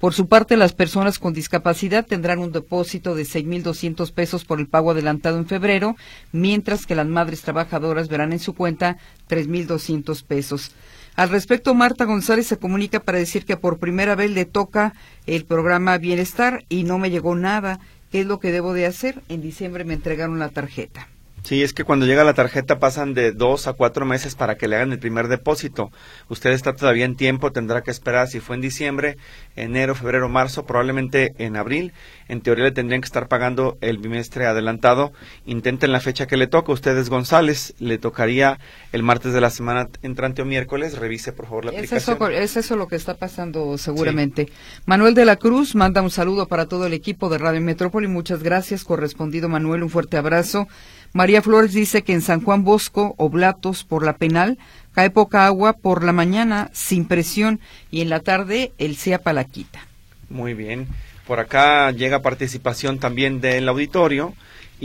Por 0.00 0.12
su 0.12 0.28
parte, 0.28 0.56
las 0.56 0.72
personas 0.72 1.18
con 1.18 1.32
discapacidad 1.32 2.04
tendrán 2.04 2.38
un 2.38 2.52
depósito 2.52 3.14
de 3.14 3.22
6.200 3.22 4.12
pesos 4.12 4.44
por 4.44 4.60
el 4.60 4.66
pago 4.66 4.90
adelantado 4.90 5.38
en 5.38 5.46
febrero, 5.46 5.96
mientras 6.32 6.84
que 6.84 6.94
las 6.94 7.06
madres 7.06 7.42
trabajadoras 7.42 8.08
verán 8.08 8.32
en 8.32 8.38
su 8.38 8.54
cuenta 8.54 8.98
3.200 9.28 10.22
pesos. 10.24 10.72
Al 11.16 11.30
respecto, 11.30 11.74
Marta 11.74 12.04
González 12.04 12.46
se 12.46 12.58
comunica 12.58 13.00
para 13.00 13.18
decir 13.18 13.44
que 13.44 13.56
por 13.56 13.78
primera 13.78 14.14
vez 14.14 14.30
le 14.30 14.44
toca 14.44 14.94
el 15.26 15.44
programa 15.44 15.96
Bienestar 15.96 16.64
y 16.68 16.82
no 16.82 16.98
me 16.98 17.10
llegó 17.10 17.34
nada. 17.36 17.78
¿Qué 18.10 18.20
es 18.20 18.26
lo 18.26 18.40
que 18.40 18.52
debo 18.52 18.74
de 18.74 18.86
hacer? 18.86 19.22
En 19.28 19.40
diciembre 19.40 19.84
me 19.84 19.94
entregaron 19.94 20.38
la 20.38 20.48
tarjeta. 20.48 21.08
Sí, 21.44 21.62
es 21.62 21.74
que 21.74 21.84
cuando 21.84 22.06
llega 22.06 22.24
la 22.24 22.32
tarjeta 22.32 22.78
pasan 22.78 23.12
de 23.12 23.32
dos 23.32 23.66
a 23.66 23.74
cuatro 23.74 24.06
meses 24.06 24.34
para 24.34 24.56
que 24.56 24.66
le 24.66 24.76
hagan 24.76 24.92
el 24.92 24.98
primer 24.98 25.28
depósito. 25.28 25.90
Usted 26.30 26.52
está 26.52 26.72
todavía 26.72 27.04
en 27.04 27.16
tiempo, 27.16 27.52
tendrá 27.52 27.82
que 27.82 27.90
esperar 27.90 28.28
si 28.28 28.40
fue 28.40 28.56
en 28.56 28.62
diciembre, 28.62 29.18
enero, 29.54 29.94
febrero, 29.94 30.30
marzo, 30.30 30.64
probablemente 30.64 31.34
en 31.36 31.56
abril. 31.56 31.92
En 32.28 32.40
teoría 32.40 32.64
le 32.64 32.72
tendrían 32.72 33.02
que 33.02 33.06
estar 33.06 33.28
pagando 33.28 33.76
el 33.82 33.98
bimestre 33.98 34.46
adelantado. 34.46 35.12
Intenten 35.44 35.92
la 35.92 36.00
fecha 36.00 36.26
que 36.26 36.38
le 36.38 36.46
toca. 36.46 36.72
Usted 36.72 36.96
es 36.96 37.10
González, 37.10 37.74
le 37.78 37.98
tocaría 37.98 38.58
el 38.92 39.02
martes 39.02 39.34
de 39.34 39.42
la 39.42 39.50
semana 39.50 39.90
entrante 40.00 40.40
o 40.40 40.46
miércoles. 40.46 40.96
Revise 40.96 41.32
por 41.32 41.44
favor 41.44 41.66
la 41.66 41.72
aplicación. 41.72 42.16
Eso, 42.16 42.28
es 42.30 42.56
eso 42.56 42.76
lo 42.76 42.88
que 42.88 42.96
está 42.96 43.18
pasando 43.18 43.76
seguramente. 43.76 44.48
Manuel 44.86 45.12
de 45.12 45.26
la 45.26 45.36
Cruz 45.36 45.74
manda 45.74 46.00
un 46.00 46.10
saludo 46.10 46.48
para 46.48 46.68
todo 46.68 46.86
el 46.86 46.94
equipo 46.94 47.28
de 47.28 47.36
Radio 47.36 47.60
Metrópoli. 47.60 48.08
Muchas 48.08 48.42
gracias. 48.42 48.82
Correspondido 48.82 49.50
Manuel, 49.50 49.82
un 49.82 49.90
fuerte 49.90 50.16
abrazo. 50.16 50.68
María 51.14 51.42
Flores 51.42 51.72
dice 51.72 52.02
que 52.02 52.12
en 52.12 52.22
San 52.22 52.40
Juan 52.42 52.64
Bosco, 52.64 53.14
Oblatos, 53.18 53.84
por 53.84 54.04
la 54.04 54.16
penal, 54.16 54.58
cae 54.92 55.10
poca 55.10 55.46
agua 55.46 55.72
por 55.72 56.02
la 56.02 56.10
mañana 56.10 56.70
sin 56.72 57.04
presión 57.06 57.60
y 57.92 58.00
en 58.00 58.10
la 58.10 58.18
tarde 58.18 58.72
el 58.78 58.96
sea 58.96 59.20
palaquita. 59.20 59.86
Muy 60.28 60.54
bien. 60.54 60.88
Por 61.24 61.38
acá 61.38 61.92
llega 61.92 62.20
participación 62.20 62.98
también 62.98 63.40
del 63.40 63.68
auditorio 63.68 64.34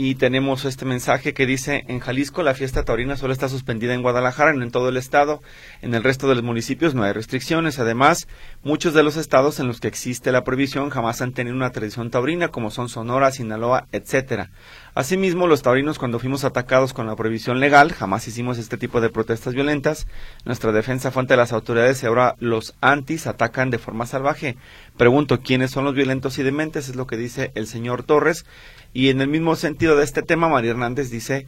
y 0.02 0.14
tenemos 0.14 0.64
este 0.64 0.86
mensaje 0.86 1.34
que 1.34 1.44
dice 1.44 1.84
en 1.86 2.00
Jalisco 2.00 2.42
la 2.42 2.54
fiesta 2.54 2.84
taurina 2.86 3.18
solo 3.18 3.34
está 3.34 3.50
suspendida 3.50 3.92
en 3.92 4.00
Guadalajara, 4.00 4.50
en 4.50 4.70
todo 4.70 4.88
el 4.88 4.96
estado, 4.96 5.42
en 5.82 5.92
el 5.92 6.02
resto 6.02 6.26
de 6.26 6.36
los 6.36 6.42
municipios 6.42 6.94
no 6.94 7.02
hay 7.02 7.12
restricciones, 7.12 7.78
además 7.78 8.26
muchos 8.62 8.94
de 8.94 9.02
los 9.02 9.18
estados 9.18 9.60
en 9.60 9.66
los 9.66 9.78
que 9.78 9.88
existe 9.88 10.32
la 10.32 10.42
prohibición 10.42 10.88
jamás 10.88 11.20
han 11.20 11.34
tenido 11.34 11.54
una 11.54 11.68
tradición 11.68 12.08
taurina 12.10 12.48
como 12.48 12.70
son 12.70 12.88
Sonora, 12.88 13.30
Sinaloa, 13.30 13.88
etcétera. 13.92 14.48
Asimismo, 14.94 15.46
los 15.46 15.62
taurinos 15.62 16.00
cuando 16.00 16.18
fuimos 16.18 16.44
atacados 16.44 16.92
con 16.92 17.06
la 17.06 17.14
prohibición 17.14 17.60
legal, 17.60 17.92
jamás 17.92 18.26
hicimos 18.26 18.58
este 18.58 18.76
tipo 18.76 19.00
de 19.00 19.08
protestas 19.08 19.54
violentas. 19.54 20.08
Nuestra 20.44 20.72
defensa 20.72 21.12
fue 21.12 21.22
ante 21.22 21.36
las 21.36 21.52
autoridades 21.52 22.02
y 22.02 22.06
ahora 22.06 22.34
los 22.40 22.74
antis 22.80 23.28
atacan 23.28 23.70
de 23.70 23.78
forma 23.78 24.06
salvaje. 24.06 24.56
Pregunto, 24.96 25.40
¿quiénes 25.40 25.70
son 25.70 25.84
los 25.84 25.94
violentos 25.94 26.38
y 26.38 26.42
dementes? 26.42 26.88
Es 26.88 26.96
lo 26.96 27.06
que 27.06 27.16
dice 27.16 27.52
el 27.54 27.68
señor 27.68 28.02
Torres. 28.02 28.44
Y 28.92 29.08
en 29.08 29.20
el 29.20 29.28
mismo 29.28 29.56
sentido 29.56 29.96
de 29.96 30.04
este 30.04 30.22
tema, 30.22 30.48
María 30.48 30.72
Hernández 30.72 31.10
dice, 31.10 31.46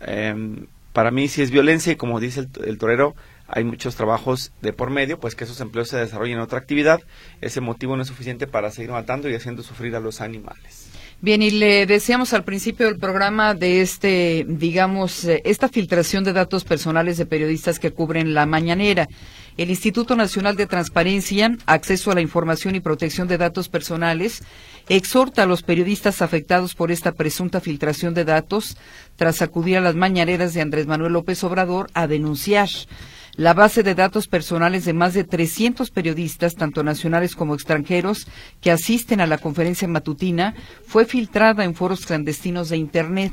em, 0.00 0.66
para 0.92 1.10
mí 1.10 1.28
si 1.28 1.42
es 1.42 1.50
violencia 1.50 1.92
y 1.92 1.96
como 1.96 2.20
dice 2.20 2.46
el, 2.64 2.78
torero, 2.78 3.14
hay 3.46 3.64
muchos 3.64 3.96
trabajos 3.96 4.52
de 4.60 4.72
por 4.72 4.90
medio, 4.90 5.18
pues 5.18 5.34
que 5.34 5.44
esos 5.44 5.60
empleos 5.60 5.88
se 5.88 5.96
desarrollen 5.96 6.36
en 6.36 6.42
otra 6.42 6.58
actividad. 6.58 7.00
Ese 7.40 7.60
motivo 7.60 7.96
no 7.96 8.02
es 8.02 8.08
suficiente 8.08 8.46
para 8.46 8.70
seguir 8.70 8.90
matando 8.90 9.28
y 9.28 9.34
haciendo 9.34 9.62
sufrir 9.62 9.94
a 9.96 10.00
los 10.00 10.20
animales. 10.20 10.90
Bien, 11.22 11.42
y 11.42 11.50
le 11.50 11.84
decíamos 11.84 12.32
al 12.32 12.44
principio 12.44 12.86
del 12.86 12.98
programa 12.98 13.54
de 13.54 13.82
este, 13.82 14.46
digamos, 14.48 15.24
eh, 15.26 15.42
esta 15.44 15.68
filtración 15.68 16.24
de 16.24 16.32
datos 16.32 16.64
personales 16.64 17.18
de 17.18 17.26
periodistas 17.26 17.78
que 17.78 17.92
cubren 17.92 18.32
la 18.32 18.46
mañanera. 18.46 19.06
El 19.58 19.68
Instituto 19.68 20.16
Nacional 20.16 20.56
de 20.56 20.66
Transparencia, 20.66 21.54
Acceso 21.66 22.10
a 22.10 22.14
la 22.14 22.22
Información 22.22 22.74
y 22.74 22.80
Protección 22.80 23.28
de 23.28 23.36
Datos 23.36 23.68
Personales, 23.68 24.42
exhorta 24.96 25.44
a 25.44 25.46
los 25.46 25.62
periodistas 25.62 26.20
afectados 26.20 26.74
por 26.74 26.90
esta 26.90 27.12
presunta 27.12 27.60
filtración 27.60 28.12
de 28.12 28.24
datos, 28.24 28.76
tras 29.14 29.40
acudir 29.40 29.76
a 29.76 29.80
las 29.80 29.94
mañaneras 29.94 30.52
de 30.52 30.62
Andrés 30.62 30.88
Manuel 30.88 31.12
López 31.12 31.44
Obrador, 31.44 31.88
a 31.94 32.08
denunciar. 32.08 32.68
La 33.36 33.54
base 33.54 33.84
de 33.84 33.94
datos 33.94 34.26
personales 34.26 34.84
de 34.84 34.92
más 34.92 35.14
de 35.14 35.22
300 35.22 35.92
periodistas, 35.92 36.56
tanto 36.56 36.82
nacionales 36.82 37.36
como 37.36 37.54
extranjeros, 37.54 38.26
que 38.60 38.72
asisten 38.72 39.20
a 39.20 39.28
la 39.28 39.38
conferencia 39.38 39.86
matutina, 39.86 40.56
fue 40.84 41.06
filtrada 41.06 41.62
en 41.62 41.76
foros 41.76 42.04
clandestinos 42.04 42.68
de 42.68 42.76
Internet. 42.76 43.32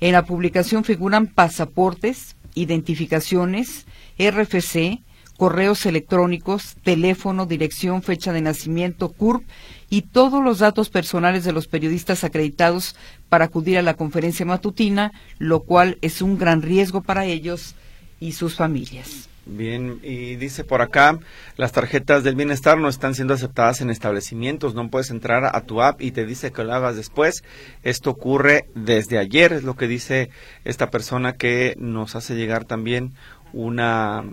En 0.00 0.12
la 0.12 0.24
publicación 0.24 0.82
figuran 0.82 1.28
pasaportes, 1.28 2.34
identificaciones, 2.54 3.86
RFC, 4.18 5.00
correos 5.36 5.86
electrónicos, 5.86 6.74
teléfono, 6.82 7.46
dirección, 7.46 8.02
fecha 8.02 8.32
de 8.32 8.42
nacimiento, 8.42 9.10
CURP 9.10 9.44
y 9.90 10.02
todos 10.02 10.42
los 10.42 10.58
datos 10.58 10.90
personales 10.90 11.44
de 11.44 11.52
los 11.52 11.66
periodistas 11.66 12.24
acreditados 12.24 12.96
para 13.28 13.46
acudir 13.46 13.78
a 13.78 13.82
la 13.82 13.94
conferencia 13.94 14.44
matutina, 14.44 15.12
lo 15.38 15.60
cual 15.60 15.98
es 16.02 16.22
un 16.22 16.38
gran 16.38 16.62
riesgo 16.62 17.02
para 17.02 17.24
ellos 17.24 17.74
y 18.20 18.32
sus 18.32 18.54
familias. 18.54 19.28
Bien, 19.50 19.98
y 20.02 20.36
dice 20.36 20.62
por 20.62 20.82
acá, 20.82 21.18
las 21.56 21.72
tarjetas 21.72 22.22
del 22.22 22.34
bienestar 22.34 22.76
no 22.76 22.86
están 22.86 23.14
siendo 23.14 23.32
aceptadas 23.32 23.80
en 23.80 23.88
establecimientos, 23.88 24.74
no 24.74 24.90
puedes 24.90 25.08
entrar 25.08 25.56
a 25.56 25.60
tu 25.62 25.80
app 25.80 26.02
y 26.02 26.10
te 26.10 26.26
dice 26.26 26.52
que 26.52 26.64
lo 26.64 26.74
hagas 26.74 26.96
después. 26.96 27.42
Esto 27.82 28.10
ocurre 28.10 28.66
desde 28.74 29.16
ayer, 29.16 29.54
es 29.54 29.62
lo 29.62 29.74
que 29.74 29.88
dice 29.88 30.28
esta 30.64 30.90
persona 30.90 31.32
que 31.32 31.74
nos 31.78 32.14
hace 32.14 32.34
llegar 32.34 32.66
también 32.66 33.14
una, 33.52 34.24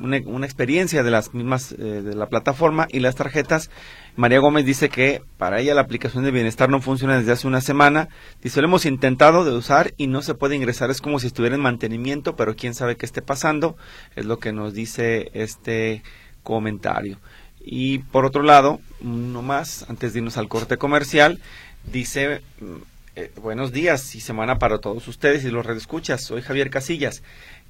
una, 0.00 0.46
experiencia 0.46 1.02
de 1.02 1.10
las 1.10 1.34
mismas 1.34 1.72
eh, 1.72 1.76
de 1.76 2.14
la 2.14 2.26
plataforma 2.26 2.86
y 2.90 3.00
las 3.00 3.14
tarjetas. 3.14 3.70
María 4.16 4.38
Gómez 4.38 4.64
dice 4.64 4.88
que 4.88 5.22
para 5.38 5.60
ella 5.60 5.74
la 5.74 5.80
aplicación 5.80 6.24
de 6.24 6.30
bienestar 6.30 6.68
no 6.68 6.80
funciona 6.80 7.18
desde 7.18 7.32
hace 7.32 7.46
una 7.46 7.60
semana. 7.60 8.08
Dice, 8.42 8.60
lo 8.60 8.68
hemos 8.68 8.86
intentado 8.86 9.44
de 9.44 9.52
usar 9.52 9.94
y 9.96 10.06
no 10.06 10.22
se 10.22 10.34
puede 10.34 10.56
ingresar. 10.56 10.90
Es 10.90 11.00
como 11.00 11.18
si 11.18 11.26
estuviera 11.26 11.56
en 11.56 11.62
mantenimiento, 11.62 12.36
pero 12.36 12.54
quién 12.54 12.74
sabe 12.74 12.96
qué 12.96 13.06
esté 13.06 13.22
pasando. 13.22 13.76
Es 14.16 14.26
lo 14.26 14.38
que 14.38 14.52
nos 14.52 14.74
dice 14.74 15.30
este 15.34 16.02
comentario. 16.42 17.18
Y 17.64 17.98
por 17.98 18.24
otro 18.24 18.42
lado, 18.42 18.80
uno 19.00 19.42
más, 19.42 19.86
antes 19.88 20.12
de 20.12 20.18
irnos 20.18 20.36
al 20.36 20.48
corte 20.48 20.76
comercial, 20.76 21.40
dice 21.90 22.42
eh, 23.14 23.30
buenos 23.42 23.72
días 23.72 24.14
y 24.14 24.20
semana 24.20 24.58
para 24.58 24.78
todos 24.78 25.06
ustedes 25.06 25.44
y 25.44 25.50
los 25.50 25.66
redescuchas. 25.66 26.24
Soy 26.24 26.40
Javier 26.40 26.70
Casillas. 26.70 27.22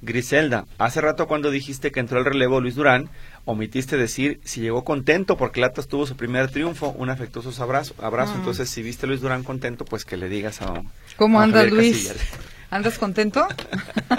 Griselda, 0.03 0.65
hace 0.77 1.01
rato 1.01 1.27
cuando 1.27 1.49
dijiste 1.49 1.91
que 1.91 1.99
entró 1.99 2.19
el 2.19 2.25
relevo 2.25 2.59
Luis 2.61 2.75
Durán, 2.75 3.09
omitiste 3.45 3.97
decir 3.97 4.39
si 4.43 4.61
llegó 4.61 4.83
contento 4.83 5.37
porque 5.37 5.59
el 5.59 5.63
Atlas 5.65 5.87
tuvo 5.87 6.05
su 6.05 6.15
primer 6.15 6.49
triunfo, 6.51 6.89
un 6.97 7.09
afectuoso 7.09 7.51
abrazo. 7.63 7.95
abrazo. 8.01 8.33
Ah. 8.35 8.39
Entonces, 8.39 8.69
si 8.69 8.81
viste 8.81 9.05
a 9.05 9.09
Luis 9.09 9.21
Durán 9.21 9.43
contento, 9.43 9.85
pues 9.85 10.05
que 10.05 10.17
le 10.17 10.29
digas 10.29 10.61
a 10.61 10.83
¿Cómo 11.17 11.39
anda 11.41 11.63
Luis? 11.63 12.13
¿Andas 12.69 12.97
contento? 12.97 13.47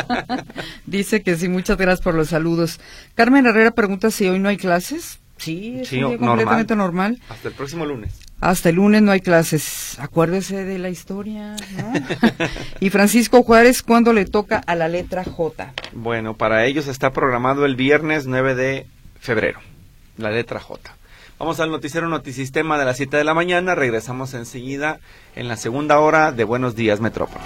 Dice 0.87 1.23
que 1.23 1.37
sí, 1.37 1.49
muchas 1.49 1.77
gracias 1.77 2.03
por 2.03 2.15
los 2.15 2.29
saludos. 2.29 2.81
Carmen 3.15 3.47
Herrera 3.47 3.73
pregunta 3.73 4.11
si 4.11 4.29
hoy 4.29 4.39
no 4.39 4.49
hay 4.49 4.57
clases. 4.57 5.19
Sí, 5.39 5.81
es 5.81 5.89
Sí, 5.89 5.97
un 5.97 6.11
día 6.11 6.19
normal. 6.19 6.29
completamente 6.29 6.77
normal. 6.77 7.21
Hasta 7.29 7.49
el 7.49 7.55
próximo 7.55 7.85
lunes. 7.85 8.15
Hasta 8.45 8.69
el 8.69 8.75
lunes 8.75 9.01
no 9.01 9.11
hay 9.11 9.21
clases. 9.21 9.99
Acuérdese 9.99 10.65
de 10.65 10.79
la 10.79 10.91
historia, 10.91 11.57
¿no? 11.79 11.93
y 12.81 12.91
Francisco 12.91 13.43
Juárez, 13.43 13.83
¿cuándo 13.83 14.13
le 14.13 14.27
toca 14.27 14.59
a 14.59 14.75
la 14.75 14.87
letra 14.87 15.25
J? 15.25 15.73
Bueno, 15.95 16.37
para 16.37 16.67
ellos 16.67 16.87
está 16.87 17.11
programado 17.11 17.65
el 17.65 17.75
viernes 17.75 18.27
9 18.27 18.55
de 18.55 18.87
febrero, 19.19 19.61
la 20.19 20.31
letra 20.31 20.61
J. 20.61 20.95
Vamos 21.39 21.59
al 21.59 21.71
noticiero 21.71 22.07
Notisistema 22.11 22.79
de 22.79 22.85
las 22.85 22.99
7 22.99 23.17
de 23.17 23.25
la 23.25 23.33
mañana. 23.33 23.75
Regresamos 23.75 24.35
enseguida 24.35 25.01
en 25.37 25.49
la 25.49 25.57
segunda 25.57 25.99
hora 25.99 26.31
de 26.31 26.45
Buenos 26.45 26.77
Días 26.77 27.01
Metrópoli. 27.01 27.43